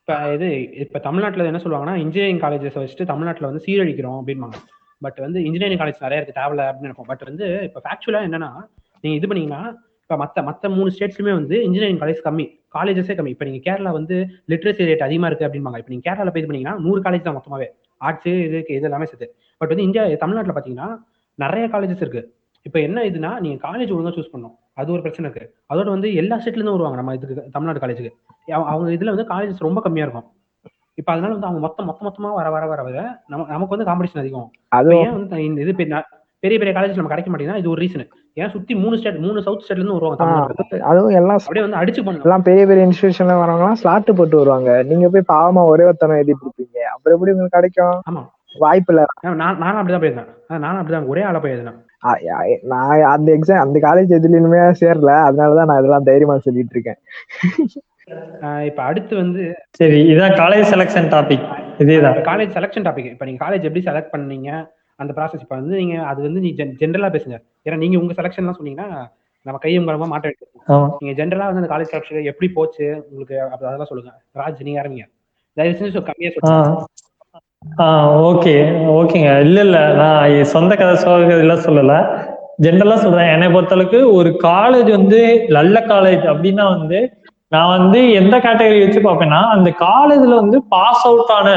இப்ப 0.00 0.14
இது 0.34 0.48
இப்ப 0.84 0.98
தமிழ்நாட்டுல 0.98 1.48
என்ன 1.50 1.60
சொல்லுவாங்கன்னா 1.64 1.96
இன்ஜினியரிங் 2.04 2.42
காலேஜஸ் 2.44 2.78
வச்சுட்டு 2.80 3.10
தமிழ்நாட்டுல 3.10 3.48
வந்து 3.50 3.64
சீரழிக்கிறோம் 3.66 4.18
அப்படின்பாங்க 4.20 4.58
பட் 5.02 5.18
வந்து 5.20 5.38
இன்ஜினியரிங் 5.48 5.80
காலேஜ் 5.82 6.04
நிறைய 6.06 6.20
இருக்கு 6.20 6.38
தேவையில்ல 6.38 6.64
அப்படின்னு 6.70 6.90
இருக்கும் 6.90 7.10
பட் 7.12 7.24
வந்து 7.28 7.46
இப்ப 7.68 7.82
ஃபேக்சுவலா 7.84 8.22
என்னன்னா 8.28 8.50
நீங்க 9.04 9.14
இது 9.18 9.28
பண்ணீங்கன்னா 9.28 9.60
இப்ப 10.04 10.16
மத்த 10.22 10.42
மத்த 10.42 10.70
மூணு 10.76 10.90
ஸ்டேட்ஸ்லயுமே 10.94 11.34
வந்து 11.40 11.56
இன்ஜினியரிங் 11.66 12.00
காலேஜ் 12.00 12.22
கம்மி 12.26 12.46
காலேஜஸே 12.76 13.14
கம்மி. 13.18 13.30
இப்ப 13.34 13.44
நீங்க 13.48 13.60
கேரளா 13.66 13.90
வந்து 13.98 14.16
லிட்ரேசி 14.48 14.86
ரேட் 14.88 15.06
அதிகமா 15.06 15.28
இருக்கு 15.30 15.46
அப்படிம்பாங்க. 15.46 15.78
இப்ப 15.82 15.90
நீங்க 15.92 16.04
கேரளால 16.08 16.32
போய் 16.32 16.42
இது 16.42 16.48
பண்ணீங்கன்னா 16.50 16.76
நூறு 16.84 17.00
காலேஜ் 17.06 17.26
தான் 17.28 17.36
மொத்தமாவே. 17.38 17.68
ஆர்ட்ஸ் 18.00 18.28
இதுக்கு 18.46 18.72
இது 18.78 18.88
எல்லாமே 18.90 19.08
சேர்த்து. 19.10 19.28
பட் 19.60 19.72
வந்து 19.72 19.86
இந்தியா 19.88 20.02
தமிழ்நாட்டுல 20.24 20.54
பாத்தீங்கன்னா 20.58 20.88
நிறைய 21.42 21.64
காலேஜஸ் 21.74 22.04
இருக்கு. 22.04 22.22
இப்ப 22.66 22.78
என்ன 22.86 23.04
இதுனா 23.10 23.30
நீங்க 23.44 23.58
காலேஜ் 23.66 23.92
ஒழுங்கா 23.94 24.12
சூஸ் 24.16 24.32
பண்ணணும். 24.32 24.56
அது 24.80 24.92
ஒரு 24.94 25.02
பிரச்சனை 25.04 25.26
இருக்கு 25.26 25.44
அதோட 25.72 25.88
வந்து 25.94 26.08
எல்லா 26.20 26.36
ஸ்டேட்ல 26.40 26.58
இருந்தும் 26.58 26.76
வருவாங்க. 26.76 26.98
நம்ம 27.00 27.14
இதுக்கு 27.18 27.52
தமிழ்நாடு 27.56 27.82
காலேஜுக்கு 27.82 28.12
அவங்க 28.72 28.90
இதுல 28.96 29.12
வந்து 29.14 29.30
காலேஜஸ் 29.32 29.66
ரொம்ப 29.66 29.80
கம்மியா 29.86 30.06
இருக்கும். 30.06 30.28
இப்ப 30.98 31.10
அதனால 31.14 31.34
வந்து 31.34 31.48
அவங்க 31.48 31.62
மொத்தம் 31.66 31.86
மொத்த 31.88 32.00
மொத்தமா 32.06 32.30
வர 32.38 32.48
வர 32.54 32.64
வர 32.70 32.80
வர 32.86 32.96
நமக்கு 33.52 33.74
வந்து 33.74 33.88
காம்படிஷன் 33.90 34.22
அதிகம். 34.22 34.48
அதுவும் 34.78 35.02
ஏன் 35.04 35.14
வந்து 35.18 35.62
இது 35.64 35.74
பெரிய 36.42 36.58
பெரிய 36.58 36.72
காலேஜ் 36.76 36.98
நம்ம 36.98 37.12
கிடைக்க 37.12 37.30
மாட்டேங்குதுன்னா 37.30 37.62
இது 37.62 37.72
ஒரு 37.72 37.80
ரீசன் 37.84 38.04
ஏன் 38.36 38.52
சுத்தி 38.54 38.74
மூணு 38.82 38.98
ஸ்டேட் 38.98 39.18
மூணு 39.24 39.44
சவுத் 39.46 39.62
ஸ்டேட்ல 39.64 39.80
இருந்து 39.80 39.96
வருவாங்க 39.98 40.82
அதுவும் 40.90 41.16
எல்லாம் 41.20 41.40
அப்படியே 41.40 41.64
வந்து 41.66 41.80
அடிச்சு 41.80 42.02
பண்ணுங்க 42.04 42.26
எல்லாம் 42.28 42.46
பெரிய 42.48 42.62
பெரிய 42.70 42.86
இன்ஸ்டியூஷன்ல 42.88 43.36
வரவங்கலாம் 43.42 43.78
ஸ்லாட் 43.80 44.10
போட்டு 44.18 44.40
வருவாங்க. 44.40 44.70
நீங்க 44.90 45.08
போய் 45.14 45.30
பாவமா 45.32 45.64
ஒரே 45.72 45.86
ஒருத்தனை 45.88 46.16
எழுதிட்டு 46.20 46.46
இருப்பீங்க 46.46 46.78
அப்புறம் 46.92 47.16
எப்படி 47.16 47.34
உங்களுக்கு 47.34 47.58
கிடைக்கும்? 47.58 47.98
ஆமா. 48.10 48.22
வாய்ப்பு 48.58 48.94
இல்ல. 48.94 49.06
நான் 49.34 49.58
நானும் 49.58 49.88
அப்படிதான் 49.88 50.00
போயிருந்தேன். 50.00 50.58
நானும் 50.58 50.86
அப்படிதான் 50.86 51.06
ஒரே 51.06 51.22
ஆளா 51.22 51.38
போய் 51.38 51.50
எழுதினேன் 51.50 51.84
ஆ- 52.04 52.18
ஆ- 52.30 52.44
நான் 52.62 53.02
அந்த 53.02 53.32
எக்ஸாம் 53.32 53.58
அந்த 53.58 53.78
காலேஜ் 53.78 54.10
எதுலயுமே 54.10 54.74
சேரல. 54.80 55.10
அதனாலதான் 55.10 55.64
நான் 55.64 55.78
இதெல்லாம் 55.78 56.02
தைரியமா 56.02 56.38
சொல்லிட்டு 56.38 56.70
இருக்கேன். 56.70 56.96
ஆஹ் 58.40 58.64
இப்ப 58.64 58.82
அடுத்து 58.82 59.16
வந்து 59.16 59.54
சரி 59.70 60.14
இதான் 60.14 60.34
காலேஜ் 60.34 60.72
செலக்ஷன் 60.74 61.08
டாபிக் 61.08 61.58
இதேதான். 61.78 62.16
காலேஜ் 62.16 62.50
செலக்ஷன் 62.50 62.82
டாபிக் 62.82 63.10
இப்ப 63.10 63.24
நீங்க 63.24 63.48
காலேஜ் 63.48 63.62
எப்படி 63.62 63.80
செலக்ட் 63.80 64.08
பண்ணீங்க? 64.12 64.68
அந்த 64.96 65.12
ப்ராசஸ் 65.12 65.40
இப்ப 65.40 65.56
வந்து 65.56 65.76
நீங்க 65.76 66.02
அது 66.02 66.22
வந்து 66.22 66.40
நீ 66.40 66.54
ஜென்ரலா 66.56 67.10
பேசுங்க. 67.10 67.42
ஏன்னா 67.64 67.76
நீங்க 67.76 67.98
உங்க 67.98 68.22
செலக்ஷன்லாம் 68.22 68.54
சொன்னீங்கன்னா 68.62 69.10
நம்ம 69.42 69.58
கையும் 69.60 69.88
கலமா 69.88 70.16
மாட்ட 70.16 70.30
ஆமா. 70.68 70.90
நீங்க 70.98 71.24
ஜென்ரலா 71.24 71.52
வந்து 71.52 71.68
அந்த 71.68 71.74
காலேஜ் 71.74 71.94
செலக்ஷன் 71.94 72.22
எப்படி 72.22 72.52
போச்சு? 72.52 73.06
உங்களுக்கு 73.10 73.40
அதெல்லாம் 73.40 73.84
சொல்லுங்க. 73.84 74.20
ராஜ் 74.34 74.62
நீங்க 74.62 74.82
ஆரம்பிங்க. 74.82 75.12
தயவு 75.54 75.78
செஞ்சு 75.78 76.02
கம்மியா 76.02 76.30
சொல்லுங்க 76.38 76.84
ஆ 77.80 77.86
ஓகே 78.28 78.52
ஓகேங்க 78.92 79.30
இல்ல 79.40 79.58
இல்ல 79.60 79.78
நான் 79.94 80.30
என் 80.36 80.50
சொந்த 80.52 80.72
கதை 80.74 80.94
சோகதெல்லாம் 81.02 81.64
சொல்லல. 81.66 81.94
ஜென்ரலா 82.64 82.96
சொல்றேன். 83.02 83.30
என்னை 83.34 83.48
பொறுத்தளவுக்கு 83.48 83.98
ஒரு 84.18 84.30
காலேஜ் 84.44 84.90
வந்து 84.90 85.20
நல்ல 85.48 85.76
காலேஜ் 85.90 86.24
அப்படின்னா 86.32 86.64
வந்து 86.74 86.98
நான் 87.52 87.72
வந்து 87.76 88.00
எந்த 88.12 88.34
கேட்டகரி 88.38 88.80
வச்சு 88.82 89.00
பார்ப்பேன்னா 89.00 89.40
அந்த 89.54 89.68
காலேஜ்ல 89.84 90.34
வந்து 90.34 90.58
பாஸ் 90.74 91.04
அவுட் 91.04 91.32
ஆன 91.38 91.48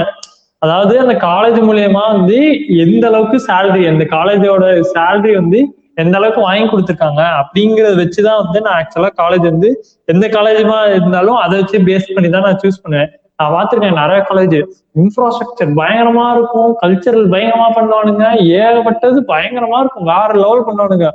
அதாவது 0.62 0.94
அந்த 1.00 1.16
காலேஜ் 1.26 1.60
மூலியமா 1.62 2.04
வந்து 2.14 2.38
எந்த 2.86 3.04
அளவுக்கு 3.08 3.40
சேலரி 3.48 3.84
அந்த 3.88 4.06
காலேஜோட 4.14 4.66
சேலரி 4.94 5.34
வந்து 5.36 5.60
எந்த 5.96 6.16
அளவுக்கு 6.20 6.42
வாங்கி 6.42 6.68
கொடுத்துருக்காங்க 6.68 7.24
அப்படிங்கறத 7.42 7.96
வச்சுதான் 8.04 8.42
வந்து 8.44 8.60
நான் 8.66 8.78
ஆக்சுவலா 8.80 9.12
காலேஜ் 9.22 9.46
வந்து 9.52 9.70
எந்த 10.08 10.28
காலேஜுமா 10.28 10.80
இருந்தாலும் 10.96 11.40
அதை 11.44 11.56
வச்சு 11.62 11.86
பேஸ் 11.90 12.14
பண்ணி 12.16 12.30
தான் 12.30 12.48
நான் 12.48 12.62
சூஸ் 12.64 12.82
பண்ணுவேன். 12.84 13.12
நான் 13.44 13.56
பார்த்திருக்கேன் 13.56 14.00
நிறைய 14.02 14.26
காலேஜ் 14.30 14.58
இன்ஃப்ராஸ்ட்ரக்சர் 15.02 15.72
பயங்கரமா 15.80 16.26
இருக்கும். 16.32 16.72
கல்ச்சரல் 16.82 17.32
பயங்கரமா 17.36 17.70
பண்ணுவானுங்க. 17.78 18.26
ஏகப்பட்டது 18.58 19.22
பயங்கரமா 19.28 19.80
இருக்கும். 19.80 20.10
வேற 20.14 20.30
லெவல் 20.34 20.68
பண்ணுவானுங்க. 20.68 21.10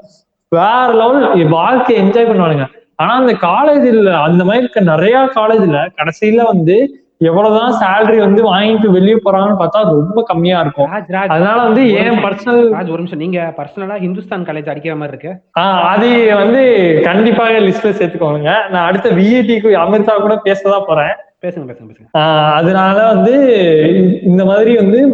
வேற 0.48 0.88
லெவல் 0.92 1.48
வாழ்க்கை 1.48 1.96
என்ஜாய் 2.02 2.30
பண்ணுவானுங்க. 2.30 2.66
ஆனா 2.96 3.12
அந்த 3.14 3.32
காலேஜ் 3.32 3.84
இல்ல 3.84 4.18
அந்த 4.18 4.44
மாதிரி 4.44 4.62
இருக்க 4.62 4.80
நிறைய 4.92 5.16
காலேஜ்ல 5.34 5.80
கடைசியில 5.98 6.44
வந்து 6.44 6.76
எவ்வளவுதான் 7.20 7.72
சேலரி 7.80 8.18
வந்து 8.18 8.54
வாங்கிட்டு 8.54 8.86
வெளியே 8.86 9.18
போறாங்கன்னு 9.24 9.56
பார்த்தா 9.58 9.84
ரொம்ப 9.84 10.22
கம்மியா 10.22 10.60
இருக்கும். 10.60 10.90
அதனால 11.10 11.62
வந்து 11.62 11.90
ஏன். 11.90 12.10
பர்சனல் 12.10 12.70
ஒரு 12.72 12.96
நிமிஷம். 12.96 13.18
நீங்க 13.18 13.54
பர்சனலா 13.56 13.98
ஹிந்துஸ்தான் 13.98 14.44
காலேஜ் 14.44 14.68
அடிக்கிற 14.68 14.96
மாதிரி 14.96 15.18
இருக்கு. 15.18 15.60
ஆஹ் 15.60 15.80
அது 15.80 16.34
வந்து 16.34 16.62
கண்டிப்பாக 17.04 17.52
லிஸ்ட்ல 17.52 17.92
சேர்த்துக்கோங்க. 17.92 18.68
நான் 18.70 18.86
அடுத்த 18.86 19.10
விஐடிக்கு 19.10 19.72
அமிர்தா 19.84 20.14
கூட 20.14 20.40
பேசதான் 20.44 20.84
போறேன். 20.86 21.14
பேசுங்க 21.42 21.70
பேசுங்க 21.70 21.90
பேசுங்க. 21.90 22.52
அதனால 22.52 23.06
வந்து 23.06 24.20
இந்த 24.22 24.44
மாதிரி 24.44 24.76
வந்து 24.76 25.12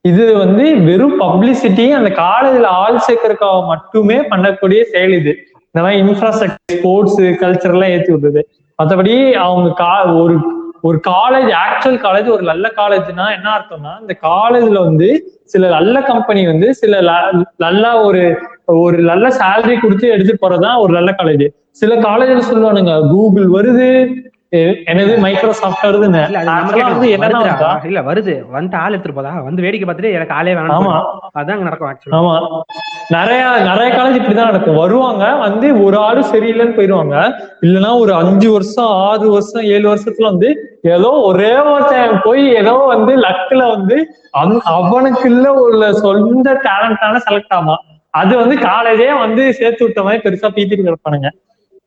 இது 0.00 0.38
வந்து 0.38 0.80
வெறும் 0.80 1.20
பப்ளிசிட்டி 1.20 1.90
அந்த 1.90 2.08
காலேஜ்ல 2.10 2.62
ஆள் 2.62 3.00
சேர்க்கறதுக்காக 3.08 3.66
மட்டுமே 3.66 4.16
பண்ணக்கூடிய 4.16 4.82
செயல் 4.82 5.12
இது. 5.12 5.36
இந்த 5.70 5.88
மாதிரி 5.88 6.02
இன்ஃப்ராஸ்ட்ரக்சர் 6.02 6.54
ஸ்போர்ட்ஸ் 6.72 7.20
கல்ச்சர் 7.20 7.72
எல்லாம் 7.72 7.88
ஏத்தி 7.88 8.12
விடுறது. 8.12 8.40
மற்றபடி 8.82 9.32
அவங்க 9.32 9.72
கா 9.72 10.04
ஒரு 10.14 10.58
ஒரு 10.84 10.98
காலேஜ் 11.06 11.50
ஆக்சுவல் 11.62 11.98
காலேஜ் 11.98 12.28
ஒரு 12.28 12.42
நல்ல 12.42 12.66
காலேஜ்னா 12.76 13.26
என்ன 13.34 13.48
அர்த்தம்னா 13.50 13.92
இந்த 14.00 14.14
காலேஜ்ல 14.22 14.78
வந்து 14.84 15.08
சில 15.44 15.68
நல்ல 15.68 15.96
கம்பெனி 16.02 16.42
வந்து 16.46 16.68
சில 16.74 17.00
நல்ல 17.58 17.84
ஒரு 18.02 18.22
ஒரு 18.80 18.98
நல்ல 19.02 19.26
சேலரி 19.38 19.76
கொடுத்து 19.80 20.06
எடுத்துட்டு 20.08 20.42
போறதுதான் 20.42 20.80
ஒரு 20.80 20.92
நல்ல 20.92 21.12
காலேஜ் 21.12 21.46
சில 21.72 21.94
காலேஜ்ல 22.00 22.42
சொல்லுவானுங்க 22.50 22.94
கூகுள் 23.10 23.48
வருது 23.48 23.88
எ- 24.52 24.82
என்னது 24.86 25.18
மைக்ரோசாஃப்ட் 25.18 25.86
வருதுன்னு? 25.86 26.20
இல்ல 27.84 28.02
வருது. 28.02 28.48
வந்து 28.48 28.76
ஆள் 28.76 28.92
எடுத்துட்டு 28.92 29.22
போதா? 29.22 29.40
வந்து 29.40 29.62
வேடிக்கை 29.62 29.88
பார்த்துட்டு 29.88 30.12
எனக்கு 30.12 30.34
ஆளே 30.34 30.54
வேணாம் 30.54 30.72
ஆமா. 30.76 30.94
அதான் 31.34 31.58
நடக்கும் 31.58 31.96
ஆமா. 32.12 32.62
நிறைய 33.08 33.42
நிறைய 33.64 33.96
காலேஜ் 33.96 34.18
இப்படிதான் 34.20 34.44
நடக்கும். 34.44 34.76
வருவாங்க 34.76 35.34
வந்து 35.36 35.84
ஒரு 35.84 35.96
ஆளு 35.98 36.20
சரியில்லைன்னு 36.32 36.76
போயிடுவாங்க. 36.76 37.14
இல்லைன்னா 37.62 37.98
ஒரு 37.98 38.14
அஞ்சு 38.14 38.52
வருஷம் 38.52 38.86
ஆறு 38.86 39.30
வருஷம் 39.30 39.62
ஏழு 39.62 39.94
வருஷத்துல 39.94 40.22
வந்து 40.22 40.50
ஏதோ 40.82 41.10
ஒரே 41.22 41.58
ஒருத்தன் 41.58 42.20
போய் 42.24 42.48
ஏதோ 42.54 42.72
வந்து 42.86 43.16
லக்குல 43.18 43.68
வந்து 43.68 43.96
அவன்- 44.38 44.62
அவனுக்கு 44.70 45.30
இல்ல 45.30 45.54
ஒரு 45.54 45.94
சொந்த 45.94 46.60
டேலண்டான 46.64 47.20
செலக்ட் 47.30 47.54
ஆமா 47.54 47.76
அது 48.14 48.36
வந்து 48.36 48.56
காலேஜே 48.58 49.18
வந்து 49.18 49.54
சேர்த்து 49.54 49.84
விட்ட 49.84 50.02
மாதிரி 50.02 50.22
பெருசா 50.22 50.48
பீத்திட்டு 50.48 50.86
கிடப்பானுங்க. 50.86 51.28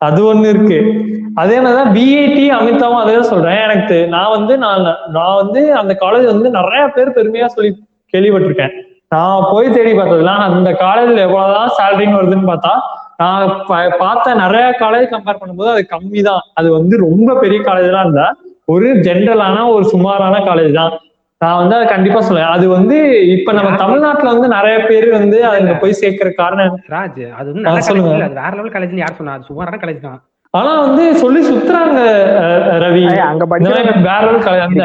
அது 0.08 0.20
ஒண்ணு 0.32 0.48
இருக்கு. 0.54 0.80
அதே 1.42 1.58
மாதிரிதான் 1.64 1.94
பிஐடி 1.96 2.46
அமிதாவும் 2.58 3.02
அதே 3.04 3.14
தான் 3.18 3.32
சொல்றேன். 3.34 3.60
எனக்கு 3.68 3.98
நான் 4.16 4.34
வந்து 4.36 4.54
நான் 4.64 4.84
நான் 5.18 5.38
வந்து 5.42 5.62
அந்த 5.82 5.94
காலேஜ் 6.04 6.26
வந்து 6.34 6.50
நிறைய 6.58 6.84
பேர் 6.96 7.16
பெருமையா 7.18 7.48
சொல்லி 7.56 7.72
கேள்விப்பட்டிருக்கேன். 8.14 8.74
நான் 9.16 9.48
போய் 9.52 9.74
தேடி 9.76 9.92
பார்த்ததுல 9.98 10.34
அந்த 10.50 10.70
காலேஜ்ல 10.84 11.24
எவ்வளவுதான் 11.28 11.74
சேலரின்னு 11.80 12.20
வருதுன்னு 12.20 12.52
பார்த்தா 12.52 12.74
நான் 13.22 13.50
பார்த்த 14.04 14.36
நிறைய 14.44 14.68
காலேஜ் 14.84 15.08
கம்பேர் 15.14 15.42
பண்ணும்போது 15.42 15.70
அது 15.74 15.84
கம்மி 15.94 16.22
தான் 16.30 16.44
அது 16.60 16.68
வந்து 16.78 16.96
ரொம்ப 17.08 17.36
பெரிய 17.44 17.60
காலேஜ் 17.68 17.90
எல்லாம் 17.92 18.06
இருந்தா 18.08 18.28
ஒரு 18.74 18.88
ஜென்ரலான 19.08 19.58
ஒரு 19.76 19.86
சுமாரான 19.94 20.36
காலேஜ் 20.50 20.74
தான். 20.80 20.94
நான் 21.44 21.60
வந்து 21.60 21.76
அதை 21.76 21.88
கண்டிப்பா 21.88 22.20
சொல்லுவேன் 22.22 22.54
அது 22.54 22.66
வந்து 22.70 22.98
இப்ப 23.34 23.52
நம்ம 23.54 23.72
தமிழ்நாட்டுல 23.78 24.32
வந்து 24.32 24.48
நிறைய 24.50 24.78
பேர் 24.86 25.08
வந்து 25.12 25.38
அதுல 25.48 25.74
போய் 25.78 26.00
சேர்க்கிற 26.00 26.30
காரணம் 26.36 26.76
ராஜ் 26.90 27.24
அது 27.34 27.48
வந்து 27.50 27.66
நல்ல 27.66 27.82
சொல்லுங்க. 27.82 28.10
காலேஜ் 28.10 28.20
இல்ல. 28.20 28.30
அது 28.30 28.42
வேற 28.42 28.54
லெவல் 28.58 28.76
காலேஜ்னு 28.76 29.04
யார் 29.04 29.18
சொன்னா? 29.18 29.34
அது 29.34 29.44
சுமாரான 29.44 29.80
காலேஜ் 29.82 30.02
தான். 30.02 30.20
ஆனா 30.54 30.72
வந்து 30.80 31.04
சொல்லி 31.16 31.40
சுத்துறாங்க 31.46 32.00
அஹ், 32.42 32.78
ரவி. 32.84 33.04
அங்க 33.26 33.46
வேற 34.06 34.24
ஒரு 34.28 34.40
கலை- 34.40 34.66
அந்த 34.66 34.84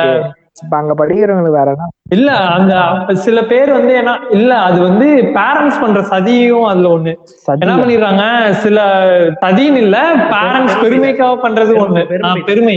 இப்ப 0.58 0.76
அங்க 0.76 0.94
படிக்கிறவங்களுக்கு 0.94 1.58
வேற 1.58 1.70
என்ன? 1.70 1.86
இல்ல 2.10 2.28
அந்த 2.54 2.74
சில 3.22 3.44
பேர் 3.44 3.72
வந்து 3.72 3.92
என்ன 3.94 4.12
இல்ல 4.30 4.54
அது 4.58 4.78
வந்து 4.80 5.06
பேரண்ட்ஸ் 5.34 5.80
பண்ற 5.80 6.00
சதியும் 6.10 6.66
அதுல 6.66 6.88
ஒண்ணு. 6.88 7.12
என்ன 7.56 7.74
பண்ணிடுறாங்க? 7.80 8.24
சில 8.62 8.78
சதின்னு 9.42 9.76
இல்ல 9.78 9.98
பேரண்ட்ஸ் 10.32 10.76
பெருமைக்காக 10.82 11.34
பண்றது 11.44 11.72
ஒண்ணு. 11.82 12.02
பெருமை. 12.06 12.30
பெருமை. 12.44 12.76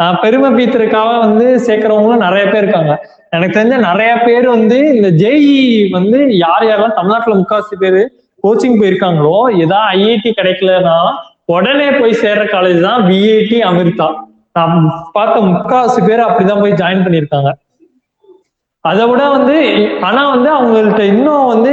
ஆ, 0.00 0.12
பெருமை 0.22 0.50
பீத்துறதுக்காக 0.50 1.18
வந்து 1.18 1.46
சேர்க்கறவங்களும் 1.66 2.24
நிறைய 2.26 2.44
பேர் 2.46 2.62
இருக்காங்க. 2.62 2.94
எனக்கு 3.32 3.58
தெரிஞ்ச 3.58 3.76
நிறைய 3.82 4.16
பேர் 4.18 4.46
வந்து 4.48 4.78
இந்த 4.94 5.08
ஜேஇ 5.18 5.56
வந்து 5.90 6.18
யார் 6.38 6.64
யாரெல்லாம் 6.64 6.96
தமிழ்நாட்டுல 6.96 7.34
முக்காவாசி 7.34 7.76
பேர் 7.76 8.00
கோச்சிங் 8.44 8.78
போயிருக்காங்களோ 8.78 9.36
ஏதா 9.58 9.80
ஐஐடி 9.94 10.30
கிடைக்கலன்னா 10.34 10.98
உடனே 11.48 11.90
போய் 11.92 12.20
சேர்ற 12.22 12.42
காலேஜ் 12.48 12.80
தான் 12.80 13.02
விஐடி 13.04 13.58
அமிர்தா. 13.68 14.08
நான் 14.58 14.76
பார்த்த 15.16 15.46
முக்காவாசி 15.48 16.02
பேர் 16.08 16.28
அப்படிதான் 16.28 16.62
போய் 16.64 16.80
ஜாயின் 16.82 17.04
பண்ணியிருக்காங்க. 17.06 17.52
அதை 18.90 19.04
விட 19.10 19.22
வந்து 19.36 19.56
ஆனா 20.08 20.20
வந்து 20.34 20.48
அவங்கள்ட்ட 20.56 21.02
இன்னும் 21.14 21.48
வந்து 21.52 21.72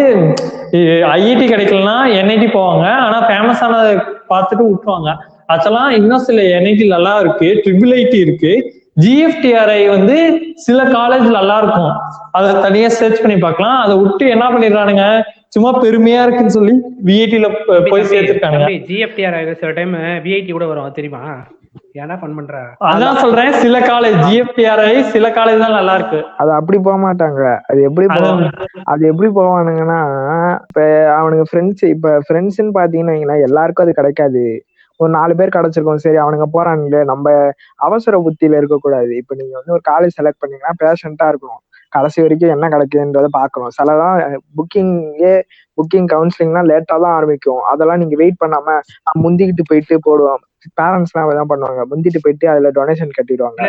ஐஐடி 1.18 1.46
கிடைக்கலன்னா 1.52 1.98
என்ஐடி 2.20 2.48
போவாங்க. 2.56 2.86
ஆனா 3.06 3.18
ஃபேமஸானதை 3.28 3.92
பார்த்துட்டு 4.32 4.64
விட்டுருவாங்க. 4.70 5.12
அதெல்லாம் 5.54 5.92
இன்னும் 6.00 6.26
சில 6.28 6.42
என்ஐடி 6.58 6.86
நல்லா 6.96 7.14
இருக்கு 7.24 7.48
ட்ரிபிள் 7.66 7.94
ஐடி 8.02 8.20
இருக்கு. 8.26 8.54
ஜிஎஃப்டிஆர்ஐ 9.04 9.82
வந்து 9.94 10.18
சில 10.66 10.80
காலேஜ் 10.98 11.28
நல்லா 11.38 11.56
இருக்கும். 11.62 11.94
அதை 12.38 12.52
தனியா 12.66 12.90
சர்ச் 13.00 13.22
பண்ணி 13.24 13.38
பார்க்கலாம். 13.46 13.78
அதை 13.86 13.96
விட்டு 14.04 14.26
என்ன 14.36 14.46
பண்ணிடுறானுங்க? 14.54 15.06
சும்மா 15.56 15.72
பெருமையா 15.84 16.22
இருக்குன்னு 16.26 16.56
சொல்லி 16.58 16.74
விஐடில 17.10 17.50
போய் 17.92 18.10
சேர்த்துருக்கானுங்க. 18.14 18.70
ஜிஎஃப்டிஆர் 18.90 19.60
சில 19.62 19.72
டைம் 19.80 19.94
விஐடி 20.26 20.52
கூட 20.58 20.68
வரும் 20.72 20.98
தெரியுமா? 21.00 21.24
ஏன்டா 22.02 22.16
ஃபன் 22.20 22.36
பண்ற? 22.38 22.56
அதான் 22.90 23.20
சொல்றேன் 23.24 23.52
சில 23.64 23.76
காலேஜ் 23.90 24.18
ஜிஎஃப்டிஆர்ஐ 24.26 24.94
சில 25.14 25.26
காலேஜ் 25.30 25.64
தான் 25.64 25.78
நல்லா 25.78 25.94
இருக்கு. 26.00 26.20
அது 26.42 26.52
அப்படி 26.52 26.78
போக 26.80 26.98
மாட்டாங்க. 27.06 27.42
அது 27.70 27.80
எப்படி 27.88 28.08
அது 28.94 29.04
எப்படி 29.12 29.30
போவானுங்கன்னா 29.38 30.00
இப்ப 30.66 30.80
அவனுங்க 31.18 31.46
ஃப்ரெண்ட்ஸ் 31.52 31.86
இப்ப 31.94 32.14
ஃப்ரெண்ட்ஸ்ன்னு 32.28 32.78
பாத்தீங்கன்னா 32.80 33.16
வைங்களேன், 33.16 33.46
எல்லாருக்கும் 33.50 33.86
அது 33.88 34.00
கிடைக்காது. 34.00 34.44
ஒரு 35.00 35.12
நாலு 35.12 35.34
பேர் 35.36 35.56
கிடைச்சிருக்கோம் 35.56 36.04
சரி 36.04 36.20
அவனுங்க 36.24 36.46
போறானுங்களே 36.54 37.02
நம்ம 37.04 37.26
அவசர 37.80 38.20
புத்தியில 38.28 38.60
இருக்கக்கூடாது. 38.62 39.12
இப்ப 39.22 39.36
நீங்க 39.36 39.54
வந்து 39.60 39.74
ஒரு 39.78 39.84
காலேஜ் 39.92 40.18
செலக்ட் 40.20 40.42
பண்ணீங்கன்னா 40.44 40.74
பேஷண்டா 40.84 41.28
இருக்கணும். 41.32 41.62
கடைசி 41.96 42.20
வரைக்கும் 42.24 42.54
என்ன 42.56 42.66
கிடைக்குன்றத 42.74 43.30
பார்க்கணும். 43.40 43.76
சிலதான் 43.78 44.18
புக்கிங்கே 44.58 45.34
புக்கிங் 45.78 46.10
கவுன்சிலிங்லாம் 46.14 46.70
லேட்டா 46.72 46.98
தான் 47.04 47.16
ஆரம்பிக்கும். 47.20 47.64
அதெல்லாம் 47.72 48.02
நீங்க 48.02 48.18
வெயிட் 48.22 48.42
பண்ணாம 48.44 48.68
நான் 49.06 49.24
முந்திக்கிட்டு 49.26 49.70
போயிட்டு 49.72 49.98
போடுவோம். 50.08 50.44
பேரண்ட்ஸ்லாம் 50.80 51.40
தான் 51.40 51.50
பண்ணுவாங்க. 51.50 51.82
முந்திட்டு 51.90 52.20
போயிட்டு 52.24 52.46
அதுல 52.52 52.70
டொனேஷன் 52.78 53.16
கட்டிடுவாங்க. 53.18 53.60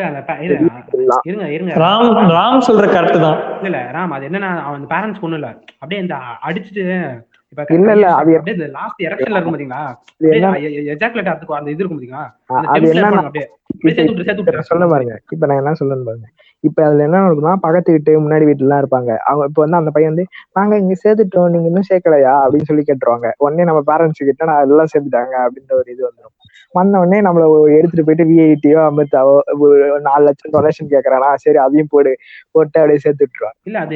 இருங்க 1.29 1.47
இருங்க. 1.57 1.73
ராம் 1.83 2.12
ராம் 2.37 2.67
சொல்ற 2.69 2.85
கரெக்ட் 2.95 3.25
தான். 3.27 3.39
இல்ல 3.57 3.67
இல்ல 3.71 3.81
ராம் 3.97 4.15
அது 4.17 4.29
என்னன்னா 4.29 4.53
அவன் 4.69 4.85
பேரண்ட்ஸ் 4.93 5.23
ஒண்ணும் 5.25 5.41
இல்ல. 5.41 5.51
அப்படியே 5.81 6.03
இந்த 6.05 6.17
அடிச்சுட்டு 6.49 6.85
இப்ப 7.53 7.65
இல்ல, 7.75 7.91
இல்ல, 7.97 8.07
அது 8.21 8.31
அப்படியே 8.39 8.67
லாஸ்ட் 8.79 9.03
எலெக்ஷன்ல 9.09 9.39
இருக்கும் 9.39 9.55
பாத்தீங்களா? 9.55 9.83
என்ன? 10.37 10.49
எஜாக்குலேட் 10.95 11.29
ஆகிறதுக்கு 11.31 11.59
அந்த 11.59 11.71
இது 11.75 11.83
இருக்கும் 11.83 11.99
பாத்தீங்களா? 11.99 12.25
அது 12.73 12.89
விட்டு 13.87 14.65
சொல்ல 14.71 14.87
பாருங்க. 14.95 15.15
இப்ப 15.35 15.47
நான் 15.51 15.61
என்ன 15.62 15.77
சொல்லணும் 15.81 16.09
பாருங்க. 16.09 16.29
இப்ப 16.64 16.85
அதுல 16.85 17.05
என்ன 17.05 17.19
இருக்குன்னா 17.23 17.55
பக்கத்து 17.57 17.92
வீட்டு 17.92 18.12
முன்னாடி 18.21 18.45
வீட்டுல 18.47 18.66
எல்லாம் 18.66 18.83
இருப்பாங்க. 18.83 19.11
அவங்க 19.27 19.45
இப்ப 19.49 19.61
வந்து 19.62 19.77
அந்த 19.77 19.90
பையன் 19.90 20.12
வந்து 20.12 20.25
நாங்க 20.53 20.75
இங்க 20.79 20.95
சேர்த்துட்டோம். 21.03 21.51
நீங்க 21.51 21.66
இன்னும் 21.66 21.88
சேர்க்கலையா? 21.90 22.35
அப்படின்னு 22.42 22.69
சொல்லி 22.71 22.85
கேட்டுருவாங்க. 22.87 23.31
உடனே 23.38 23.64
நம்ம 23.64 23.83
பேரண்ட்ஸ் 23.90 24.29
கிட்ட 24.29 24.45
நான் 24.45 24.62
எல்லாம் 24.66 24.90
சேர்த்துட்டாங்க? 24.92 25.35
அப்படின்ற 25.45 25.73
ஒரு 25.75 25.88
இது 25.95 26.03
வந்துடும் 26.09 26.35
வந்த 26.75 26.99
உடனே 26.99 27.19
நம்மள 27.21 27.45
எடுத்துட்டு 27.77 28.05
போயிட்டு 28.05 28.25
விஐடியோ 28.31 28.81
அமிர்தாவோ 28.87 29.35
ஒரு 29.64 29.77
நாலு 30.01 30.25
லட்சம் 30.25 30.55
டொனேஷன் 30.57 30.90
கேக்குறானா 30.90 31.29
சரி 31.45 31.59
அதையும் 31.59 31.90
போடு. 31.90 32.12
போட்டு 32.55 32.77
அப்படியே 32.81 33.03
சேர்த்து 33.05 33.25
விட்டுருவாங்க 33.25 33.57
இல்ல 33.66 33.79
அது 33.81 33.95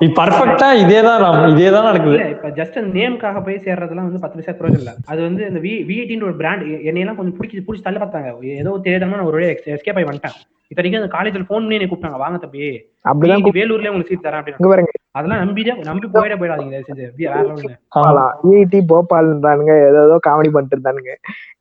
இது 0.00 0.12
பர்ஃபெக்டா 0.20 0.68
இதேதான் 0.82 1.24
இதேதான் 1.54 1.88
நடக்குது. 1.90 2.16
இல்ல 2.16 2.28
இப்ப 2.36 2.50
ஜஸ்ட் 2.60 2.78
நேம்காக 2.96 3.42
போய் 3.46 3.64
சேர்றதெல்லாம் 3.66 4.08
வந்து 4.08 4.22
பத்து 4.24 4.38
பைசா 4.40 4.54
பிரயோஜனம் 4.60 4.82
இல்ல. 4.82 4.92
அது 5.12 5.20
வந்து 5.28 5.42
இந்த 5.50 5.62
வி 5.66 5.74
விஐடின்ற 5.90 6.26
ஒரு 6.30 6.38
பிராண்ட் 6.42 6.64
என்னையெல்லாம் 6.90 7.18
கொஞ்சம் 7.20 7.38
பிடிச்சி 7.38 7.64
பிடிச்சி 7.68 7.86
தள்ள 7.88 8.00
பார்த்தாங்க. 8.04 8.30
ஏதோ 8.60 8.72
தேடமா 8.86 9.18
நான் 9.18 9.30
ஒரு 9.32 9.42
எஸ்கேப் 9.70 9.98
ஆகி 9.98 10.08
வந்துட்டேன். 10.10 10.38
இத்தனைக்கும் 10.70 11.00
அந்த 11.00 11.10
காலேஜ்ல 11.14 11.46
போன் 11.50 11.64
பண்ணி 11.64 11.76
என்னை 11.76 11.88
கூப்பிட்டாங்க. 11.88 12.18
வாங்க 12.22 12.38
தம்பி. 12.44 12.68
அப்படிதான் 13.10 13.56
வேலூர்லயே 13.58 13.90
உங்களுக்கு 13.90 14.12
சீட் 14.12 14.24
தரேன் 14.26 14.40
அப்படின்னு 14.40 14.94
அதெல்லாம் 15.18 15.42
நம்பிட்டே 15.42 15.74
நம்பி 15.88 16.06
போயிட 16.14 16.34
போயிடாதீங்க 16.40 16.78
செஞ்சு 16.86 17.04
வேற. 17.18 18.22
விஐடி 18.46 18.80
போபால் 18.92 19.28
இருந்தானுங்க 19.30 19.74
ஏதோ 19.90 20.00
ஏதோ 20.08 20.16
காமெடி 20.26 20.50
பண்ணிட்டு 20.54 20.76
இருந்தானுங்க. 20.76 21.12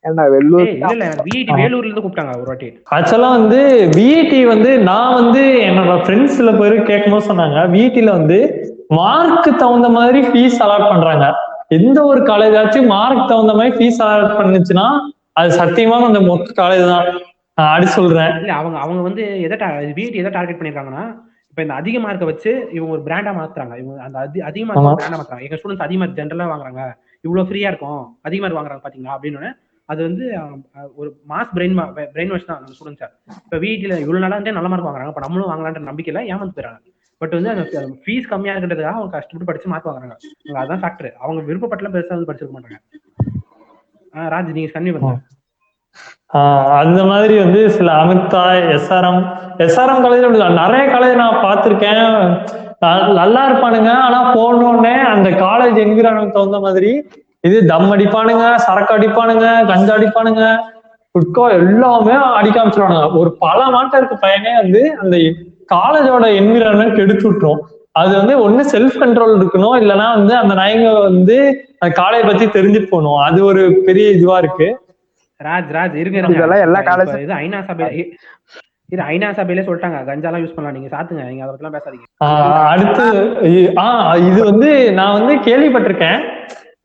ஏன்டா 0.08 0.24
வெள்ளூர் 0.34 0.70
இல்ல 0.72 0.89
இல்ல. 0.96 1.06
விஐடி 1.28 1.52
வேலூர்ல 1.62 1.88
இருந்து 1.88 2.04
கூப்பிட்டாங்க 2.06 2.34
ஒரு 2.41 2.50
வாட்டி. 2.52 2.70
ஆக்சுவலா 2.98 3.30
வந்து 3.38 3.60
விஐடி 3.98 4.39
வந்து 4.54 4.72
நான் 4.89 5.15
வந்து 5.20 5.44
என்னோட 5.70 5.94
ஃப்ரெண்ட்ஸ் 6.04 6.38
சில 6.39 6.52
பேர் 6.60 6.76
கேட்கும்போது 6.91 7.30
சொன்னாங்க. 7.30 7.60
விஐடில 7.76 8.12
வந்து 8.20 8.39
மார்க்கு 9.00 9.52
தகுந்த 9.63 9.89
மாதிரி 9.98 10.20
ஃபீஸ் 10.30 10.60
அலாட் 10.65 10.91
பண்றாங்க. 10.94 11.28
எந்த 11.78 12.00
ஒரு 12.12 12.22
காலேஜ் 12.32 12.58
ஆச்சும் 12.62 12.91
மார்க் 12.96 13.30
தகுந்த 13.32 13.54
மாதிரி 13.60 13.74
ஃபீஸ் 13.78 14.02
அலாட் 14.06 14.36
பண்ணுச்சுன்னா 14.41 14.88
அது 15.39 15.50
சத்தியமான 15.62 16.06
அந்த 16.10 16.20
மொத்த 16.28 16.54
காலேஜ் 16.62 16.86
தான். 16.91 17.08
அப்படி 17.58 17.88
சொல்றேன். 17.98 18.32
இல்ல 18.39 18.54
அவங்க 18.54 18.78
அவங்க 18.80 19.02
வந்து 19.02 19.24
எதை 19.46 19.58
விஐடி 19.98 20.20
எதை 20.22 20.32
டார்கெட் 20.38 20.60
பண்ணிருக்காங்கன்னா 20.60 21.04
இப்ப 21.52 21.63
இந்த 21.65 21.76
அதிக 21.82 21.98
மார்க்கை 22.00 22.26
வச்சு 22.30 22.52
இவங்க 22.78 22.91
ஒரு 22.96 23.04
பிராண்டா 23.06 23.32
மாத்துறாங்க. 23.38 23.76
இவங்க 23.82 24.00
அந்த 24.08 24.18
அதி 24.24 24.39
அதிக. 24.50 24.63
மார்க் 24.70 25.00
பிராண்டா 25.00 25.20
மாத்துறாங்க. 25.20 25.46
எங்க 25.48 25.58
ஸ்டூடெண்ட்ஸ் 25.60 25.86
அதிக 25.86 26.00
மார்க் 26.02 26.18
ஜென்ரலா 26.20 26.48
வாங்குறாங்க. 26.54 26.82
இவ்வளவு 27.24 27.48
ஃப்ரீயா 27.50 27.70
இருக்கும். 27.72 28.02
அதிக 28.28 28.41
மார்க் 28.44 28.60
வாங்குறாங்க 28.60 28.84
பாத்தீங்களா? 28.86 29.15
அப்படின்னு 29.18 29.52
அது 29.89 30.01
வந்து 30.08 30.26
ஒரு 30.99 31.10
மாஸ் 31.32 31.53
பிரெயின் 31.56 31.76
பிரெயின் 32.14 32.32
வாஷ் 32.34 32.47
தான் 32.47 32.60
அந்த 32.60 32.76
ஸ்டூடெண்ட்ஸ் 32.76 33.03
இப்ப 33.45 33.58
வீட்டில் 33.66 33.93
இவ்வளவு 34.03 34.24
நாளா 34.24 34.38
வந்து 34.39 34.56
நல்ல 34.58 34.70
மார்க் 34.72 34.88
வாங்குறாங்க. 34.88 35.14
இப்ப 35.14 35.24
நம்மளும் 35.26 35.51
வாங்கலான்ற 35.51 35.84
நம்பிக்கையில 35.89 36.24
ஏமாந்து 36.32 36.56
போயிறாங்க 36.58 36.80
பட் 37.22 37.36
வந்து 37.38 37.51
அந்த 37.53 37.64
ஃபீஸ் 38.03 38.32
கம்மியா 38.32 38.53
இருக்கிறதுக்காக 38.53 38.99
அவங்க 38.99 39.14
கஷ்டப்பட்டு 39.16 39.49
படிச்சு 39.49 39.70
மார்க் 39.74 39.89
வாங்குறாங்க. 39.89 40.16
அதான் 40.64 40.82
ஃபேக்டர் 40.84 41.12
அவங்க 41.24 41.41
விருப்பப்பட்டலாம் 41.49 41.95
பெருசா 41.95 42.16
வந்து 42.18 42.30
படிச்சிருக்க 42.30 42.58
மாட்டாங்க. 42.58 42.80
ராஜ் 44.34 44.56
நீங்க 44.58 44.72
கன்வி 44.76 44.93
பண்ணுங்க. 44.95 45.22
அந்த 46.28 47.03
மாதிரி 47.03 47.38
வந்து 47.38 47.69
சில 47.69 47.91
அமிர்தா 47.91 48.59
எஸ்ஆர்எம் 48.76 49.26
எஸ்ஆர்எம் 49.57 50.03
காலேஜ் 50.03 50.49
நிறைய 50.49 50.95
காலேஜ் 50.95 51.15
நான் 51.15 51.36
பார்த்திருக்கேன். 51.36 52.38
ந- 52.86 53.13
நல்லா 53.13 53.49
இருப்பானுங்க. 53.49 53.89
ஆனா 53.89 54.36
போனோடனே 54.36 54.93
அந்த 54.93 55.30
காலேஜ் 55.30 55.86
என்கிறானுக்கு 55.86 56.32
தகுந்த 56.32 56.59
மாதிரி 56.59 57.07
இது 57.41 57.65
தம் 57.65 57.91
அடிப்பானுங்க 57.91 58.55
சரக்கு 58.55 58.97
அடிப்பானுங்க 58.97 59.65
கஞ்சா 59.65 59.95
அடிப்பானுங்க. 59.95 60.57
குட்கா 61.11 61.49
எல்லாமே 61.49 62.11
அடிக்க 62.11 62.63
ஆரம்பிச்சிருவானுங்க. 62.63 63.17
ஒரு 63.17 63.36
பல 63.39 63.69
மாட்டம் 63.69 64.05
இருக்க 64.05 64.28
பையனே 64.28 64.61
வந்து 64.61 64.97
அந்த 65.01 65.17
காலேஜோட 65.73 66.34
என்விரான்மெண்ட் 66.34 66.95
கெடுத்து 66.95 67.32
விட்டுரும். 67.32 67.59
அது 67.91 68.17
வந்து 68.17 68.49
ஒண்ணு 68.49 68.65
செல்ஃப் 68.76 69.03
கண்ட்ரோல் 69.03 69.41
இருக்கணும். 69.41 69.84
இல்லைன்னா 69.84 70.13
வந்து 70.15 70.36
அந்த 70.36 70.53
நாயங்க 70.53 70.99
வந்து 70.99 71.65
அந்த 71.80 72.01
காலேஜ் 72.01 72.28
பத்தி 72.28 72.45
தெரிஞ்சு 72.45 72.88
போகணும். 72.89 73.15
அது 73.15 73.45
ஒரு 73.45 73.82
பெரிய 73.86 74.09
இதுவா 74.09 74.38
இருக்கு. 74.38 74.84
ராஜ் 75.43 75.71
ராஜ் 75.71 75.93
இருங்க. 75.93 76.19
இதெல்லாம் 76.29 76.61
எல்லா 76.61 76.81
college- 76.81 77.21
இது 77.21 77.33
ஐநா 77.33 77.61
சபையில 77.61 77.95
இ- 77.95 78.11
இது 78.89 79.03
ஐநா 79.03 79.31
சபையிலே 79.31 79.67
சொல்லிட்டாங்க. 79.67 79.99
கஞ்சாலாம் 80.01 80.45
யூஸ் 80.45 80.53
பண்ணலாம். 80.53 80.79
நீங்க 80.79 80.97
சாத்துங்க. 80.97 81.27
நீங்க 81.27 81.45
அதை 81.45 81.55
பத்திலாம் 81.55 81.73
பேசாதீங்க. 81.73 82.23
அடுத்து 82.67 83.38
இது 84.27 84.43
வந்து 84.43 84.93
நான் 84.93 85.11
வந்து 85.11 85.36
கேள்விப்பட்டிருக்கேன். 85.36 86.19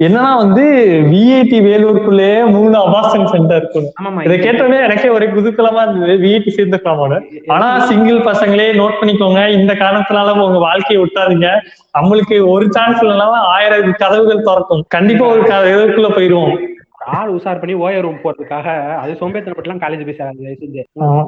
என்னன்னா 0.03 0.36
வந்து 0.36 0.62
விஐடி 1.05 1.61
வேலூருக்குள்ளேயே 1.61 2.51
மூணு 2.51 2.78
அபாசன் 2.78 3.24
சென்டர் 3.24 3.57
இருக்கும். 3.57 3.92
இதை 4.24 4.38
கேட்டோடனே 4.38 4.82
எனக்கே 4.82 5.09
ஒரே 5.09 5.26
குதூகலமா 5.26 5.82
இருந்தது. 5.82 6.12
விஐடி 6.12 6.51
சேர்ந்துக்கலாமோன்னு 6.57 7.51
ஆனா 7.51 7.78
சிங்கிள் 7.78 8.18
பசங்களே 8.18 8.76
நோட் 8.76 8.92
பண்ணிக்கோங்க. 9.03 9.48
இந்த 9.48 9.74
காரணத்தினால 9.74 10.30
உங்க 10.30 10.59
வாழ்க்கையை 10.59 11.07
விட்டாதீங்க. 11.07 11.61
நம்மளுக்கு 12.01 12.46
ஒரு 12.46 12.66
சான்ஸ் 12.70 13.03
இல்லைனாலும் 13.03 13.38
ஆயிரம் 13.40 13.92
கதவுகள் 13.92 14.42
திறக்கும். 14.42 14.84
கண்டிப்பா 14.88 15.26
ஒரு 15.26 15.42
கதவுக்குள்ள 15.42 16.11
போயிருவோம். 16.11 16.68
ஆள் 17.01 17.30
உசார் 17.30 17.59
பண்ணி 17.59 17.74
ஓயர் 17.74 18.01
ரூம் 18.01 18.22
போறதுக்காக 18.24 18.66
அது 18.94 19.12
சோம்பேத்தனப்பட்டுலாம் 19.12 19.82
காலேஜ் 19.84 20.05
போய் 20.05 20.18
சேராது 20.18 20.42
தயவு 20.42 20.61
செஞ்சு. 20.61 20.82
ஆமா. 21.01 21.22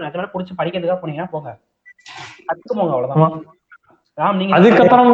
நிஜமா 0.00 0.26
புடிச்சு 0.34 0.58
படிக்கிறதுக்காக 0.58 1.00
போனீங்கன்னா 1.02 1.30
போங்க. 1.30 1.50
அதுக்கு 2.46 2.76
போங்க. 2.76 2.92
அவ்வளவுதான். 2.92 3.56
அதுக்கப்புறம் 4.52 5.10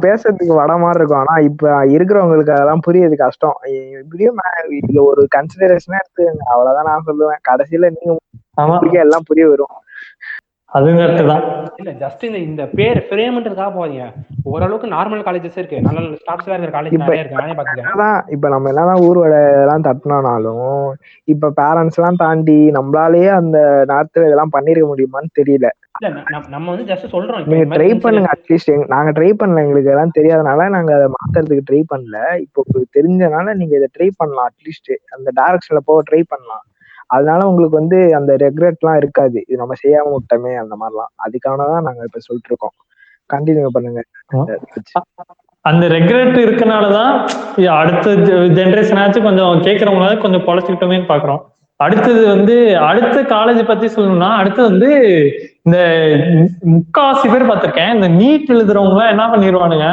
பேசுறதுக்கு 0.00 0.54
வட 0.54 0.76
மாதிரி 0.76 0.98
இருக்கும். 0.98 1.20
ஆனா 1.20 1.34
இப்ப 1.40 1.84
இருக்கிறவங்களுக்கு 1.86 2.54
அதெல்லாம் 2.56 2.84
புரியுது 2.86 3.16
கஷ்டம். 3.16 3.58
இப்படியும் 4.02 4.34
நான் 4.34 4.70
இதுல 4.78 5.02
ஒரு 5.02 5.28
கன்சிடரேஷனா 5.36 6.00
எடுத்துக்கங்க. 6.02 6.44
அவ்வளவுதான் 6.54 6.88
நான் 6.90 7.06
சொல்லுவேன். 7.06 7.42
கடைசியில 7.50 7.90
நீங்க 7.96 9.00
எல்லாம் 9.00 9.26
புரிய 9.26 9.48
வரும். 9.48 9.74
அதுவும் 10.74 10.94
கரெக்ட் 10.94 11.26
தான். 11.26 11.72
இல்ல 11.76 12.06
ஜஸ்ட் 12.06 12.22
இந்த 12.22 12.38
இந்த 12.38 12.66
பேர் 12.66 13.06
ஃப்ரேம்ன்றதுக்காக 13.10 13.70
போவீங்க 13.78 14.12
ஓரளவுக்கு 14.42 14.88
நார்மல் 14.88 15.26
காலேஜஸ் 15.26 15.58
இருக்கு. 15.58 15.80
நல்ல 15.80 16.00
நல்ல 16.00 16.16
ஸ்டாஃப்ஸ் 16.16 16.48
இருக்கிற 16.48 16.80
காலேஜ் 16.80 16.90
நிறைய 16.90 17.22
இருக்கு. 17.22 17.38
நானே 17.38 17.52
பாத்துக்கிறேன் 17.52 17.90
அதான் 17.94 18.32
இப்ப 18.32 18.48
நம்ம 18.48 18.68
என்னதான் 18.68 19.00
ஊர் 19.00 19.18
வடை 19.18 19.38
எல்லாம் 19.38 19.82
தட்டினாலும் 19.82 20.92
இப்ப 21.24 21.52
பேரண்ட்ஸ் 21.56 21.96
எல்லாம் 21.96 22.16
தாண்டி 22.16 22.70
நம்மளாலேயே 22.70 23.28
அந்த 23.28 23.84
நேரத்துல 23.88 24.24
இதெல்லாம் 24.24 24.50
பண்ணிருக்க 24.52 24.88
முடியுமான்னு 24.96 25.42
தெரியல. 25.42 25.68
நம்ம- 26.48 26.74
வந்து 26.74 26.94
ஜஸ்ட் 26.94 27.12
சொல்றோம். 27.12 27.46
நீங்க 27.46 27.76
ட்ரை 27.76 28.00
பண்ணுங்க 28.00 28.28
அட்லீஸ்ட் 28.36 28.86
நாங்க 28.86 29.10
ட்ரை 29.10 29.24
பண்ணல 29.24 29.58
எங்களுக்கு 29.66 29.90
எல்லாம் 29.90 30.10
தெரியாதனால 30.18 30.68
நாங்க 30.68 30.94
அதை 30.94 31.06
மாத்துறதுக்கு 31.06 31.60
ட்ரை 31.70 31.82
பண்ணல. 31.94 32.38
இப்போ 32.38 32.62
தெரிஞ்சனால 32.94 33.54
நீங்க 33.54 33.76
இதை 33.76 33.88
ட்ரை 33.98 34.10
பண்ணலாம் 34.16 34.48
அட்லீஸ்ட் 34.48 34.94
அந்த 35.16 35.30
டைரக்ஷன்ல 35.42 35.78
போக 35.84 36.02
ட்ரை 36.10 36.22
பண்ணலாம். 36.28 36.62
அதனால 37.06 37.46
உங்களுக்கு 37.50 37.80
வந்து 37.80 37.98
அந்த 38.18 38.32
ரெக்ரெட் 38.44 38.80
எல்லாம் 38.82 38.98
இருக்காது. 39.02 39.38
இது 39.48 39.60
நம்ம 39.62 39.76
செய்யாம 39.82 40.12
விட்டோமே 40.14 40.52
அந்த 40.62 40.74
மாதிரிலாம். 40.80 41.12
அதுக்கான 41.26 41.66
தான் 41.72 41.86
நாங்க 41.88 42.02
இப்ப 42.08 42.22
சொல்லிட்டு 42.26 42.50
இருக்கோம் 42.52 42.74
கண்டினியூ 43.30 43.70
பண்ணுங்க 43.76 44.02
அந்த 45.64 45.84
ரெக்ரெட் 45.86 46.36
இருக்கனாலதான் 46.44 47.12
அடுத்த 47.80 48.14
ஜென்ரேஷனாச்சும் 48.60 49.26
கொஞ்சம் 49.28 49.62
கேட்கறவங்களால 49.66 50.16
கொஞ்சம் 50.24 50.46
பொழைச்சுக்கிட்டோமேன்னு 50.48 51.10
பாக்குறோம் 51.12 51.42
அடுத்தது 51.80 52.20
வந்து 52.26 52.56
அடுத்த 52.88 53.16
காலேஜ் 53.34 53.60
பத்தி 53.70 53.86
சொல்லணும்னா 53.94 54.28
அடுத்தது 54.40 54.66
வந்து 54.72 54.90
இந்த 55.66 55.78
முக்காவாசி 56.74 57.26
பேர் 57.32 57.48
பார்த்திருக்கேன். 57.48 57.94
இந்த 57.96 58.08
நீட் 58.20 58.52
எழுதுறவங்க 58.54 59.02
என்ன 59.14 59.24
பண்ணிடுவானுங்க 59.32 59.88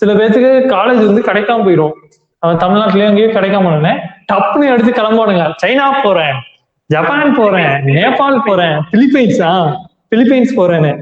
சில 0.00 0.12
பேர்த்துக்கு 0.12 0.52
காலேஜ் 0.76 1.02
வந்து 1.08 1.28
கிடைக்காம 1.28 1.64
போயிடும் 1.66 1.94
அவன் 2.42 2.62
தமிழ்நாட்டுலயும் 2.64 3.10
எங்கேயும் 3.10 3.36
கிடைக்காம 3.36 3.94
டப்புன்னு 4.32 4.70
எடுத்து 4.74 4.92
கிளம்புவானுங்க. 4.92 5.44
சைனா 5.62 5.86
போறேன். 6.04 6.36
ஜப்பான் 6.90 7.34
போறேன் 7.34 7.74
நேபாள் 7.88 8.44
போறேன் 8.46 8.76
பிலிப்பைன்ஸா 8.92 9.50
பிலிப்பைன்ஸ் 10.12 10.52
போறேன்னு. 10.56 10.92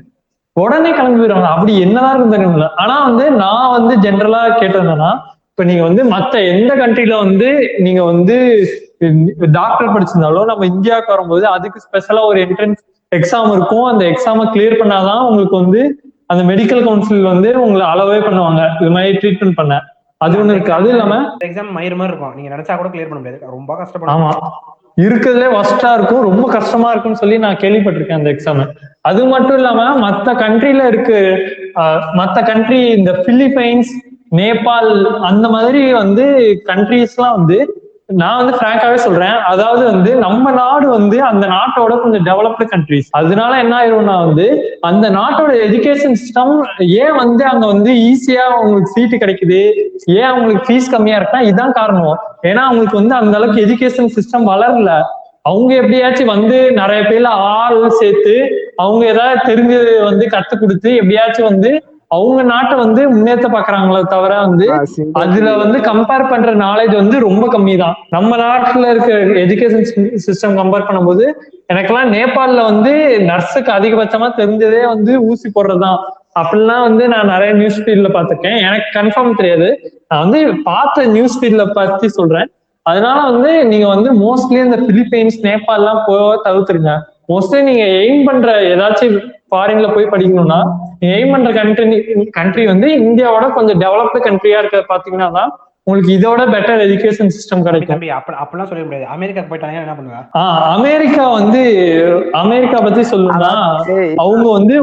உடனே 0.52 0.90
கிளம்பி 0.92 1.18
போயிடுவாங்க 1.20 1.50
அப்படி 1.54 1.80
என்னதான் 1.80 2.14
இருக்கும் 2.14 2.34
தெரியுமில்ல 2.34 2.66
ஆனா 2.74 2.94
வந்து 3.04 3.24
நான் 3.30 3.70
வந்து 3.70 3.94
ஜென்ரலா 3.96 4.40
கேட்டதுன்னா 4.60 5.10
இப்ப 5.50 5.64
நீங்க 5.64 5.82
வந்து 5.82 6.02
மத்த 6.04 6.34
எந்த 6.52 6.72
கண்ட்ரில 6.76 7.14
வந்து 7.18 7.48
நீங்க 7.78 8.04
வந்து 8.04 8.36
டாக்டர் 9.52 9.92
படிச்சிருந்தாலும் 9.94 10.44
நம்ம 10.44 10.66
இந்தியாவுக்கு 10.66 11.14
வரும்போது 11.14 11.46
அதுக்கு 11.46 11.80
ஸ்பெஷலா 11.86 12.22
ஒரு 12.24 12.40
என்ட்ரன்ஸ் 12.46 12.82
எக்ஸாம் 13.12 13.50
இருக்கும். 13.52 13.84
அந்த 13.84 14.04
எக்ஸாமை 14.04 14.44
கிளியர் 14.54 14.80
பண்ணாதான் 14.82 15.22
உங்களுக்கு 15.28 15.56
வந்து 15.56 15.80
அந்த 16.26 16.42
மெடிக்கல் 16.52 16.84
கவுன்சில் 16.84 17.22
வந்து 17.22 17.60
உங்களை 17.60 17.86
அளவே 17.86 18.18
பண்ணுவாங்க. 18.18 18.60
இது 18.80 18.90
மாதிரி 18.90 19.18
ட்ரீட்மெண்ட் 19.18 19.56
பண்ண. 19.56 19.74
அது 20.16 20.36
ஒண்ணு 20.38 20.50
இருக்கு. 20.50 20.72
அது 20.72 20.88
இல்லாம 20.88 21.14
எக்ஸாம் 21.44 21.74
மயிறு 21.78 21.96
மாதிரி 21.96 22.12
இருக்கும். 22.12 22.34
நீங்க 22.34 22.50
நினைச்சா 22.56 22.76
கூட 22.76 22.88
கிளியர் 22.88 23.10
பண்ண 23.10 23.20
முடியாது. 23.22 23.40
ரொம்ப 23.50 23.72
கஷ்டப்படும் 23.80 24.14
ஆமா. 24.14 24.30
இருக்கிறதுலே 24.96 25.48
ஒஸ்டா 25.56 25.90
இருக்கும் 25.94 26.24
ரொம்ப 26.24 26.46
கஷ்டமா 26.54 26.88
இருக்கும்னு 26.90 27.20
சொல்லி 27.20 27.36
நான் 27.40 27.60
கேள்விப்பட்டிருக்கேன் 27.60 28.20
அந்த 28.20 28.30
எக்ஸாம் 28.30 28.62
அது 29.04 29.22
மட்டும் 29.28 29.58
இல்லாம 29.58 29.84
மத்த 30.02 30.34
கண்ட்ரில 30.40 30.82
இருக்கு 30.86 31.20
ஆஹ், 31.76 32.02
மத்த 32.16 32.38
கண்ட்ரி 32.44 32.80
இந்த 32.96 33.12
பிலிப்பைன்ஸ் 33.24 33.92
நேபாள் 34.32 34.90
அந்த 35.26 35.46
மாதிரி 35.50 35.80
வந்து 35.94 36.26
கண்ட்ரிஸ்லாம் 36.68 37.36
வந்து 37.38 37.58
நான் 38.14 38.36
வந்து 38.36 38.58
பிராங்காவே 38.58 38.94
சொல்றேன். 38.94 39.36
அதாவது 39.42 39.84
வந்து 39.84 40.14
நம்ம 40.16 40.50
நாடு 40.50 40.88
வந்து 40.88 41.22
அந்த 41.22 41.46
நாட்டோட 41.46 42.00
கொஞ்சம் 42.00 42.24
டெவலப்டு 42.24 42.64
கண்ட்ரிஸ் 42.72 43.08
அதனால 43.10 43.58
என்ன 43.58 43.74
ஆயிரும்னா 43.80 44.16
வந்து 44.26 44.46
அந்த 44.80 45.10
நாட்டோட 45.10 45.52
எஜுகேஷன் 45.66 46.18
சிஸ்டம் 46.22 46.52
ஏன் 46.78 47.14
வந்து 47.14 47.44
அங்க 47.44 47.66
வந்து 47.66 47.92
ஈஸியா 47.92 48.44
அவங்களுக்கு 48.56 48.94
சீட்டு 48.96 49.16
கிடைக்குது? 49.16 49.60
ஏன் 50.06 50.28
அவங்களுக்கு 50.30 50.66
ஃபீஸ் 50.68 50.90
கம்மியா 50.90 51.18
இருக்குன்னா 51.18 51.40
இதுதான் 51.40 51.72
காரணம். 51.72 52.16
ஏன்னா 52.42 52.62
அவங்களுக்கு 52.68 53.00
வந்து 53.00 53.14
அந்த 53.14 53.36
அளவுக்கு 53.36 53.64
எஜுகேஷன் 53.66 54.14
சிஸ்டம் 54.18 54.48
வளரல. 54.52 54.92
அவங்க 55.42 55.74
எப்படியாச்சும் 55.74 56.26
வந்து 56.26 56.72
நிறைய 56.72 57.02
பேர்ல 57.02 57.30
ஆள் 57.54 57.90
சேர்த்து 57.90 58.34
அவங்க 58.76 59.06
ஏதாவது 59.06 59.40
தெரிஞ்சு 59.48 59.78
வந்து 60.04 60.26
கத்து 60.26 60.58
கொடுத்து 60.58 60.94
எப்படியாச்சும் 60.94 61.48
வந்து 61.48 61.70
அவங்க 62.12 62.42
நாட்டை 62.42 62.78
வந்து 62.78 63.08
முன்னேற்ற 63.08 63.48
பாக்குறாங்களே 63.48 64.02
தவிர 64.02 64.40
வந்து 64.40 64.66
அதுல 65.12 65.56
வந்து 65.56 65.78
கம்பேர் 65.78 66.28
பண்ற 66.28 66.54
நாலேஜ் 66.54 66.94
வந்து 66.94 67.18
ரொம்ப 67.20 67.58
கம்மி 67.58 67.78
தான் 67.78 67.94
நம்ம 68.08 68.36
நாட்டுல 68.36 68.90
இருக்க 68.90 69.12
எஜுகேஷன் 69.44 69.86
சிஸ்டம் 70.26 70.58
கம்பேர் 70.60 70.88
பண்ணும்போது 70.88 71.26
எனக்கெல்லாம் 71.72 72.10
நேபாள்ல 72.16 72.62
வந்து 72.62 72.92
நர்ஸுக்கு 73.30 73.70
அதிகபட்சமா 73.78 74.28
தெரிஞ்சதே 74.36 74.82
வந்து 74.86 75.22
ஊசி 75.22 75.50
போடுறதுதான். 75.54 76.00
அப்படிலாம் 76.40 76.82
வந்து 76.82 77.08
நான் 77.08 77.26
நிறைய 77.26 77.52
நியூஸ் 77.52 77.80
ஃபீல்ட்ல 77.82 78.10
பார்த்திருக்கேன். 78.14 78.58
எனக்கு 78.66 79.00
கன்ஃபார்ம் 79.00 79.36
தெரியாது. 79.36 79.68
நான் 80.08 80.20
வந்து 80.20 80.62
பார்த்த 80.64 81.06
நியூஸ் 81.06 81.44
ஃபீல்ட்ல 81.44 81.72
பத்தி 81.72 82.08
சொல்றேன். 82.08 82.50
அதனால 82.82 83.30
வந்து 83.30 83.66
நீங்க 83.66 83.86
வந்து 83.86 84.10
மோஸ்ட்லி 84.12 84.64
இந்த 84.64 84.76
பிலிப்பைன்ஸ் 84.76 85.38
நேபாள்லாம் 85.42 86.02
போக 86.06 86.50
தவிர்த்துருங்க. 86.50 86.94
மோஸ்ட்லி 87.28 87.62
நீங்க 87.62 87.84
எய்ம் 87.84 88.24
பண்ற 88.24 88.62
ஏதாச்சும் 88.62 89.16
ஃபாரின்ல 89.52 89.88
போய் 89.94 90.12
படிக்கணும்னா 90.12 90.60
எய்ம் 91.14 91.32
பண்ற 91.34 91.50
கண்ட்ரி 91.52 91.98
கண்ட்ரி 92.38 92.64
வந்து 92.66 92.88
இந்தியாவோட 93.02 93.46
கொஞ்சம் 93.52 93.80
டெவலப்டு 93.84 94.20
கண்ட்ரியா 94.28 94.60
இருக்க 94.62 94.80
பாத்தீங்கன்னா 94.94 95.28
தான் 95.38 95.50
உங்களுக்கு 95.86 96.12
இதோட 96.16 96.42
பெட்டர் 96.50 96.82
எஜுகேஷன் 96.84 97.32
சிஸ்டம் 97.36 97.64
கிடைக்கும். 97.66 98.02
அப்படிலாம் 98.42 98.68
சொல்ல 98.70 98.82
முடியாது. 98.84 99.06
அமெரிக்காக்கு 99.14 99.50
போயிட்டாங்க 99.52 99.80
என்ன 99.84 99.94
பண்ணுவா? 99.96 100.20
ஆஹ் 100.40 100.60
அமெரிக்கா 100.74 101.24
வந்து 101.38 101.62
அமெரிக்கா 102.42 102.78
பத்தி 102.84 103.02
சொல்லணும்னா 103.12 103.50
அவங்க 104.24 104.46
வந்து 104.58 104.74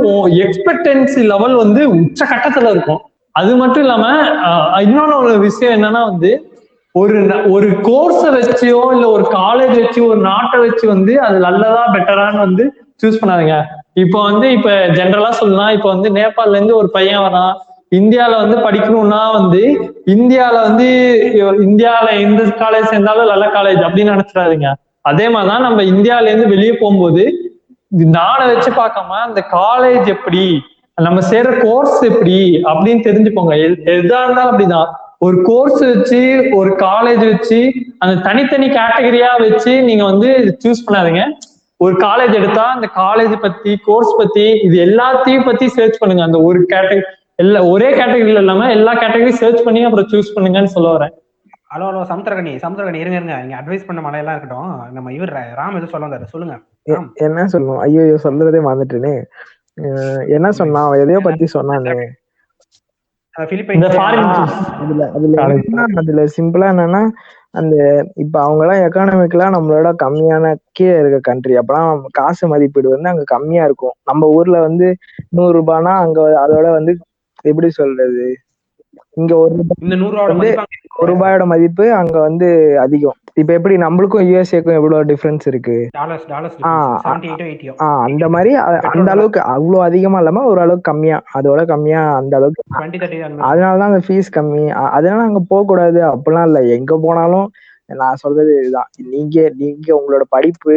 எக்ஸ்பெக்டன்சி 0.45 1.23
லெவல் 1.31 1.55
வந்து 1.63 1.83
உச்ச 1.99 2.19
கட்டத்துல 2.25 2.73
இருக்கும். 2.75 3.01
அது 3.35 3.51
மட்டும் 3.55 3.83
இல்லாம 3.85 4.05
இன்னொன்னு 4.87 5.15
ஒரு 5.23 5.33
விஷயம் 5.47 5.75
என்னன்னா 5.77 6.03
வந்து 6.11 6.31
ஒரு 6.95 7.17
ஒரு 7.55 7.67
கோர்ஸை 7.87 8.29
வச்சியோ 8.37 8.81
இல்ல 8.95 9.05
ஒரு 9.15 9.25
காலேஜ் 9.39 9.75
வச்சு 9.81 9.99
ஒரு 10.09 10.19
நாட்டை 10.29 10.59
வச்சு 10.59 10.85
வந்து 10.87 11.15
அது 11.27 11.37
நல்லதா 11.39 11.83
பெட்டரான்னு 11.95 12.45
வந்து 12.47 12.63
சூஸ் 13.03 13.21
பண்ணாதீங்க. 13.21 13.57
இப்போ 14.05 14.19
வந்து 14.23 14.51
இப்ப 14.51 14.69
ஜென்ரலா 14.87 15.29
சொல்லலாம். 15.29 15.69
இப்போ 15.69 15.89
வந்து 15.93 16.09
நேபாள்ல 16.09 16.55
இருந்து 16.55 16.75
ஒரு 16.75 16.89
பையன் 16.89 17.19
வரான். 17.19 17.53
இந்தியால 17.95 18.33
வந்து 18.41 18.57
படிக்கணும்னா 18.57 19.21
வந்து 19.33 19.61
இந்தியால 20.05 20.55
வந்து 20.61 20.87
இந்தியால 21.39 22.07
எந்த 22.19 22.43
காலேஜ் 22.43 22.89
சேர்ந்தாலும் 22.91 23.31
நல்ல 23.31 23.45
காலேஜ் 23.45 23.81
அப்படின்னு 23.85 24.13
நினைச்சிடாதீங்க. 24.15 24.67
அதே 25.01 25.29
மாதிரிதான் 25.29 25.61
நம்ம 25.61 25.81
இந்தியால 25.81 26.21
இருந்து 26.21 26.47
வெளியே 26.47 26.73
போகும்போது 26.73 27.23
நாளை 28.17 28.53
வச்சு 28.53 28.71
பார்க்காம 28.71 29.15
அந்த 29.27 29.45
காலேஜ் 29.51 30.07
எப்படி 30.07 30.61
நம்ம 30.95 31.19
சேர்ற 31.29 31.51
கோர்ஸ் 31.61 31.99
எப்படி 32.03 32.61
அப்படின்னு 32.63 33.05
தெரிஞ்சுக்கோங்க. 33.07 33.53
எதா 33.93 34.23
இருந்தாலும் 34.23 34.49
அப்படிதான். 34.49 34.89
ஒரு 35.19 35.37
கோர்ஸ் 35.43 35.79
வச்சு 35.79 36.19
ஒரு 36.51 36.71
காலேஜ் 36.75 37.23
வச்சு 37.29 37.73
அந்த 37.97 38.21
தனித்தனி 38.21 38.67
கேட்டகரியா 38.67 39.31
வச்சு 39.39 39.81
நீங்க 39.81 40.03
வந்து 40.03 40.57
சூஸ் 40.63 40.83
பண்ணாதீங்க. 40.87 41.23
ஒரு 41.79 41.93
காலேஜ் 42.05 42.33
எடுத்தா 42.39 42.63
அந்த 42.75 42.87
காலேஜ் 43.01 43.33
பத்தி 43.43 43.71
கோர்ஸ் 43.87 44.13
பத்தி 44.21 44.45
இது 44.67 44.75
எல்லாத்தையும் 44.87 45.47
பத்தி 45.49 45.65
சர்ச் 45.77 45.99
பண்ணுங்க. 46.01 46.23
அந்த 46.27 46.39
ஒரு 46.47 46.59
கேட்டகரி 46.73 47.03
எல்லா 47.43 47.59
ஒரே 47.73 47.89
கேட்டகரியில 47.99 48.41
இல்லாம 48.43 48.69
எல்லா 48.77 48.93
கேட்டகரி 49.01 49.33
சர்ச் 49.41 49.65
பண்ணி 49.67 49.81
அப்புறம் 49.87 50.09
சூஸ் 50.13 50.33
பண்ணுங்கன்னு 50.35 50.73
சொல்ல 50.75 50.89
வரேன். 50.95 51.13
ஹலோ 51.73 51.85
ஹலோ 51.89 52.01
சமுத்திரகனி 52.11 52.53
சமுத்திரகனி 52.63 52.99
இருங்க 53.03 53.17
இருங்க. 53.19 53.35
நீங்க 53.43 53.57
அட்வைஸ் 53.59 53.87
பண்ண 53.87 53.99
மலையெல்லாம் 54.05 54.35
இருக்கட்டும். 54.35 54.71
நம்ம 54.95 55.13
இவர் 55.17 55.33
ராம் 55.59 55.75
எதுவும் 55.77 55.93
சொல்ல 55.93 56.05
வந்தாரு. 56.07 56.31
சொல்லுங்க. 56.33 56.55
என்ன 57.27 57.45
சொல்லணும் 57.53 57.81
ஐயோ 57.85 58.01
ஐயோ 58.05 58.17
சொல்றதே 58.25 58.61
மறந்துட்டேனே. 58.67 59.15
என்ன 60.37 60.47
சொன்னான் 60.59 60.87
அவன் 60.87 61.03
எதையோ 61.03 61.19
பத்தி 61.27 61.45
சொன்னானே. 61.57 61.95
அதுல 65.17 65.35
அதுல 66.01 66.23
சிம்பிளா 66.37 66.69
என்னன்னா 66.73 67.03
அந்த 67.53 67.75
இப்ப 68.23 68.35
அவங்க 68.41 68.61
எல்லாம் 68.65 68.83
எக்கானமிக்கலா 68.85 69.47
நம்மளோட 69.55 69.89
கம்மியான 70.03 70.45
கீழே 70.77 70.95
இருக்க 70.99 71.19
கண்ட்ரி 71.27 71.53
அப்பெல்லாம் 71.57 71.89
காசு 72.11 72.43
மதிப்பீடு 72.47 72.93
வந்து 72.93 73.11
அங்க 73.11 73.23
கம்மியா 73.33 73.63
இருக்கும். 73.69 73.95
நம்ம 74.05 74.27
ஊர்ல 74.35 74.59
வந்து 74.67 74.87
நூறு 75.31 75.53
ரூபாய்னா 75.59 75.93
அங்க 76.03 76.19
அதோட 76.43 76.67
வந்து 76.77 76.93
எப்படி 77.45 77.69
சொல்றது? 77.79 78.25
இங்க 79.17 79.33
ஒரு 79.37 79.53
ஒரு 80.97 81.11
ரூபாயோட 81.11 81.45
மதிப்பு 81.45 81.93
அங்க 81.93 82.19
வந்து 82.19 82.47
அதிகம். 82.79 83.17
இப்ப 83.33 83.53
எப்படி 83.53 83.75
நம்மளுக்கும் 83.77 84.25
யூஎஸ்ஏக்கும் 84.27 84.73
எவ்வளவு 84.73 85.03
டிஃபரன்ஸ் 85.03 85.45
இருக்கு? 85.45 85.75
ஆஹ் 87.79 88.01
அந்த 88.05 88.29
மாதிரி 88.29 88.51
அந்த 88.91 89.09
அளவுக்கு 89.11 89.41
அவ்வளவு 89.53 89.83
அதிகமா 89.83 90.17
இல்லாம 90.17 90.43
ஓரளவுக்கு 90.45 90.91
கம்மியா 90.91 91.17
அதோட 91.33 91.65
கம்மியா 91.65 92.15
அந்த 92.15 92.35
அளவுக்கு. 92.37 92.63
அதனாலதான் 93.49 93.91
அந்த 93.91 94.01
ஃபீஸ் 94.07 94.35
கம்மி. 94.35 94.65
அதனால 94.91 95.21
அங்க 95.21 95.41
போக 95.47 95.63
கூடாது 95.65 96.01
அப்படிலாம் 96.11 96.45
இல்ல. 96.45 96.61
எங்க 96.77 96.99
போனாலும் 97.01 97.47
நான் 97.99 98.15
சொல்றது 98.15 98.59
இதுதான். 98.61 98.89
நீங்க 99.09 99.37
நீங்க 99.57 99.87
உங்களோட 99.99 100.23
படிப்பு 100.29 100.75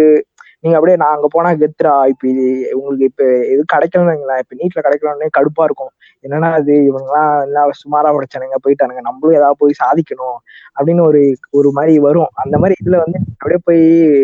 நீங்க 0.65 0.77
அப்படியே 0.79 0.97
நான் 0.97 1.15
அங்க 1.15 1.29
போனா 1.33 1.51
கெத்துரா 1.61 1.93
இப்ப 2.11 2.25
இது 2.33 2.43
உங்களுக்கு 2.77 3.07
இப்ப 3.11 3.23
எது 3.53 3.63
கிடைக்கலன்னு 3.73 4.13
இப்ப 4.43 4.55
நீட்ல 4.61 4.81
கிடைக்கலன்னே 4.87 5.29
கடுப்பா 5.39 5.63
இருக்கும். 5.69 5.91
என்னன்னா 6.25 6.51
இது? 6.63 6.75
இவங்கெல்லாம் 6.91 7.33
எல்லாம் 7.47 7.71
சுமாரா 7.81 8.11
படிச்சானுங்க 8.17 8.59
போயிட்டானுங்க. 8.65 9.03
நம்மளும் 9.09 9.39
ஏதாவது 9.41 9.61
போய் 9.63 9.81
சாதிக்கணும் 9.83 10.37
அப்படின்னு 10.77 11.03
ஒரு 11.09 11.23
ஒரு 11.59 11.71
மாதிரி 11.79 11.95
வரும். 12.07 12.31
அந்த 12.45 12.57
மாதிரி 12.63 12.77
இதுல 12.83 13.01
வந்து 13.05 13.19
அப்படியே 13.35 13.61
போய் 13.69 13.83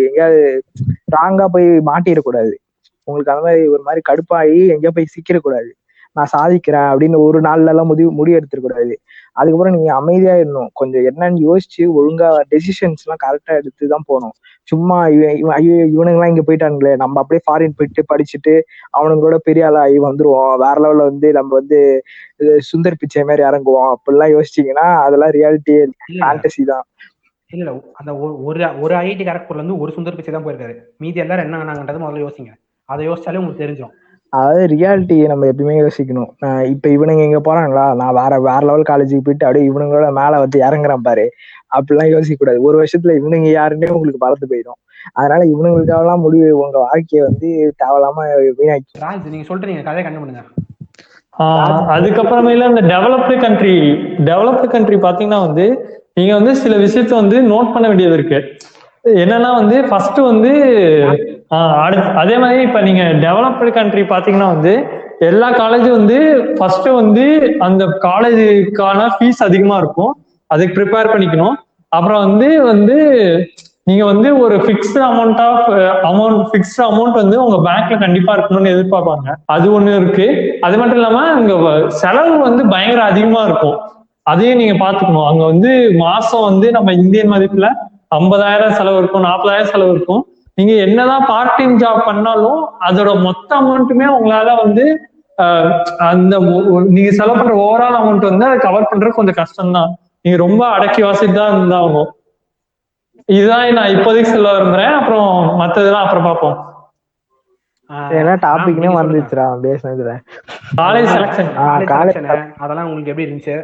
எங்கேயாவது 0.09 0.43
ராங்கா 1.17 1.49
போய் 1.57 1.69
மாட்டிடக்கூடாது. 1.91 2.55
உங்களுக்கு 3.09 3.33
அந்த 3.35 3.45
மாதிரி 3.47 3.63
ஒரு 3.75 3.83
மாதிரி 3.85 4.03
கடுப்பாகி 4.11 4.61
எங்கேயோ 4.75 4.93
போய் 4.97 5.13
சிக்கிடக்கூடாது. 5.15 5.71
நான் 6.17 6.33
சாதிக்கிறேன் 6.35 6.89
அப்படின்னு 6.93 7.19
ஒரு 7.27 7.39
நாள்ல 7.47 7.73
எல்லாம் 7.75 7.91
முடிவு 7.93 8.11
முடிவு 8.13 8.39
எடுத்துடக்கூடாது. 8.39 8.95
அதுக்கப்புறம் 9.39 9.75
நீங்க 9.75 9.95
அமைதியா 9.95 10.35
இருக்கணும் 10.35 10.69
கொஞ்சம் 10.73 11.03
என்னன்னு 11.03 11.39
யோசிச்சு 11.49 11.83
ஒழுங்கா 11.83 12.29
டெசிஷன்ஸ் 12.51 13.03
எல்லாம் 13.05 13.23
கரெக்டா 13.27 13.55
எடுத்து 13.55 13.89
தான் 13.89 14.03
போகணும். 14.07 14.33
சும்மா 14.63 15.03
ஐயோ 15.03 15.73
இவனுங்கெல்லாம் 15.73 16.29
இங்க 16.29 16.43
போயிட்டானுங்களே. 16.47 16.97
நம்ம 16.97 17.21
அப்படியே 17.21 17.41
ஃபாரின் 17.45 17.77
போயிட்டு 17.77 18.03
படிச்சுட்டு 18.09 18.61
அவனுங்களோட 18.99 19.37
பெரிய 19.37 19.67
ஆளா 19.67 19.81
ஆகி 19.81 19.99
வந்துருவோம். 19.99 20.57
வேற 20.57 20.75
லெவல்ல 20.79 20.97
வந்து 20.97 21.33
நம்ம 21.33 21.55
வந்து 21.55 22.03
சுந்தர் 22.43 22.95
பிச்சை 22.99 23.25
மாதிரி 23.25 23.49
இறங்குவோம். 23.49 23.95
அப்படிலாம் 23.95 24.35
யோசிச்சீங்கன்னா 24.37 24.89
அதெல்லாம் 25.07 25.31
ரியாலிட்டியே 25.31 25.87
ஃபேண்டசி 26.13 26.63
தான். 26.67 26.85
இல்ல 27.47 27.71
இல்ல 27.71 27.83
அந்த 27.93 28.17
ஒரு 28.17 28.59
ஒரு- 28.83 28.99
ஐஐடி 28.99 29.25
கரெக்டர்ல 29.25 29.55
இருந்து 29.55 29.79
ஒரு 29.79 29.93
சுந்தர் 29.97 30.15
பிச்சை 30.15 30.35
தான் 30.35 30.47
போயிருக்காரு. 30.47 30.75
மீதி 30.99 31.21
எல்லாரும் 31.21 31.45
என்ன 31.45 31.65
ஆனாங்கன்றது 31.65 32.03
முதல்ல 32.05 32.29
யோசிங்க. 32.29 32.53
அதை 32.85 33.09
யோசிச்சாலே 33.09 33.37
உங்களுக்கு 33.37 33.65
தெரிஞ்சிடும் 33.65 34.07
அதாவது 34.33 34.63
ரியாலிட்டி 34.73 35.17
நம்ம 35.27 35.47
எப்பயுமே 35.47 35.75
யோசிக்கணும். 35.79 36.31
ஆஹ் 36.47 36.65
இப்ப 36.65 36.89
இவனுங்க 36.89 37.23
இங்க 37.23 37.41
போறாங்களா? 37.45 37.85
நான் 37.95 38.15
வேற 38.15 38.41
வேற 38.41 38.61
லெவல் 38.67 38.89
காலேஜுக்கு 38.91 39.27
போயிட்டு 39.27 39.47
அப்படியே 39.47 39.67
இவனுங்களோட 39.71 40.09
மேல 40.13 40.39
வந்து 40.39 40.59
இறங்குறேன் 40.61 41.07
பாரு. 41.07 41.25
அப்படிலாம் 41.71 42.13
யோசிக்க 42.13 42.37
கூடாது 42.37 42.61
ஒரு 42.63 42.77
வருஷத்துல 42.81 43.15
இவனுங்க 43.19 43.49
யாருன்னே 43.53 43.91
உங்களுக்கு 43.91 44.25
மறந்து 44.25 44.47
போயிடும். 44.53 44.79
அதனால 45.13 45.43
இவனுங்களுக்காகலாம் 45.45 46.21
முடிவு 46.21 46.49
உங்க 46.59 46.79
வாழ்க்கையை 46.79 47.23
வந்து 47.25 47.49
தேவையில்லாம 47.83 48.25
வீணாக்கி 48.59 49.31
நீங்க 49.31 49.47
சொல்லிட்டு 49.49 49.71
நீங்க 49.73 49.83
கதையை 49.83 50.05
கண்டு 50.05 50.21
பண்ணுங்க 50.21 50.45
ஆஹ் 51.35 51.83
அதுக்கப்புறமேல 51.95 52.69
இந்த 52.69 52.83
டெவலப்டு 52.93 53.35
கண்ட்ரி 53.41 53.75
டெவலப்டு 54.25 54.69
கண்ட்ரி 54.69 54.97
பாத்தீங்கன்னா 54.97 55.41
வந்து 55.47 55.67
நீங்க 56.15 56.33
வந்து 56.35 56.53
சில 56.57 56.77
விஷயத்த 56.77 57.15
வந்து 57.15 57.37
நோட் 57.51 57.73
பண்ண 57.75 57.87
வேண்டியது 57.89 58.17
இருக்கு. 58.19 58.39
என்னன்னா 59.23 59.51
வந்து 59.55 59.77
ஃபர்ஸ்ட் 59.85 60.21
வந்து 60.23 60.53
அதே 61.51 62.39
மாதிரி 62.39 62.63
இப்ப 62.63 62.81
நீங்க 62.81 63.03
டெவலப்டு 63.03 63.71
கண்ட்ரி 63.73 64.03
பாத்தீங்கன்னா 64.03 64.49
வந்து 64.55 64.73
எல்லா 65.21 65.51
காலேஜும் 65.51 65.97
வந்து 66.01 66.19
ஃபர்ஸ்ட் 66.59 66.89
வந்து 66.89 67.57
அந்த 67.59 67.85
காலேஜுக்கான 67.87 69.09
ஃபீஸ் 69.15 69.41
அதிகமா 69.43 69.77
இருக்கும். 69.77 70.13
அதுக்கு 70.47 70.77
ப்ரிப்பேர் 70.79 71.13
பண்ணிக்கணும். 71.13 71.57
அப்புறம் 71.89 72.21
வந்து 72.27 72.63
வந்து 72.63 72.97
நீங்க 73.85 74.05
வந்து 74.05 74.39
ஒரு 74.39 74.57
fixed 74.57 75.01
amount 75.01 75.41
of 75.41 75.69
amount 76.11 76.41
fixed 76.51 76.83
amount 76.89 77.13
வந்து 77.13 77.45
உங்க 77.45 77.71
பேங்க்ல 77.71 77.99
கண்டிப்பா 77.99 78.37
இருக்கணும்னு 78.37 78.73
எதிர்பார்ப்பாங்க. 78.77 79.29
அது 79.47 79.81
ஒண்ணு 79.81 79.97
இருக்கு. 79.97 80.27
அது 80.61 80.79
மட்டும் 80.79 80.97
இல்லாம 80.97 81.21
அங்க 81.31 81.53
செலவு 81.89 82.39
வந்து 82.39 82.67
பயங்கர 82.69 83.03
அதிகமா 83.03 83.43
இருக்கும். 83.43 83.79
அதையும் 84.23 84.57
நீங்க 84.57 84.75
பாத்துக்கணும். 84.85 85.29
அங்க 85.31 85.45
வந்து 85.45 85.93
மாசம் 85.97 86.43
வந்து 86.43 86.71
நம்ம 86.71 86.93
இந்தியன் 86.93 87.33
மதிப்புல 87.33 87.69
ஐம்பதாயிரம் 88.15 88.71
செலவு 88.71 88.99
இருக்கும் 88.99 89.21
நாற்பதாயிரம் 89.21 89.73
செலவு 89.75 89.91
இருக்கும். 89.91 90.23
நீங்க 90.59 90.73
என்னதான் 90.85 91.27
பார்ட் 91.27 91.57
டைம் 91.57 91.75
ஜாப் 91.79 92.07
பண்ணாலும் 92.07 92.61
அதோட 92.87 93.11
மொத்த 93.23 93.51
அமௌண்ட்டுமே 93.59 94.07
உங்களால 94.15 94.55
வந்து 94.63 94.85
ஆஹ், 95.39 95.67
அந்த 96.07 96.37
நீங்க 96.95 97.11
செலவு 97.13 97.37
பண்ற 97.37 97.53
ஓவரால் 97.65 97.99
அமௌண்ட் 97.99 98.25
வந்து 98.29 98.47
அதை 98.47 98.57
கவர் 98.61 98.89
பண்றது 98.91 99.19
கொஞ்சம் 99.19 99.37
கஷ்டம் 99.37 99.77
தான் 99.77 99.91
நீங்க 100.25 100.39
ரொம்ப 100.41 100.63
அடக்கி 100.77 101.01
வாசிட்டு 101.05 101.37
தான் 101.37 101.53
இருந்தாகணும். 101.53 102.09
இதுதான் 103.29 103.77
நான் 103.77 103.95
இப்போதைக்கு 103.95 104.31
சொல்ல 104.31 104.53
விரும்புறேன். 104.55 104.97
அப்புறம் 104.99 105.29
மத்ததெல்லாம் 105.61 106.05
அப்புறம் 106.05 106.27
பார்ப்போம். 106.27 106.57
ஏன்னா 108.17 108.35
டாபிக்னே. 108.43 108.89
வந்துச்சுடா 108.97 109.45
பேசினதுல 109.63 110.15
காலேஜ் 110.81 111.09
செலக்ஷன் 111.15 111.51
காலேஜ் 111.93 112.19
அதெல்லாம் 112.59 112.87
உங்களுக்கு 112.87 113.13
எப்படி 113.13 113.27
இருந்துச்சு? 113.27 113.57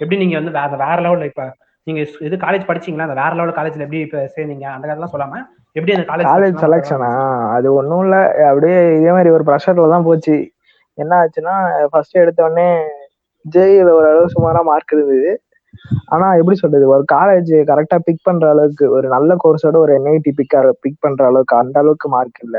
எப்படி 0.00 0.18
நீங்க 0.22 0.36
வந்து 0.40 0.54
வேற 0.58 0.76
வேற 0.84 0.98
லெவல்ல 1.06 1.30
இப்ப 1.32 1.46
நீங்க 1.86 2.00
இது 2.26 2.36
காலேஜ் 2.44 2.68
படிச்சீங்களா? 2.68 3.08
அந்த 3.08 3.18
வேற 3.22 3.32
லெவல் 3.34 3.58
காலேஜ்ல 3.58 3.86
எப்படி 3.86 4.02
இப்ப 4.02 4.26
சேர்ந்தீங்க? 4.36 4.66
அந்த 4.74 4.84
கதைலாம் 4.86 5.14
சொல்லாம. 5.14 5.40
எப்படி 5.76 5.92
அந்த 5.94 6.06
காலேஜ் 6.08 6.26
காலேஜ் 6.30 6.62
செலெக்ஷனா 6.62 7.10
அது 7.56 7.68
ஒண்ணும் 7.74 8.02
இல்ல. 8.04 8.16
அப்படியே 8.50 8.78
இதே 8.98 9.10
மாதிரி 9.10 9.30
ஒரு 9.30 9.44
ப்ரெஷர்ல 9.44 9.86
தான் 9.88 10.04
போச்சு. 10.04 10.36
என்ன 10.98 11.12
ஆச்சுன்னா 11.20 11.54
ஃபர்ஸ்ட் 11.92 12.22
எடுத்த 12.22 12.40
உடனே 12.42 12.68
ஜேஇல 13.44 13.88
ஓரளவு 13.90 14.34
சுமாரா 14.34 14.60
மார்க் 14.62 14.92
இருந்தது. 14.92 15.30
ஆனா 16.08 16.26
எப்படி 16.34 16.56
சொல்றது? 16.56 16.84
ஒரு 16.94 17.04
காலேஜ் 17.12 17.52
கரெக்டா 17.70 17.96
பிக் 18.08 18.24
பண்ற 18.24 18.44
அளவுக்கு 18.48 18.86
ஒரு 18.90 19.06
நல்ல 19.08 19.36
கோர்ஸோட 19.44 19.76
ஒரு 19.76 19.92
என்ஐடி 19.98 20.32
பிக் 20.40 20.54
பிக் 20.84 21.00
பண்ற 21.00 21.22
அளவுக்கு 21.26 21.56
அந்த 21.56 21.76
அளவுக்கு 21.82 22.08
மார்க் 22.08 22.40
இல்ல. 22.42 22.56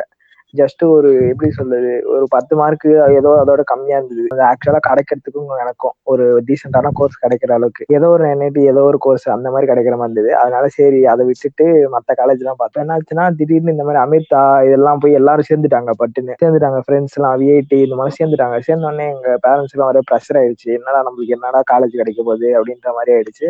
ஜஸ்ட் 0.53 0.83
ஒரு 0.95 1.09
எப்படி 1.29 1.49
சொல்றது 1.57 1.91
ஒரு 2.13 2.25
பத்து 2.33 2.53
மார்க்கு 2.59 2.89
ஏதோ 3.19 3.31
அதோட 3.43 3.61
கம்மியா 3.71 3.97
இருந்தது. 3.99 4.25
அது 4.33 4.43
ஆக்சுவலா 4.49 4.81
கிடைக்கிறதுக்கும் 4.89 5.61
எனக்கும் 5.63 5.95
ஒரு 6.11 6.25
டீசென்டான 6.47 6.91
கோர்ஸ் 6.99 7.21
கிடைக்கிற 7.23 7.53
அளவுக்கு. 7.57 7.85
ஏதோ 7.97 8.09
ஒரு 8.15 8.25
என்ஐடி 8.33 8.63
ஏதோ 8.73 8.81
ஒரு 8.89 8.99
கோர்ஸ் 9.05 9.27
அந்த 9.35 9.47
மாதிரி 9.53 9.69
கிடைக்கிற 9.71 9.95
மாதிரி 10.01 10.11
இருந்தது. 10.11 10.31
அதனால 10.41 10.67
சரி 10.77 10.99
அதை 11.13 11.25
விட்டுட்டு 11.29 11.65
மத்த 11.95 12.15
காலேஜ் 12.21 12.43
எல்லாம் 12.43 12.59
பார்த்தேன். 12.61 12.83
என்னாச்சுன்னா 12.85 13.25
திடீர்னு 13.39 13.75
இந்த 13.75 13.85
மாதிரி 13.87 14.01
அமிர்தா 14.05 14.43
இதெல்லாம் 14.67 15.01
போய் 15.03 15.19
எல்லாரும் 15.21 15.49
சேர்ந்துட்டாங்க 15.51 15.93
பட்டுன்னு. 16.01 16.35
சேர்ந்துட்டாங்க 16.43 16.81
ஃப்ரெண்ட்ஸ் 16.87 17.17
எல்லாம் 17.19 17.37
விஐடி 17.43 17.79
இந்த 17.87 17.97
மாதிரி 18.01 18.17
சேர்ந்துட்டாங்க. 18.19 18.59
சேர்ந்தோடனே 18.69 19.07
எங்க 19.15 19.29
பேரண்ட்ஸ் 19.47 19.75
எல்லாம் 19.77 19.91
ஒரே 19.93 20.03
ப்ரெஷர் 20.11 20.39
ஆயிடுச்சு. 20.41 20.69
என்னடா 20.79 21.01
நம்மளுக்கு 21.07 21.35
என்னடா 21.39 21.61
காலேஜ் 21.73 21.99
கிடைக்க 22.01 22.21
போகுது 22.29 22.49
அப்படின்ற 22.59 22.91
மாதிரி 22.99 23.13
ஆயிடுச்சு. 23.17 23.49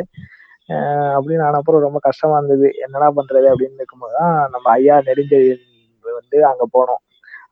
அப்படின்னு 1.15 1.43
நான் 1.43 1.59
அப்புறம் 1.59 1.85
ரொம்ப 1.87 1.99
கஷ்டமா 2.07 2.35
இருந்தது. 2.39 2.67
என்னடா 2.85 3.07
பண்றது 3.19 3.47
அப்படின்னு 3.53 3.79
இருக்கும்போது 3.81 4.13
தான் 4.19 4.35
நம்ம 4.53 4.65
ஐயா 4.77 4.97
நெடுஞ்செழியன் 5.09 5.63
வந்து 6.19 6.37
அங்க 6.51 6.63
போனோம். 6.75 7.01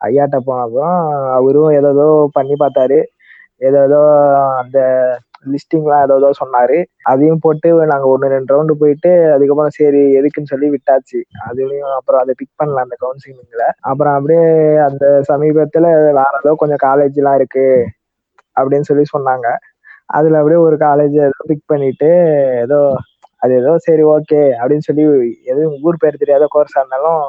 ஐயாட்ட 0.01 0.37
போனப்புறம் 0.45 0.99
அவரும் 1.37 1.73
ஏதோ 1.79 2.05
பண்ணி 2.37 2.55
பார்த்தாரு. 2.63 2.99
ஏதோ 3.61 3.99
அந்த 4.61 4.79
லிஸ்டிங்லாம் 5.51 6.03
ஏதோ 6.05 6.29
சொன்னாரு. 6.39 6.77
அதையும் 7.11 7.41
போட்டு 7.43 7.69
நாங்க 7.91 8.05
ஒன்னு 8.13 8.33
ரெண்டு 8.33 8.53
ரவுண்டு 8.53 8.73
போயிட்டு 8.81 9.11
அதுக்கப்புறம் 9.33 9.75
சரி 9.77 10.01
எதுக்குன்னு 10.19 10.51
சொல்லி 10.53 10.67
விட்டாச்சு. 10.73 11.19
அதுலயும் 11.47 11.93
அப்புறம் 11.97 12.21
அதை 12.23 12.33
பிக் 12.37 12.59
பண்ணல 12.61 12.85
அந்த 12.85 12.95
கவுன்சிலிங்ல 13.03 13.65
அப்புறம் 13.89 14.15
அப்படியே 14.17 14.45
அந்த 14.87 15.05
சமீபத்துல 15.31 15.87
வேற 16.19 16.33
ஏதோ 16.43 16.53
கொஞ்சம் 16.63 16.83
காலேஜ் 16.87 17.19
எல்லாம் 17.21 17.39
இருக்கு 17.41 17.67
அப்படின்னு 18.57 18.89
சொல்லி 18.89 19.05
சொன்னாங்க. 19.15 19.47
அதுல 20.09 20.39
அப்படியே 20.39 20.59
ஒரு 20.67 20.77
காலேஜ் 20.79 21.15
ஏதோ 21.27 21.41
பிக் 21.51 21.69
பண்ணிட்டு 21.71 22.09
ஏதோ 22.63 22.79
அது 23.41 23.53
ஏதோ 23.61 23.73
சரி 23.85 24.03
ஓகே 24.15 24.41
அப்படின்னு 24.59 24.87
சொல்லி 24.87 25.03
எதுவும் 25.51 25.77
ஊர் 25.83 26.01
பேர் 26.01 26.21
தெரியாத 26.23 26.47
கோர்ஸா 26.55 26.81
இருந்தாலும் 26.81 27.21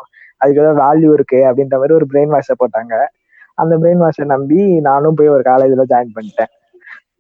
அதுக்கு 0.43 0.63
ஏதோ 0.63 0.73
வேல்யூ 0.79 1.13
இருக்கு 1.13 1.41
அப்படின்ற 1.49 1.77
மாதிரி 1.77 1.95
ஒரு 1.95 2.07
பிரெயின் 2.13 2.27
வாஷை 2.29 2.55
போட்டாங்க. 2.59 2.95
அந்த 3.59 3.77
பிரெயின் 3.77 3.97
வாஷை 3.97 4.25
நம்பி 4.27 4.61
நானும் 4.81 5.15
போய் 5.15 5.29
ஒரு 5.29 5.43
காலேஜ்ல 5.43 5.85
ஜாயின் 5.91 6.17
பண்ணிட்டேன். 6.17 6.53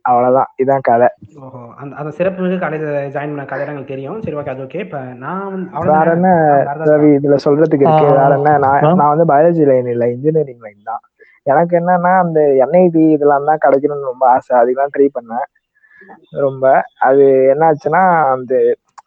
அவ்வளவுதான். 0.04 0.48
இதான் 0.62 0.80
கதை. 0.80 1.08
ஓஹோ. 1.40 1.60
அந்த 1.76 1.96
அந்த 1.96 2.10
சிறப்பு 2.10 2.42
மிகு 2.42 2.56
காலேஜ் 2.56 2.86
ஜாயின் 3.14 3.32
பண்ண 3.32 3.44
கதை 3.44 3.66
எனக்கு 3.66 3.92
தெரியும். 3.92 4.22
சரி 4.22 4.36
ஓகே 4.36 4.48
அது 4.48 4.64
ஓகே 4.64 4.78
இப்ப 4.78 5.00
நான் 5.18 5.52
வேற. 5.90 6.06
என்ன 6.12 6.30
ஏதாவது 6.62 6.88
ரவி 6.92 7.10
இதுல 7.18 7.36
சொல்றதுக்கு 7.44 7.86
இருக்கு. 7.86 8.08
வேற 8.14 8.32
என்ன? 8.34 8.58
நான். 8.58 8.96
நான் 8.96 9.12
வந்து 9.14 9.26
பயாலஜி 9.32 9.64
லைன் 9.64 9.86
இல்ல 9.86 10.08
இன்ஜினியரிங் 10.08 10.58
லைன் 10.58 10.80
தான். 10.84 11.02
எனக்கு 11.46 11.74
என்னன்னா 11.78 12.18
அந்த 12.18 12.40
என்ஐடி 12.64 13.04
இதெல்லாம் 13.10 13.44
தான் 13.44 13.62
கிடைக்கணும்னு 13.64 14.10
ரொம்ப 14.10 14.28
ஆசை. 14.28 14.52
அதுக்கெல்லாம் 14.58 14.94
ட்ரை 14.96 15.08
பண்ணேன். 15.14 15.46
ரொம்ப. 16.38 16.64
அது 17.00 17.24
என்னாச்சுன்னா 17.52 18.02
அந்த 18.32 18.52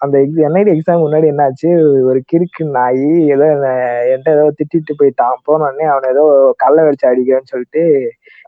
அந்த 0.06 0.18
என்ஐடி 0.48 0.72
எக்ஸாம் 0.76 1.04
முன்னாடி 1.06 1.28
என்னாச்சு? 1.34 1.70
ஒரு 2.04 2.20
கிறுக்கு 2.32 2.64
நாய் 2.70 3.04
ஏதோ 3.28 3.46
என்ன- 3.52 3.74
என்கிட்ட 4.12 4.32
ஏதோ 4.38 4.48
திட்டிட்டு 4.60 4.94
போயிட்டான். 5.00 5.38
போனோடனே 5.48 5.86
அவனை 5.94 6.10
ஏதோ 6.10 6.24
கல்லை 6.58 6.84
வச்சு 6.84 7.06
அடிக்கிறேன்னு 7.08 7.52
சொல்லிட்டு 7.54 7.84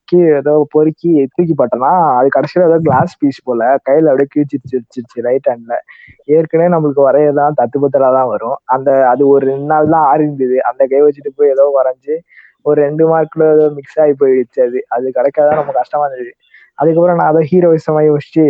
கீழே 0.05 0.35
ஏதோ 0.35 0.67
பொறுக்கி 0.69 1.27
தூக்கி 1.35 1.53
பட்டனா 1.57 1.89
அது 2.17 2.27
கடைசியில 2.35 2.67
ஏதோ 2.67 2.77
கிளாஸ் 2.83 3.17
பீஸ் 3.17 3.43
போல 3.43 3.61
கையில 3.85 4.11
அப்படியே 4.11 4.27
கிழிச்சிருச்சு 4.35 5.25
ரைட் 5.27 5.49
ஹேண்ட்ல 5.49 5.75
ஏற்கனவே 6.25 6.69
நம்மளுக்கு 6.75 7.01
வரையதான் 7.07 7.57
தத்து 7.61 7.77
பத்தலா 7.81 8.09
தான் 8.17 8.27
வரும். 8.27 8.57
அந்த 8.65 9.07
அது 9.09 9.27
ஒரு 9.27 9.45
ரெண்டு 9.45 9.65
நாள் 9.65 9.89
தான் 9.89 10.05
ஆறிந்தது 10.11 10.57
அந்த 10.69 10.85
கை 10.85 11.01
வச்சுட்டு 11.01 11.31
போய் 11.35 11.49
ஏதோ 11.49 11.65
வரைஞ்சு 11.77 12.15
ஒரு 12.61 12.81
ரெண்டு 12.81 13.03
மார்க்ல 13.11 13.53
ஏதோ 13.55 13.69
மிக்ஸ் 13.75 13.99
ஆகி 13.99 14.13
போயிடுச்சு 14.19 14.61
அது. 14.67 14.79
அது 14.87 15.11
கிடைக்காதான் 15.15 15.59
ரொம்ப 15.59 15.71
கஷ்டமா 15.71 16.05
இருந்தது. 16.05 16.31
அதுக்கப்புறம் 16.77 17.17
நான் 17.17 17.31
அதை 17.33 17.47
ஹீரோயிசமா 17.51 18.01
யோசிச்சு 18.09 18.45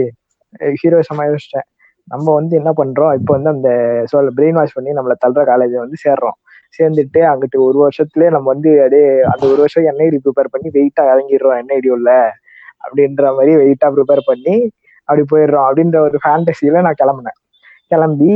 ஹீரோயிசமா 0.81 1.23
யோசிச்சேன். 1.31 1.67
நம்ம 2.07 2.33
வந்து 2.33 2.53
என்ன 2.55 2.71
பண்றோம்? 2.77 3.13
இப்போ 3.19 3.31
வந்து 3.33 3.49
அந்த 3.49 3.69
சொல் 4.05 4.31
பிரெயின் 4.37 4.57
வாஷ் 4.59 4.75
பண்ணி 4.75 4.91
நம்மளை 4.91 5.15
தள்ளுற 5.25 5.43
காலேஜ் 5.51 5.75
வந்து 5.83 5.97
சேர்றோம். 6.05 6.37
சேர்ந்துட்டு 6.79 7.19
அங்கிட்டு 7.31 7.57
ஒரு 7.67 7.77
வருஷத்துலயே 7.83 8.29
நம்ம 8.29 8.47
வந்து 8.53 8.71
அப்படியே 8.81 9.07
அந்த 9.31 9.43
ஒரு 9.47 9.59
வருஷம் 9.63 9.87
என்ஐடி 9.91 10.17
ப்ரிப்பேர் 10.25 10.53
பண்ணி 10.53 10.69
வெயிட்டா 10.77 11.03
இறங்கிடுறோம் 11.13 11.57
என்ஐடி 11.61 11.89
உள்ள. 11.97 12.09
அப்படின்ற 12.83 13.25
மாதிரி 13.37 13.53
வெயிட்டா 13.61 13.87
ப்ரிப்பேர் 13.95 14.23
பண்ணி 14.25 14.55
அப்படி 15.09 15.23
போயிடுறோம். 15.33 15.65
அப்படின்ற 15.69 15.97
ஒரு 16.07 16.17
ஃபேண்டசியில 16.23 16.81
நான் 16.87 16.99
கிளம்புனேன். 17.03 17.37
கிளம்பி 17.91 18.33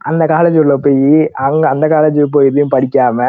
அந்த 0.00 0.24
காலேஜ் 0.26 0.58
உள்ள 0.58 0.74
போய் 0.76 1.08
அங்க 1.46 1.64
அந்த 1.68 1.86
காலேஜ் 1.88 2.20
போய் 2.34 2.48
எதுவும் 2.50 2.74
படிக்காம 2.76 3.20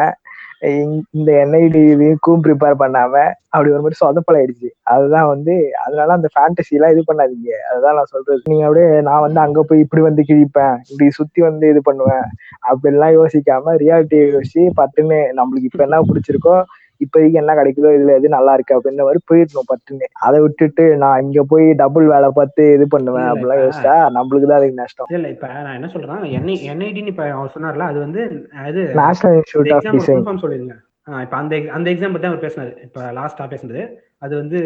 இந்த 0.62 1.30
என்ஐடி 1.42 1.80
இதுக்கும் 1.92 2.42
ப்ரிப்பேர் 2.44 2.76
பண்ணாம 2.82 3.14
அப்படி 3.52 3.70
ஒரு 3.70 3.82
மாதிரி 3.84 4.00
சொதப்பலாயிடுச்சு 4.00 4.68
அதுதான் 4.92 5.26
வந்து 5.26 5.54
அதனால 5.82 6.12
அந்த 6.12 6.28
ஃபேண்டசி 6.32 6.76
எல்லாம் 6.76 6.92
இது 6.94 7.02
பண்ணாதீங்க. 7.08 7.50
அதுதான் 7.70 7.96
நான் 7.98 8.12
சொல்றது. 8.12 8.40
நீங்க 8.44 8.64
அப்படியே 8.66 9.00
நான் 9.00 9.24
வந்து 9.26 9.40
அங்க 9.40 9.62
போய் 9.62 9.82
இப்படி 9.84 10.02
வந்து 10.02 10.22
கிழிப்பேன் 10.28 10.76
இப்படி 10.90 11.08
சுத்தி 11.18 11.42
வந்து 11.42 11.66
இது 11.68 11.80
பண்ணுவேன் 11.82 12.24
அப்படிலாம் 12.70 13.16
யோசிக்காம 13.18 13.74
ரியாலிட்டியை 13.82 14.26
யோசிச்சு 14.28 14.64
பட்டுன்னு 14.80 15.20
நம்மளுக்கு 15.38 15.70
இப்ப 15.70 15.84
என்ன 15.84 16.00
பிடிச்சிருக்கோ 16.10 16.56
இப்போதைக்கு 17.04 17.40
என்ன 17.40 17.52
கிடைக்குதோ 17.58 17.92
இதுல 17.96 18.16
எது 18.18 18.36
நல்லா 18.36 18.54
இருக்கு 18.56 18.76
அப்படின்ற 18.76 19.06
மாதிரி 19.08 19.22
போயிடணும் 19.30 19.68
பட்டுன்னு. 19.70 20.06
அதை 20.26 20.38
விட்டுட்டு 20.44 20.84
நான் 21.02 21.22
இங்க 21.26 21.42
போய் 21.52 21.66
டபுள் 21.82 22.06
வேலை 22.14 22.30
பார்த்து 22.38 22.64
இது 22.76 22.86
பண்ணுவேன் 22.94 23.28
அப்படிலாம் 23.32 23.62
யோசிச்சா 23.64 23.96
நம்மளுக்கு 24.18 24.48
தான் 24.50 24.60
அதுக்கு 24.60 24.80
நஷ்டம். 24.82 25.10
இல்ல 25.18 25.28
இப்ப 25.34 25.48
நான் 25.66 25.76
என்ன 25.80 25.90
சொல்றேன் 25.94 26.30
என்ஐ 26.40 26.56
என்ஐடின்னு 26.72 27.12
இப்ப 27.14 27.26
அவர் 27.38 27.54
சொன்னார்ல 27.56 27.90
அது 27.92 28.00
வந்து 28.06 28.22
அது 28.68 28.80
நேஷனல் 29.02 29.36
இன்ஸ்டியூட் 29.40 29.74
ஆஃப் 29.76 29.92
டிசைன் 29.98 30.42
சொல்லிருங்க 30.46 30.76
இப்ப 31.24 31.34
அந்த 31.42 31.54
அந்த 31.76 31.86
எக்ஸாம் 31.92 32.14
பத்தி 32.14 32.28
அவர் 32.28 32.44
பேசினாரு. 32.44 32.72
இப்ப 32.86 33.00
லாஸ்டா 33.18 33.44
பேசுனது. 33.52 33.80
அது 34.24 34.34
வந்து 34.40 34.58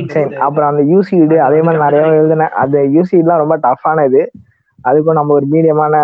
டிசைன் 0.00 0.34
அப்புறம் 0.46 0.68
அந்த 0.70 0.82
யூசிடு 0.90 1.36
அதே 1.46 1.60
மாதிரி 1.66 1.80
நிறைய 1.84 2.18
எழுதினேன். 2.18 2.54
அந்த 2.62 2.78
யூசிட்லாம் 2.96 3.42
ரொம்ப 3.42 3.56
டஃப்பானது 3.66 4.20
அதுக்கும் 4.84 5.12
நம்ம 5.12 5.34
ஒரு 5.34 5.46
மீடியமான 5.50 5.94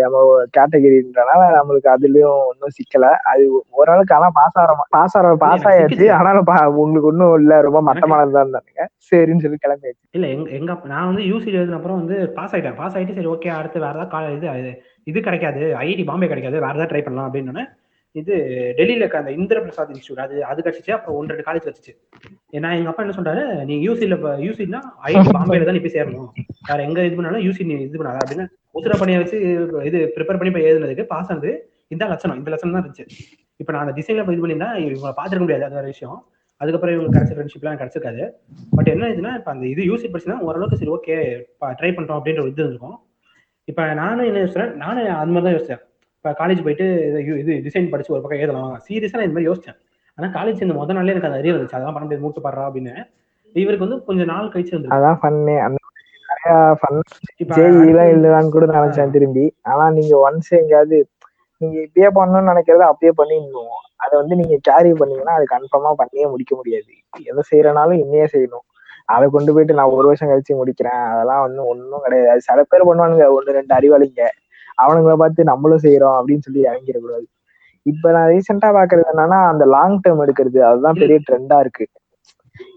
நம்ம 0.00 0.42
கேட்டகரின்றனால 0.58 1.40
நம்மளுக்கு 1.58 1.88
அதுலயும் 1.88 2.38
ஒன்றும் 2.46 2.74
சிக்கல. 2.78 3.04
அது 3.24 3.64
ஓரளவுக்கு 3.70 4.14
ஆனா 4.14 4.30
பாஸ் 4.32 4.58
ஆகிற 4.58 4.74
பாஸ் 4.88 5.16
ஆகிற 5.16 5.34
பாஸ் 5.36 5.66
ஆயாச்சு. 5.66 6.12
ஆனாலும் 6.12 6.46
பா- 6.46 6.64
உங்களுக்கு 6.64 7.08
ஒன்றும் 7.08 7.34
இல்ல 7.34 7.60
ரொம்ப 7.60 7.82
மட்டமானது 7.82 8.30
தான் 8.30 8.46
இருந்தானுங்க 8.46 8.82
சரின்னு 9.10 9.38
சொல்லி 9.38 9.56
கிளம்பியாச்சு. 9.66 10.06
இல்ல 10.10 10.26
எங்க 10.26 10.50
எங்க 10.50 10.78
நான் 10.84 11.06
வந்து 11.06 11.22
யூசி 11.22 11.46
எழுதின 11.46 11.76
அப்புறம் 11.76 12.06
வந்து 12.06 12.30
பாஸ் 12.30 12.54
ஆயிட்டேன். 12.54 12.76
பாஸ் 12.76 12.96
ஆயிட்டு 12.96 13.14
சரி 13.14 13.26
ஓகே 13.26 13.48
அடுத்து 13.48 13.80
வேற 13.80 13.92
ஏதாவது 13.92 14.18
காலேஜ் 14.18 14.58
இது 14.58 14.82
இது 15.04 15.20
கிடைக்காது. 15.20 15.60
ஐஐடி 15.80 16.04
பாம்பே 16.04 16.26
கிடைக்காது. 16.26 16.60
வேற 16.60 16.72
ஏதாவது 16.72 16.96
ட்ரை 16.96 17.02
பண்ணலாம் 17.02 17.32
அப்படின்னு 17.32 17.64
இது 18.16 18.34
டெல்லியில 18.78 19.02
இருக்க 19.02 19.22
அந்த 19.22 19.32
இந்திர 19.38 19.58
பிரசாத் 19.64 19.90
இன்ஸ்டியூட் 19.94 20.22
அது 20.24 20.36
அது 20.50 20.64
கிடைச்சிச்சு 20.66 20.92
அப்புறம் 20.96 21.16
ஒன்று 21.18 21.32
ரெண்டு 21.32 21.46
காலேஜ் 21.48 21.66
கிடைச்சிச்சு 21.66 21.92
ஏன்னா 22.56 22.68
எங்க 22.78 22.90
அப்பா 22.90 23.02
என்ன 23.04 23.16
சொல்றாரு 23.18 23.42
நீ 23.68 23.74
யூசில 23.86 24.16
யூசினா 24.46 24.80
ஐஐடி 25.08 25.32
பாம்பேல 25.36 25.66
தான் 25.68 25.76
நீ 25.78 25.82
போய் 25.86 25.96
சேரணும். 25.96 26.30
வேற 26.70 26.78
எங்க 26.88 27.04
இது 27.08 27.16
பண்ணாலும் 27.18 27.44
யூசி 27.46 27.66
நீ 27.70 27.74
இது 27.88 28.00
பண்ணாத 28.00 28.22
அப்படின்னு 28.22 28.46
உத்தர 28.78 28.96
பணியை 29.02 29.18
வச்சு 29.22 29.36
இது 29.90 29.98
ப்ரிப்பேர் 30.14 30.40
பண்ணி 30.40 30.52
போய் 30.56 30.68
எழுதுனதுக்கு 30.70 31.06
பாஸ் 31.12 31.30
ஆனது 31.34 31.52
இந்த 31.94 32.06
லட்சணம். 32.12 32.38
இந்த 32.40 32.50
லட்சணம் 32.52 32.74
தான் 32.76 32.82
இருந்துச்சு. 32.84 33.06
இப்போ 33.60 33.70
நான் 33.74 33.84
அந்த 33.84 33.94
டிசைன்ல 33.98 34.24
இது 34.34 34.42
பண்ணியிருந்தா 34.44 34.70
இவங்களை 34.86 35.14
பார்த்துருக்க 35.18 35.46
முடியாது 35.46 35.66
அது 35.68 35.78
வேற 35.78 35.86
விஷயம். 35.94 36.18
அதுக்கப்புறம் 36.60 36.94
இவங்க 36.96 37.10
கிடைச்ச 37.16 37.32
ஃப்ரெண்ட்ஷிப்லாம் 37.36 37.78
கிடைச்சிருக்காது. 37.80 38.22
பட் 38.76 38.90
என்ன 38.94 39.10
இதுன்னா 39.14 39.32
இப்போ 39.40 39.50
அந்த 39.54 39.64
இது 39.72 39.82
யூசி 39.90 40.06
படிச்சுன்னா 40.14 40.38
ஓரளவுக்கு 40.46 40.80
சரி 40.80 40.92
ஓகே 40.96 41.16
ட்ரை 41.80 41.90
பண்றோம் 41.98 42.18
அப்படின்ற 42.18 42.42
ஒரு 42.44 42.52
இது 42.54 42.70
இருக்கும் 42.72 42.96
இப்போ 43.68 43.82
நானும் 44.02 44.26
என்ன 44.30 44.40
யோசிச்சேன் 44.44 44.72
நானும் 44.84 45.12
அது 45.20 45.32
மாதிரி 45.34 45.46
தான் 45.48 45.56
யோசிச்சேன். 45.56 45.82
இப்போ 46.18 46.30
காலேஜ் 46.38 46.62
போயிட்டு 46.66 46.86
இது 47.42 47.52
டிசைன் 47.66 47.90
படிச்சு 47.90 48.12
ஒரு 48.14 48.22
பக்கம் 48.22 48.40
எழுதலாம் 48.44 48.72
சீரியஸாக 48.86 49.18
நான் 49.18 49.28
இந்த 49.28 49.36
மாதிரி 49.36 49.48
யோசிச்சேன். 49.50 49.76
ஆனால் 50.18 50.32
காலேஜ் 50.36 50.62
இந்த 50.64 50.74
முத 50.78 50.94
நாளே 50.96 51.12
எனக்கு 51.12 51.28
அந்த 51.28 51.38
அறிவு 51.40 51.54
இருந்துச்சு. 51.54 51.76
அதெல்லாம் 51.76 51.94
பண்ண 51.96 52.06
முடியாது. 52.06 52.24
மூட்டு 52.24 52.40
பாடுறா 52.46 52.64
அப்படின்னு. 52.68 52.94
இவருக்கு 53.54 53.86
வந்து 53.86 53.98
கொஞ்சம் 54.08 54.30
நாள் 54.32 54.50
கழிச்சு 54.54 54.74
வந்து 54.76 54.90
அதான் 54.96 55.20
ஃபன்னு 55.20 55.54
அந்த 55.66 55.78
நிறைய 56.30 56.54
ஃபன் 56.80 56.98
இப்போ 57.42 57.52
ஜேஇலாம் 57.58 58.10
எழுதலாம்னு 58.14 58.52
கூட 58.56 58.66
நினைச்சேன் 58.78 59.14
திரும்பி. 59.16 59.44
ஆனா 59.70 59.84
நீங்க 59.98 60.14
ஒன்ஸ் 60.24 60.50
எங்கேயாவது 60.60 60.98
நீங்க 61.60 61.76
இப்பயே 61.86 62.10
பண்ணணும்னு 62.18 62.50
நினைக்கிறத 62.52 62.84
அப்பயே 62.92 63.12
பண்ணிடணும். 63.20 63.78
அதை 64.04 64.14
வந்து 64.20 64.34
நீங்க 64.40 64.56
கேரி 64.68 64.90
பண்ணீங்கன்னா 64.98 65.36
அது 65.38 65.46
கன்ஃபார்மா 65.54 65.92
பண்ணியே 66.02 66.26
முடிக்க 66.32 66.52
முடியாது. 66.58 66.92
எதை 67.30 67.44
செய்யறனாலும் 67.50 68.02
இன்னையே 68.04 68.26
செய்யணும். 68.34 68.66
அதை 69.14 69.26
கொண்டு 69.36 69.50
போயிட்டு 69.54 69.78
நான் 69.78 69.94
ஒரு 69.96 70.06
வருஷம் 70.10 70.30
கழிச்சு 70.32 70.60
முடிக்கிறேன். 70.60 71.02
அதெல்லாம் 71.12 71.42
வந்து 71.46 71.62
ஒன்றும் 71.72 72.04
கிடையாது. 72.06 72.46
சில 72.48 72.64
பேர் 72.72 72.88
பண்ணுவானுங்க. 72.88 73.26
ஒன்று 73.36 73.56
ரெண்டு 73.58 73.74
அறிவாளிங்க. 73.78 74.24
அவனுங்கள 74.78 75.14
பார்த்து 75.22 75.50
நம்மளும் 75.52 75.84
செய்யறோம் 75.86 76.16
அப்படின்னு 76.18 76.46
சொல்லி 76.46 76.62
இறங்கிடக்கூடாது. 76.68 77.26
இப்ப 77.86 78.10
நான் 78.16 78.30
ரீசெண்டா 78.32 78.68
பாக்குறது 78.78 79.10
என்னன்னா 79.12 79.38
அந்த 79.52 79.64
லாங் 79.74 80.00
டேர்ம் 80.04 80.22
எடுக்கிறது 80.24 80.60
அதுதான் 80.70 81.00
பெரிய 81.02 81.18
ட்ரெண்டா 81.28 81.58
இருக்கு. 81.64 81.84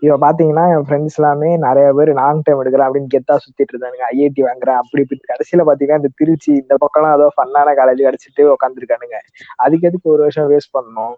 இப்ப 0.04 0.18
பாத்தீங்கன்னா 0.24 0.66
என் 0.74 0.86
ஃப்ரெண்ட்ஸ் 0.88 1.18
எல்லாமே 1.20 1.50
நிறைய 1.66 1.88
பேர் 1.98 2.12
லாங் 2.20 2.42
டைம் 2.46 2.62
எடுக்கிறேன் 2.62 2.88
அப்படின்னு 2.88 3.14
கெத்தா 3.14 3.36
சுத்திட்டு 3.44 3.74
இருந்தானுங்க. 3.74 4.06
ஐஐடி 4.14 4.42
வாங்குறேன் 4.48 4.80
அப்படி 4.82 5.04
இப்படி 5.06 5.22
கடைசியில 5.32 5.66
பாத்தீங்கன்னா 5.70 6.02
இந்த 6.02 6.12
திருச்சி 6.22 6.52
இந்த 6.62 6.76
பக்கம்லாம் 6.84 7.16
ஏதோ 7.18 7.28
ஃபன்னான 7.38 7.74
காலேஜ் 7.80 8.06
கிடைச்சிட்டு 8.08 8.46
உட்காந்துருக்கானுங்க 8.56 9.20
அதுக்கு 9.66 9.90
எதுக்கு 9.92 10.14
ஒரு 10.16 10.24
வருஷம் 10.26 10.50
வேஸ்ட் 10.54 10.76
பண்ணணும்? 10.78 11.16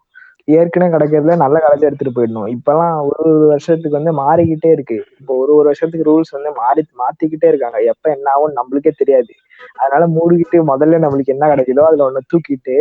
ஏற்கனவே 0.47 0.93
கிடைக்கிறதுல 0.93 1.35
நல்ல 1.43 1.57
காலேஜ் 1.65 1.87
எடுத்துட்டு 1.89 2.15
போயிடணும். 2.17 2.49
இப்பெல்லாம் 2.55 2.95
ஒரு 3.09 3.23
ஒரு 3.29 3.45
வருஷத்துக்கு 3.51 3.99
வந்து 3.99 4.13
மாறிக்கிட்டே 4.21 4.71
இருக்கு. 4.77 4.97
இப்போ 5.21 5.33
ஒரு 5.43 5.51
ஒரு 5.59 5.67
வருஷத்துக்கு 5.71 6.09
ரூல்ஸ் 6.09 6.35
வந்து 6.37 6.51
மாறி 6.61 6.83
மாத்திக்கிட்டே 7.01 7.49
இருக்காங்க. 7.51 7.79
எப்ப 7.93 8.11
என்ன 8.15 8.27
ஆகும் 8.35 8.57
நம்மளுக்கே 8.59 8.93
தெரியாது. 9.01 9.31
அதனால 9.81 10.03
மூடிக்கிட்டு 10.15 10.59
முதல்ல 10.71 11.01
நம்மளுக்கு 11.03 11.35
என்ன 11.35 11.49
கிடைக்குதோ 11.51 11.85
அதுல 11.89 12.07
ஒண்ணு 12.07 12.29
தூக்கிட்டு 12.33 12.77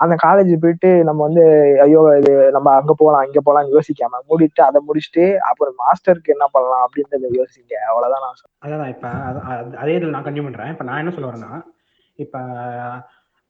அந்த 0.00 0.14
காலேஜ் 0.24 0.52
போயிட்டு 0.62 0.88
நம்ம 1.08 1.20
வந்து 1.26 1.42
ஐயோ 1.82 2.00
இது 2.20 2.30
நம்ம 2.56 2.68
அங்க 2.78 2.92
போகலாம் 3.00 3.26
இங்க 3.26 3.40
போகலாம் 3.40 3.68
யோசிக்காம 3.74 4.20
மூடிட்டு 4.30 4.62
அதை 4.68 4.78
முடிச்சுட்டு 4.88 5.24
அப்புறம் 5.48 5.76
மாஸ்டருக்கு 5.82 6.34
என்ன 6.34 6.46
பண்ணலாம் 6.54 6.84
அப்படின்றத 6.86 7.30
யோசிங்க. 7.40 7.74
அவ்வளவுதான் 7.90 8.24
நான் 8.24 8.38
சொல்றேன். 8.40 8.60
அதான் 8.64 9.78
அதே 9.82 9.94
இதில் 9.98 10.14
நான் 10.16 10.26
கண்டினியூ 10.26 10.46
பண்றேன். 10.48 10.72
இப்போ 10.74 10.86
நான் 10.88 11.00
என்ன 11.02 11.12
சொல்ல 11.16 11.30
வரேன்னா 11.30 11.52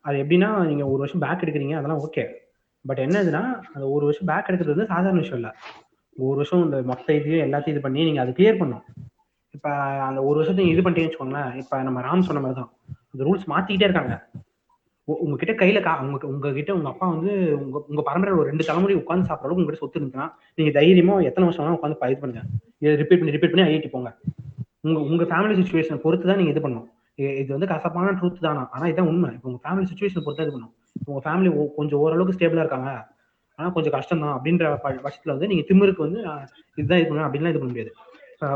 அது 0.04 0.16
எப்படின்னா 0.22 0.50
நீங்க 0.70 0.84
ஒரு 0.92 1.00
வருஷம் 1.02 1.24
பேக் 1.24 1.42
எடுக்கிறீங்க 1.44 1.74
அதெல்லாம் 1.78 2.02
ஓகே 2.06 2.22
பட் 2.84 3.00
என்னதுன்னா 3.06 3.42
அந்த 3.74 3.84
ஒரு 3.94 4.04
வருஷம் 4.08 4.28
பேக் 4.30 4.48
எடுக்கிறது 4.50 4.74
வந்து 4.74 4.90
சாதாரண 4.92 5.20
விஷயம் 5.22 5.40
இல்லை. 5.40 5.52
ஒரு 6.16 6.36
வருஷம் 6.40 6.64
இந்த 6.66 6.78
மொத்த 6.90 7.14
இதையும் 7.18 7.44
எல்லாத்தையும் 7.46 7.74
இது 7.74 7.84
பண்ணி 7.84 8.06
நீங்க 8.08 8.20
அது 8.24 8.32
கிளியர் 8.38 8.60
பண்ணும் 8.62 8.84
இப்ப 9.52 9.70
அந்த 10.08 10.22
ஒரு 10.22 10.34
வருஷத்துக்கு 10.34 10.72
இது 10.72 10.82
பண்ணிட்டீங்கன்னு 10.82 11.10
வச்சுக்கோங்களேன் 11.10 11.56
இப்ப 11.56 11.82
நம்ம 11.82 12.00
ராம் 12.00 12.20
சொன்ன 12.20 12.40
மாதிரி 12.40 12.60
தான் 12.60 12.70
அந்த 13.12 13.22
ரூல்ஸ் 13.24 13.50
மாத்திக்கிட்டே 13.50 13.88
இருக்காங்க. 13.88 14.14
உங்ககிட்ட 15.04 15.64
கையில 15.64 15.82
கா 15.82 16.00
உங்க 16.00 16.26
உங்ககிட்ட 16.26 16.74
உங்க 16.74 16.88
அப்பா 16.88 17.06
வந்து 17.08 17.32
உங்க 17.64 17.84
உங்க 17.88 18.02
பரம்பரை 18.02 18.34
ஒரு 18.34 18.48
ரெண்டு 18.48 18.64
தலைமுறை 18.64 18.96
உட்காந்து 18.96 19.28
சாப்பிட்ற 19.30 19.52
உங்ககிட்ட 19.56 19.74
சொத்து 19.74 20.00
இருந்துச்சுன்னா 20.00 20.32
நீங்க 20.54 20.72
தைரியமா 20.80 21.20
எத்தனை 21.20 21.48
வருஷம் 21.48 21.66
வேணா 21.66 21.78
உட்காந்து 21.78 22.10
இது 22.10 22.20
பண்ணுங்க. 22.20 22.46
இதை 22.78 22.96
ரிப்பீட் 22.96 23.18
பண்ணி 23.18 23.32
ரிப்பீட் 23.32 23.54
பண்ணி 23.54 23.70
ஐஐடி 23.70 23.88
போங்க. 23.90 24.16
உங்க 24.80 25.00
உங்க 25.00 25.24
ஃபேமிலி 25.24 25.56
சுச்சுவேஷன் 25.60 25.96
பொறுத்து 25.96 26.26
தான் 26.26 26.36
நீங்க 26.36 26.50
இது 26.50 26.68
பண்ணணும். 26.68 26.88
இது 27.14 27.46
வந்து 27.48 27.66
கசப்பான 27.66 28.12
ட்ரூத் 28.12 28.40
தானா? 28.40 28.68
ஆனா 28.72 28.86
இதான் 28.86 29.08
உண்மை. 29.12 29.30
இப்போ 29.32 29.48
உங்க 29.48 29.60
ஃபேமிலி 29.64 29.86
சுச்சுவேஷன் 29.92 30.24
பொறுத்து 30.24 30.46
இது 30.46 30.58
பண்ணணும். 30.58 30.72
உங்க 31.04 31.30
ஃபேமிலி 31.30 31.74
கொஞ்சம் 31.74 31.98
ஓரளவுக்கு 31.98 32.36
ஸ்டேபிளா 32.36 32.62
இருக்காங்க. 32.64 32.90
ஆனா 33.54 33.68
கொஞ்சம் 33.68 33.92
கஷ்டம் 33.92 34.20
தான் 34.20 34.40
அப்படின்ற 34.40 34.76
ப- 34.82 35.00
பட்சத்துல 35.04 35.34
வந்து 35.34 35.46
நீங்க 35.46 35.64
திமிருக்கு 35.68 35.98
வந்து 35.98 36.20
இதுதான் 36.74 36.98
இது 36.98 37.14
பண்ணணும். 37.14 37.28
அப்படின்லாம் 37.28 37.52
இது 37.52 37.62
பண்ண 37.62 37.64
முடியாது. 37.64 37.92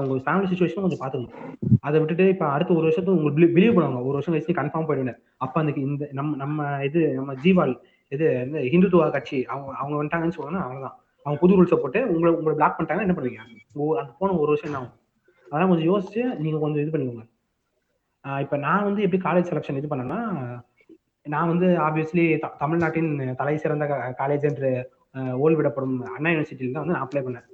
உங்க 0.03 0.21
ஃபேமிலி 0.27 0.49
சுச்சுவேஷன் 0.51 0.85
கொஞ்சம் 0.85 1.03
பாத்துக்கணும் 1.03 1.35
அதை 1.87 1.97
விட்டுட்டு 2.01 2.25
இப்போ 2.35 2.47
அடுத்த 2.55 2.71
ஒரு 2.79 2.87
வருஷத்துக்கு 2.89 3.19
உங்களுக்கு 3.19 3.55
பிலீவ் 3.57 3.75
பண்ணுவாங்க. 3.77 4.01
ஒரு 4.09 4.17
வருஷம் 4.17 4.35
கழிச்சு 4.35 4.59
கன்ஃபார்ம் 4.61 4.89
போயிடுவேன் 4.89 5.19
அப்ப 5.45 5.55
அந்த 5.63 5.73
இந்த 5.87 6.09
நம்ம 6.19 6.37
நம்ம 6.43 6.69
இது 6.89 7.01
நம்ம 7.19 7.35
ஜீவால் 7.45 7.75
இது 8.15 8.27
இந்த 8.47 8.59
ஹிந்துத்துவா 8.73 9.07
கட்சி 9.17 9.39
அவங்க 9.53 9.73
அவங்க 9.81 9.95
வந்துட்டாங்கன்னு 9.99 10.37
சொல்லணும் 10.39 10.65
அவ்வளவுதான். 10.65 10.97
அவங்க 11.25 11.39
புது 11.43 11.57
ரூல்ஸை 11.59 11.79
போட்டு 11.83 12.01
உங்களை 12.15 12.31
உங்களை 12.39 12.55
பிளாக் 12.59 12.77
பண்ணிட்டாங்கன்னா 12.77 13.07
என்ன 13.07 13.17
பண்ணுவீங்க? 13.17 13.43
அது 14.01 14.11
போன 14.21 14.35
ஒரு 14.43 14.51
வருஷம் 14.53 14.69
என்ன 14.71 14.81
ஆகும்? 14.81 14.95
அதெல்லாம் 15.47 15.71
கொஞ்சம் 15.73 15.89
யோசிச்சு 15.93 16.23
நீங்க 16.45 16.59
கொஞ்சம் 16.65 16.83
இது 16.85 16.93
பண்ணிக்கோங்க. 16.95 17.25
இப்ப 18.45 18.57
நான் 18.67 18.87
வந்து 18.89 19.03
எப்படி 19.07 19.21
காலேஜ் 19.27 19.51
செலெக்ஷன் 19.51 19.81
இது 19.81 19.91
பண்ணேன்னா 19.93 20.21
நான் 21.27 21.51
வந்து 21.53 21.69
ஆப்வியஸ்லி 21.87 22.25
தமிழ்நாட்டின் 22.63 23.11
தலை 23.41 23.55
சிறந்த 23.63 23.85
காலேஜ் 24.21 24.47
என்று 24.51 24.71
ஓல்விடப்படும் 25.45 25.97
அண்ணா 26.17 26.33
யூனிவர்சிட்டியில் 26.33 26.75
தான் 26.75 26.85
வந்து 26.85 26.97
நான் 26.97 27.07
அப்ளை 27.07 27.23
பண்ணேன். 27.27 27.47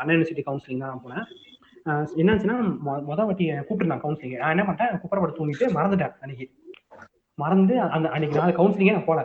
அண்ணா 0.00 0.12
யூனிவர்சிட்டி 0.14 0.44
கவுன்சிலிங் 0.48 0.82
தான் 0.84 0.92
நான் 0.92 1.04
போனேன். 1.04 1.26
என்னாச்சுன்னா 2.16 2.56
மொ- 2.86 3.02
மொத 3.08 3.20
வாட்டி 3.22 3.44
கூப்பிட்டுருந்தான் 3.60 4.02
கவுன்சிலிங் 4.04 4.36
நான் 4.36 4.50
என்ன 4.50 4.64
பண்ணிட்டேன் 4.64 5.00
குப்பரப்பட 5.02 5.32
தூங்கிட்டு 5.38 5.66
மறந்துட்டேன் 5.74 6.14
அன்னைக்கு. 6.20 6.46
மறந்து 7.38 7.74
அந்த 7.88 8.08
அன்னைக்கு 8.08 8.38
நான் 8.38 8.56
கவுன்சிலிங்கே 8.56 8.92
நான் 8.92 9.04
போல. 9.04 9.20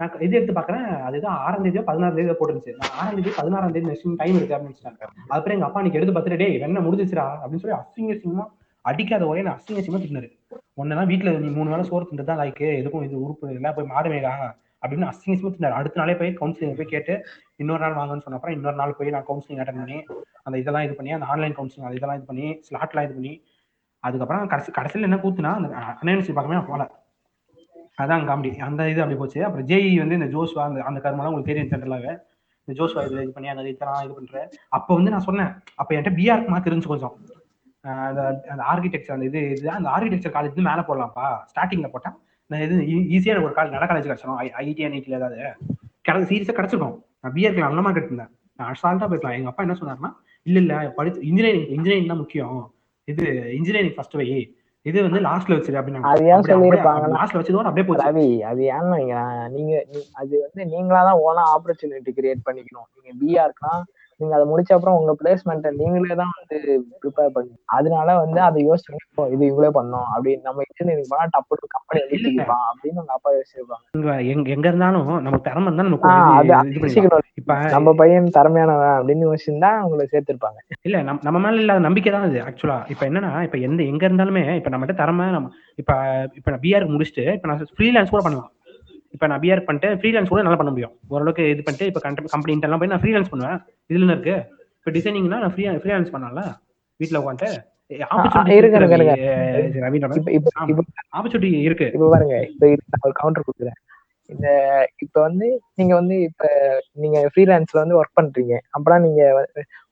நான் 0.00 0.14
இது 0.20 0.36
எடுத்து 0.36 0.52
பார்க்கறேன் 0.52 0.86
அதுதான் 1.02 1.36
ஆறாம் 1.38 1.64
தேதியோ 1.64 1.82
பதினாறு 1.82 2.16
தேதியோ 2.16 2.36
போட்டுருந்துச்சு. 2.38 2.72
நான் 2.76 2.94
ஆறாம் 2.98 3.16
தேதி 3.16 3.32
பதினாறாம் 3.36 3.72
தேதி 3.72 3.86
நெக்ஸ்ட் 3.86 4.16
டைம் 4.16 4.36
இருக்கு 4.36 4.54
அப்படின்னு 4.54 4.72
வச்சுட்டாங்க 4.72 5.04
அப்புறம் 5.28 5.56
எங்க 5.56 5.66
அப்பா 5.66 5.80
அன்னைக்கு 5.80 6.00
எடுத்து 6.00 6.14
பார்த்துட்டு 6.14 6.36
டே 6.36 6.58
வெண்ண 6.58 6.80
முடிஞ்சிச்சுரா 6.80 7.26
அப்படின்னு 7.38 7.62
சொல்லி 7.64 7.78
அசிங்க 7.78 8.14
சிங்கமா 8.20 8.46
அடிக்காத 8.84 9.26
ஒரே 9.26 9.42
அசிங்க 9.50 9.80
சிங்கமா 9.80 10.00
திட்டினாரு. 10.00 10.28
ஒன்னெல்லாம் 10.76 11.10
வீட்டுல 11.10 11.38
நீ 11.38 11.48
மூணு 11.48 11.70
வேலை 11.70 11.84
சோறு 11.84 12.08
தின்றது 12.10 12.24
தான் 12.24 12.38
லைக்கு 12.38 12.66
எதுக்கும் 12.80 13.04
இது 13.04 13.22
உறுப்பு 13.22 13.54
இல்லை 13.54 13.72
போய் 13.72 13.90
மாடுமேடா 13.90 14.32
அப்படின்னு 14.84 15.08
அசிங்க 15.10 15.36
சிங்கமா 15.40 15.70
அடுத்த 15.80 16.00
நாளே 16.00 16.14
போய் 16.20 16.32
கவுன்சிலிங் 16.40 16.78
போய் 16.80 16.92
கேட்டு 16.94 17.14
இன்னொரு 17.62 17.82
நாள் 17.84 17.98
வாங்கன்னு 18.00 18.24
சொன்ன 18.24 18.38
அப்புறம் 18.38 18.56
இன்னொரு 18.56 18.78
நாள் 18.82 18.96
போய் 18.98 19.14
நான் 19.16 19.28
கவுன்சிலிங் 19.30 19.62
அட்டன் 19.62 19.80
பண்ணி 19.82 19.98
அந்த 20.46 20.56
இதெல்லாம் 20.62 20.86
இது 20.86 20.96
பண்ணி 20.98 21.12
அந்த 21.16 21.26
ஆன்லைன் 21.32 21.56
கவுன்சிலிங் 21.58 21.88
அது 21.88 21.98
இதெல்லாம் 22.00 22.18
இது 22.20 22.28
பண்ணி 22.30 22.48
ஸ்லாட்லாம் 22.68 23.06
இது 23.08 23.16
பண்ணி 23.18 23.32
அதுக்கப்புறம் 24.04 24.50
கடைசி 24.52 24.70
கடைசியில் 24.78 25.08
என்ன 25.08 25.18
கூத்துனா 25.22 25.52
அந்த 25.60 25.68
அன்யூனிவர்சிட்டி 26.00 26.36
பார்க்கவே 26.38 26.58
நான் 26.58 26.70
போல 26.72 26.84
அதான் 28.02 28.24
காமெடி 28.28 28.50
அந்த 28.66 28.82
இது 28.92 29.00
அப்படி 29.02 29.16
போச்சு. 29.18 29.40
அப்புறம் 29.46 29.66
ஜேஇ 29.70 29.90
வந்து 30.02 30.16
இந்த 30.18 30.28
ஜோஷ்வா 30.32 30.62
அந்த 30.68 30.80
அந்த 30.88 30.98
கருமெல்லாம் 31.04 31.32
உங்களுக்கு 31.32 31.50
தெரியும் 31.50 31.70
சென்ட்ரலாகவே 31.72 32.12
இந்த 32.68 32.72
ஜோஸ்வா 32.78 33.02
இது 33.06 33.22
இது 33.24 33.34
பண்ணி 33.36 33.48
அந்த 33.52 33.62
இதெல்லாம் 33.72 34.04
இது 34.06 34.14
பண்ற. 34.16 34.38
அப்போ 34.76 34.90
வந்து 34.98 35.12
நான் 35.14 35.26
சொன்னேன் 35.28 35.50
அப்போ 35.80 35.90
என்கிட்ட 35.94 36.12
பிஆர்க்கு 36.18 36.52
மார்க் 36.52 36.68
இருந்துச்சு 36.70 36.92
கொஞ்சம். 36.92 37.14
அந்த 38.08 38.20
அந்த 38.52 38.62
ஆர்கிடெக்சர் 38.72 39.16
அந்த 39.16 39.26
இது 39.30 39.40
இது 39.56 39.70
அந்த 39.78 39.88
ஆர்கிடெக்சர் 39.96 40.34
காலேஜ் 40.36 40.60
மேலே 40.70 40.84
போடலாம்ப்பா. 40.88 41.26
ஸ்டார்டிங்கில் 41.52 41.92
போட்டேன். 41.94 42.16
இது 42.64 42.74
ஈஸியாக 43.16 43.32
எனக்கு 43.34 43.48
ஒரு 43.48 43.56
காலேஜ் 43.58 43.74
நல்ல 43.76 43.86
காலேஜ் 43.90 44.08
கிடச்சிடும் 44.08 44.40
ஐடி 44.62 44.82
ஐடியில் 44.88 45.18
ஏதாவது. 45.18 45.38
கிடை 46.06 46.18
சீரியஸாக 46.30 46.56
கிடச்சிருக்கும். 46.58 46.96
நான் 47.22 47.34
பிஆர்க்கு 47.36 47.66
நல்ல 47.66 47.82
மார்க் 47.84 48.00
எடுத்திருந்தேன் 48.00 48.32
நான் 48.58 48.70
அசால்ட்டாக 48.72 49.06
போயிருக்கலாம் 49.10 49.36
எங்கள் 49.38 49.52
அப்பா 49.52 49.64
என்ன 49.66 49.76
சொன்னாருன்னா 49.80 50.10
இல்லை 50.46 50.60
இல்லை 50.62 50.78
படிச்சு 50.98 51.20
இன்ஜினியரிங் 51.30 51.68
இன்ஜினியரிங் 51.76 52.10
தான் 52.12 52.20
முக்கியம். 52.22 52.58
இது 53.08 53.24
இன்ஜினியரிங் 53.58 53.96
ஃபர்ஸ்ட் 53.96 54.18
வை. 54.20 54.26
இது 54.86 54.98
வந்து 55.06 55.20
லாஸ்ட்ல 55.26 55.56
வச்சிரு 55.56 55.78
அப்படின்னா 55.80 56.00
லாஸ்ட்ல 57.18 57.38
வச்சதோட 57.40 57.68
அப்படியே 57.70 57.86
போச்சு. 57.88 58.06
ரவி 58.08 58.26
அது 58.50 58.62
ஏன்னு 58.76 58.98
நீங்க 59.54 59.74
அது 60.20 60.34
வந்து 60.44 60.62
நீங்களா 60.72 61.00
தான் 61.08 61.20
ஓனா 61.26 61.44
ஆப்பர்ச்சுனிட்டி 61.54 62.12
கிரியேட் 62.18 62.46
பண்ணிக்கணும். 62.48 62.88
நீங்க 62.96 63.12
பிஆர்க்குனா 63.22 63.74
நீங்க 64.20 64.32
அதை 64.36 64.44
முடிச்ச 64.48 64.70
அப்புறம் 64.74 64.96
உங்க 64.96 65.12
பிளேஸ்மெண்ட்டை 65.18 65.70
நீங்களே 65.78 66.16
தான் 66.20 66.32
வந்து 66.34 66.56
ப்ரிப்பேர் 67.02 67.32
பண்ணி 67.34 67.54
அதனால 67.76 68.08
வந்து 68.18 68.40
அதை 68.44 68.60
யோசிச்சு 68.66 68.90
"ஓ, 69.14 69.26
இது 69.28 69.42
இவ்வளோ 69.50 69.70
பண்ணோம் 69.74 70.08
அப்படின்னு 70.12 70.46
நம்ம 70.46 70.64
இன்ஜினியரிங் 70.66 71.10
பண்ணா 71.10 71.26
டப்பு 71.34 71.58
கம்பெனி 71.74 72.00
எழுதிக்கலாம் 72.06 72.64
அப்படின்னு 72.70 73.02
உங்க 73.02 73.14
அப்பா 73.16 73.30
யோசிச்சிருப்பாங்க. 73.34 73.84
எங்க 74.32 74.48
எங்க 74.54 74.66
இருந்தாலும் 74.68 75.08
நமக்கு 75.24 75.46
திறமை 75.48 75.68
இருந்தா 75.70 75.86
இது- 76.44 76.60
இது 76.70 76.90
இப்ப 77.36 77.54
நம்ம 77.74 77.94
பையன் 77.94 78.28
திறமையானவன் 78.36 78.96
அப்படின்னு 78.96 79.26
யோசிச்சிருந்தா 79.26 79.72
உங்களை 79.84 80.06
சேர்த்திருப்பாங்க. 80.06 80.58
இல்ல 80.86 80.96
நம்ம 81.02 81.20
நம்ம 81.24 81.38
மேல 81.40 81.62
இல்லாத 81.62 81.82
நம்பிக்கை 81.84 82.12
தான் 82.12 82.26
அது 82.26 82.38
ஆக்சுவலா 82.44 82.78
இப்ப 82.88 83.04
என்னன்னா 83.08 83.32
இப்ப 83.44 83.58
எந்த 83.66 83.82
எங்க 83.84 84.04
இருந்தாலுமே 84.08 84.44
இப்ப 84.56 84.70
நம்மகிட்ட 84.70 84.96
திறமை 84.96 85.26
நம்ம 85.32 85.50
இப்ப 85.78 85.92
இப்ப 86.34 86.48
நான் 86.50 86.64
பிஆர் 86.64 86.92
முடிச்சுட்டு 86.92 87.26
இப்ப 87.34 87.48
நான் 87.50 87.62
ஃப்ரீலான்ஸ் 87.72 88.12
கூட 88.12 88.22
பண்ணலாம். 88.22 88.50
இப்ப 89.14 89.26
நான் 89.30 89.40
பிஆர் 89.40 89.66
பண்ணிட்டு 89.66 89.88
ஃப்ரீலான்ஸ் 90.00 90.32
கூட 90.32 90.42
நல்லா 90.42 90.58
பண்ண 90.60 90.70
முடியும். 90.70 90.94
ஓரளவுக்கு 91.08 91.44
இது 91.50 91.62
பண்ணிட்டு 91.62 91.88
இப்ப 91.90 92.00
கம்பெனி 92.34 92.54
இன்டர்லாம் 92.56 92.80
போய் 92.82 92.92
நான் 92.94 93.02
ஃப்ரீலான்ஸ் 93.02 93.30
பண்ணுவேன். 93.32 93.58
இதுல 93.90 94.10
இருக்கு? 94.14 94.34
இப்ப 94.78 94.92
டிசைனிங்னா 94.96 95.38
நான் 95.44 95.54
ஃப்ரீ 95.54 95.64
ஃப்ரீலான்ஸ் 95.82 96.12
பண்ணலாம்ல? 96.14 96.42
வீட்ல 97.00 97.20
உட்காந்துட்டு 97.22 97.50
ஆப்பர்ச்சுனிட்டி 101.18 101.50
இருக்கு 101.68 101.86
இப்ப 101.96 102.08
பாருங்க 102.10 102.36
இப்ப 102.50 102.64
இது 102.72 102.82
நான் 102.92 103.06
ஒரு 103.08 103.16
கவுண்டர் 103.20 103.46
கொடுக்குறேன். 103.48 103.78
இந்த 104.30 104.48
இப்ப 104.98 105.16
வந்து 105.20 105.46
நீங்க 105.74 105.92
வந்து 105.94 106.16
இப்ப 106.22 106.44
நீங்க 106.94 107.18
ஃப்ரீலான்ஸ்ல 107.32 107.82
வந்து 107.82 107.98
ஒர்க் 108.00 108.18
பண்றீங்க. 108.20 108.54
அப்பனா 108.76 108.96
நீங்க 108.98 109.22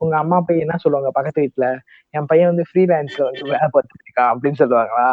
உங்க 0.00 0.14
அம்மா 0.18 0.38
பையன் 0.40 0.64
என்ன 0.64 0.78
சொல்லுவாங்க 0.78 1.10
பக்கத்து 1.12 1.44
வீட்டுல 1.44 1.66
என் 2.14 2.26
பையன் 2.26 2.50
வந்து 2.52 2.64
ஃப்ரீலான்ஸ்ல 2.68 3.22
வந்து 3.28 3.44
வேலை 3.52 3.68
பார்த்துட்டு 3.74 4.06
இருக்கான் 4.06 4.30
அப்படின்னு 4.32 4.60
சொல்லுவாங்களா? 4.62 5.08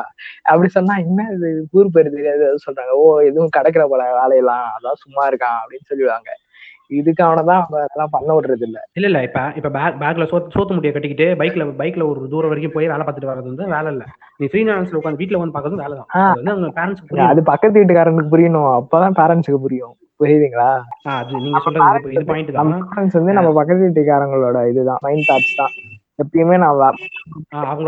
அப்படி 0.45 0.69
சொன்னா 0.69 0.95
என்ன 1.05 1.27
இது? 1.35 1.49
ஊர் 1.73 1.93
பேர் 1.95 2.13
தெரியாது 2.15 2.47
சொல்றாங்க. 2.65 2.93
ஓ 3.01 3.07
எதுவும் 3.29 3.55
கிடைக்கிற 3.57 3.85
போல 3.87 4.05
வேலையெல்லாம். 4.19 4.67
அதான் 4.77 5.01
சும்மா 5.03 5.25
இருக்கான் 5.31 5.59
அப்படின்னு 5.61 5.89
சொல்லிடுவாங்க. 5.91 6.29
இதுக்கு 6.89 7.23
அவனதான் 7.23 7.59
அவங்க 7.59 7.77
அதெல்லாம் 7.81 8.09
பண்ண 8.11 8.33
விடுறது 8.33 8.61
இல்ல. 8.61 8.77
இல்ல 8.93 9.07
இல்ல 9.07 9.23
இப்ப 9.23 9.51
இப்ப 9.55 9.69
பேக் 9.69 9.97
பேக்ல 9.99 10.23
சோத்து 10.23 10.55
சோத்து 10.55 10.73
முடிய 10.73 10.91
கட்டிக்கிட்டு 10.91 11.35
பைக்ல 11.35 11.65
பைக்ல 11.77 12.09
ஒரு 12.09 12.29
தூரம் 12.29 12.47
வரைக்கும் 12.47 12.73
போய் 12.73 12.87
வேலை 12.87 13.05
பார்த்துட்டு 13.05 13.31
வர்றது 13.31 13.51
வந்து 13.51 13.65
வேலை 13.65 13.91
இல்ல. 13.91 14.03
நீ 14.37 14.45
ஃப்ரீலான்ஸ்ல 14.45 14.99
உட்காந்து 14.99 15.15
வீட்ல 15.15 15.37
வந்து 15.37 15.59
பாக்குறது 15.59 15.75
வேலை 15.75 15.97
தான். 15.97 16.09
அவங்க 16.47 16.81
பேரண்ட்ஸ் 16.81 17.03
அது 17.27 17.43
பக்கத்து 17.43 17.79
வீட்டுக்காரனுக்கு 17.79 18.31
புரியணும். 18.31 18.69
அப்பதான் 18.79 19.17
பேரண்ட்ஸுக்கு 19.17 19.61
புரியும். 19.61 19.95
புரியுதுங்களா? 20.19 20.69
அது 21.03 21.33
நீங்க 21.35 21.59
சொல்றது 21.59 21.85
இது- 22.11 22.25
பாயிண்ட் 22.25 22.53
தான். 22.53 22.71
வந்து 23.13 23.33
நம்ம 23.33 23.53
பக்கத்து 23.53 23.87
வீட்டுக்காரங்களோட 23.87 24.69
இதுதான் 24.69 24.97
மைண்ட் 25.01 25.29
தாட்ஸ் 25.29 25.57
தான். 25.57 25.73
எப்பயுமே 26.19 26.57
நான். 26.57 26.97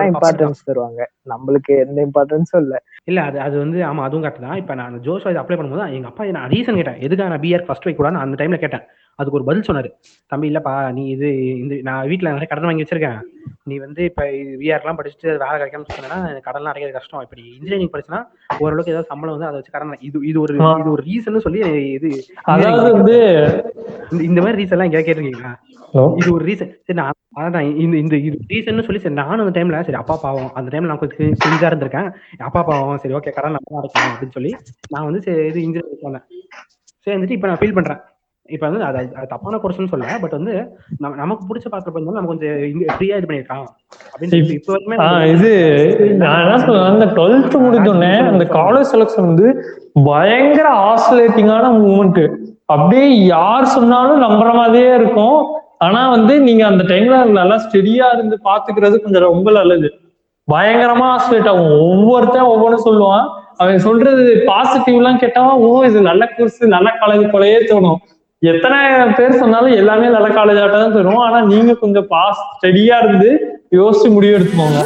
இம்பார்ட்டன்ஸ் 0.08 0.66
தருவாங்க. 0.66 1.02
நம்மளுக்கு 1.30 1.74
எந்த 1.78 1.98
இம்பார்ட்டன்ஸும் 2.08 2.62
இல்ல. 2.62 2.76
இல்ல 3.06 3.22
அது 3.22 3.38
அது 3.40 3.56
வந்து 3.58 3.78
ஆமா 3.84 4.04
அதுவும் 4.04 4.24
கரெக்ட் 4.24 4.40
தான். 4.40 4.56
இப்ப 4.56 4.76
நான் 4.76 5.00
ஜோஸ் 5.00 5.28
அப்ளை 5.42 5.58
பண்ணும்போது 5.58 5.96
எங்க 5.98 6.08
அப்பா 6.08 6.26
நான் 6.32 6.50
ரீசன் 6.50 6.76
கேட்டேன் 6.76 7.00
எதுக்காக 7.00 7.30
நான் 7.30 7.44
பிஆர் 7.46 7.68
ஃபர்ஸ்ட் 7.68 7.84
வைக்க 7.84 8.00
கூடாது 8.02 8.24
அந்த 8.26 8.38
டைம்ல 8.44 8.60
கேட்டேன். 8.60 8.86
அதுக்கு 9.22 9.38
ஒரு 9.38 9.44
பதில் 9.44 9.68
சொன்னாரு. 9.68 9.90
தம்பி 10.32 10.50
இல்லப்பா 10.50 10.94
நீ 10.94 11.04
இது 11.08 11.28
இந்த 11.56 11.76
நான் 11.82 12.08
வீட்ல 12.08 12.30
நிறைய 12.30 12.48
கடன் 12.48 12.64
வாங்கி 12.64 12.84
வச்சிருக்கேன். 12.84 13.20
நீ 13.64 13.78
வந்து 13.78 14.04
இப்ப 14.04 14.24
பிஆர்லாம் 14.62 14.98
படிச்சுட்டு 14.98 15.30
வேலை 15.38 15.56
கிடைக்காம 15.56 15.88
சொன்னா 15.90 16.18
கடன்லாம் 16.46 16.72
அடைக்கிறது 16.72 16.92
கஷ்டம். 16.92 17.22
இப்ப 17.22 17.38
நீ 17.38 17.46
இன்ஜினியரிங் 17.52 17.92
படிச்சுனா 17.92 18.20
ஓரளவுக்கு 18.60 18.94
ஏதாவது 18.94 19.08
சம்பளம் 19.08 19.36
வந்து 19.36 19.48
அதை 19.48 19.58
வச்சு 19.58 19.72
கடன் 19.72 19.98
இது 20.02 20.20
இது 20.24 20.40
ஒரு. 20.42 20.54
இது 20.78 20.92
ஒரு 20.92 21.04
ரீசன் 21.06 21.40
சொல்லி 21.40 21.62
இது 21.92 22.10
அதாவது 22.52 22.70
வந்து 22.94 23.18
இந்த- 24.24 24.42
மாதிரி 24.42 24.60
ரீசன் 24.60 24.72
எல்லாம் 24.72 24.90
எங்கேயா 24.90 25.06
கேட்டிருக்கீங்களா? 25.06 25.52
இது 26.16 26.34
ஒரு 26.34 26.44
ரீசன் 26.46 26.72
சரி 26.80 26.98
நான் 27.00 27.18
அதான் 27.42 27.66
இந்த 27.80 27.96
இந்த 27.98 28.16
இது 28.20 28.38
ரீசன் 28.50 28.84
சொல்லி 28.84 29.00
சரி 29.00 29.14
நானும் 29.14 29.44
அந்த 29.44 29.54
டைம்ல 29.58 29.82
சரி 29.82 29.98
அப்பா 29.98 30.16
பாவம் 30.18 30.52
அந்த 30.54 30.70
டைம்ல 30.72 30.90
நான் 30.90 30.98
கொஞ்சம் 30.98 31.20
செஞ்சா 31.42 31.68
இருந்திருக்கேன். 31.70 32.10
அப்பா 32.42 32.64
பாவம் 32.64 32.98
சரி 32.98 33.14
ஓகே 33.14 33.32
கடன் 33.32 33.56
நம்ம 33.58 33.80
அடைக்கணும் 33.80 34.12
அப்படின்னு 34.12 34.32
சொல்லி 34.32 34.52
நான் 34.90 35.06
வந்து 35.06 35.22
சரி 35.22 35.46
இது 35.48 35.62
இன்ஜினியரிங் 35.62 36.02
சொன்னேன் 36.02 36.26
சரி 37.08 37.16
வந்துட்டு 37.16 37.32
இப்போ 37.32 37.48
நான் 37.48 37.60
ஃபீல் 37.60 37.74
பண்றேன். 37.74 38.02
இப்போ 38.52 38.66
வந்து 38.68 38.86
அது 38.86 39.28
தப்பான 39.30 39.58
கோர்ஸ்னு 39.58 39.92
சொல்ல 39.92 40.18
பட் 40.22 40.36
வந்து 40.38 40.54
நமக்கு 41.22 41.44
பிடிச்ச 41.48 41.68
பாத்திரம் 41.68 41.96
பண்ணாலும் 41.96 42.18
நம்ம 42.18 42.32
கொஞ்சம் 42.32 42.94
ஃப்ரீயா 42.94 43.18
இது 43.18 43.30
பண்ணிருக்கான் 43.30 43.66
அப்படின்னு 44.12 44.56
இப்போ 44.58 44.74
வரைக்குமே 44.76 45.30
இது 45.34 45.52
நான் 46.22 46.42
என்ன 46.42 46.60
சொல்றேன் 46.60 46.92
அந்த 46.92 47.08
டுவெல்த் 47.18 47.58
முடிஞ்சோடனே 47.64 48.14
அந்த 48.28 48.46
காலேஜ் 48.58 48.92
செலக்ஷன் 48.92 49.28
வந்து 49.28 49.48
பயங்கர 50.06 50.68
ஆசிலேட்டிங்கான 50.86 51.72
மூமெண்ட் 51.80 52.24
அப்படியே 52.70 53.08
யார் 53.28 53.74
சொன்னாலும் 53.74 54.24
நம்புற 54.24 54.52
மாதிரியே 54.54 54.92
இருக்கும் 54.94 55.40
ஆனா 55.82 56.02
வந்து 56.10 56.34
நீங்க 56.42 56.64
அந்த 56.66 56.84
டைம்ல 56.90 57.18
நல்லா 57.34 57.58
ஸ்டெடியா 57.60 58.08
இருந்து 58.14 58.36
பாத்துக்கிறது 58.44 58.96
கொஞ்சம் 59.00 59.28
ரொம்ப 59.28 59.52
நல்லது 59.52 59.90
பயங்கரமா 60.48 61.08
ஆசிலேட் 61.12 61.50
ஆகும் 61.50 61.74
ஒவ்வொருத்தன் 61.82 62.50
ஒவ்வொன்றும் 62.50 62.88
சொல்லுவான் 62.88 63.26
அவன் 63.58 63.80
சொல்றது 63.80 64.24
பாசிட்டிவ் 64.48 64.98
எல்லாம் 64.98 65.20
கேட்டவன் 65.20 65.62
ஓ 65.64 65.70
இது 65.84 66.00
நல்ல 66.02 66.24
கோர்ஸ் 66.32 66.62
நல்ல 66.74 66.90
காலேஜ் 67.02 67.26
போலயே 67.34 67.60
தோணும் 67.68 68.00
எத்தனை 68.50 68.78
பேர் 69.18 69.40
சொன்னாலும் 69.42 69.76
எல்லாமே 69.80 70.08
நல்ல 70.14 70.28
காலேஜ் 70.38 70.62
ஆட்டம் 70.62 70.84
தான் 70.84 70.96
தரும். 70.96 71.20
ஆனா 71.26 71.40
நீங்க 71.52 71.74
கொஞ்சம் 71.82 72.08
பாஸ் 72.14 72.40
ஸ்டெடியா 72.54 72.96
இருந்து 73.04 73.30
யோசிச்சு 73.80 74.08
முடிவு 74.16 74.36
எடுத்துக்கோங்க. 74.38 74.80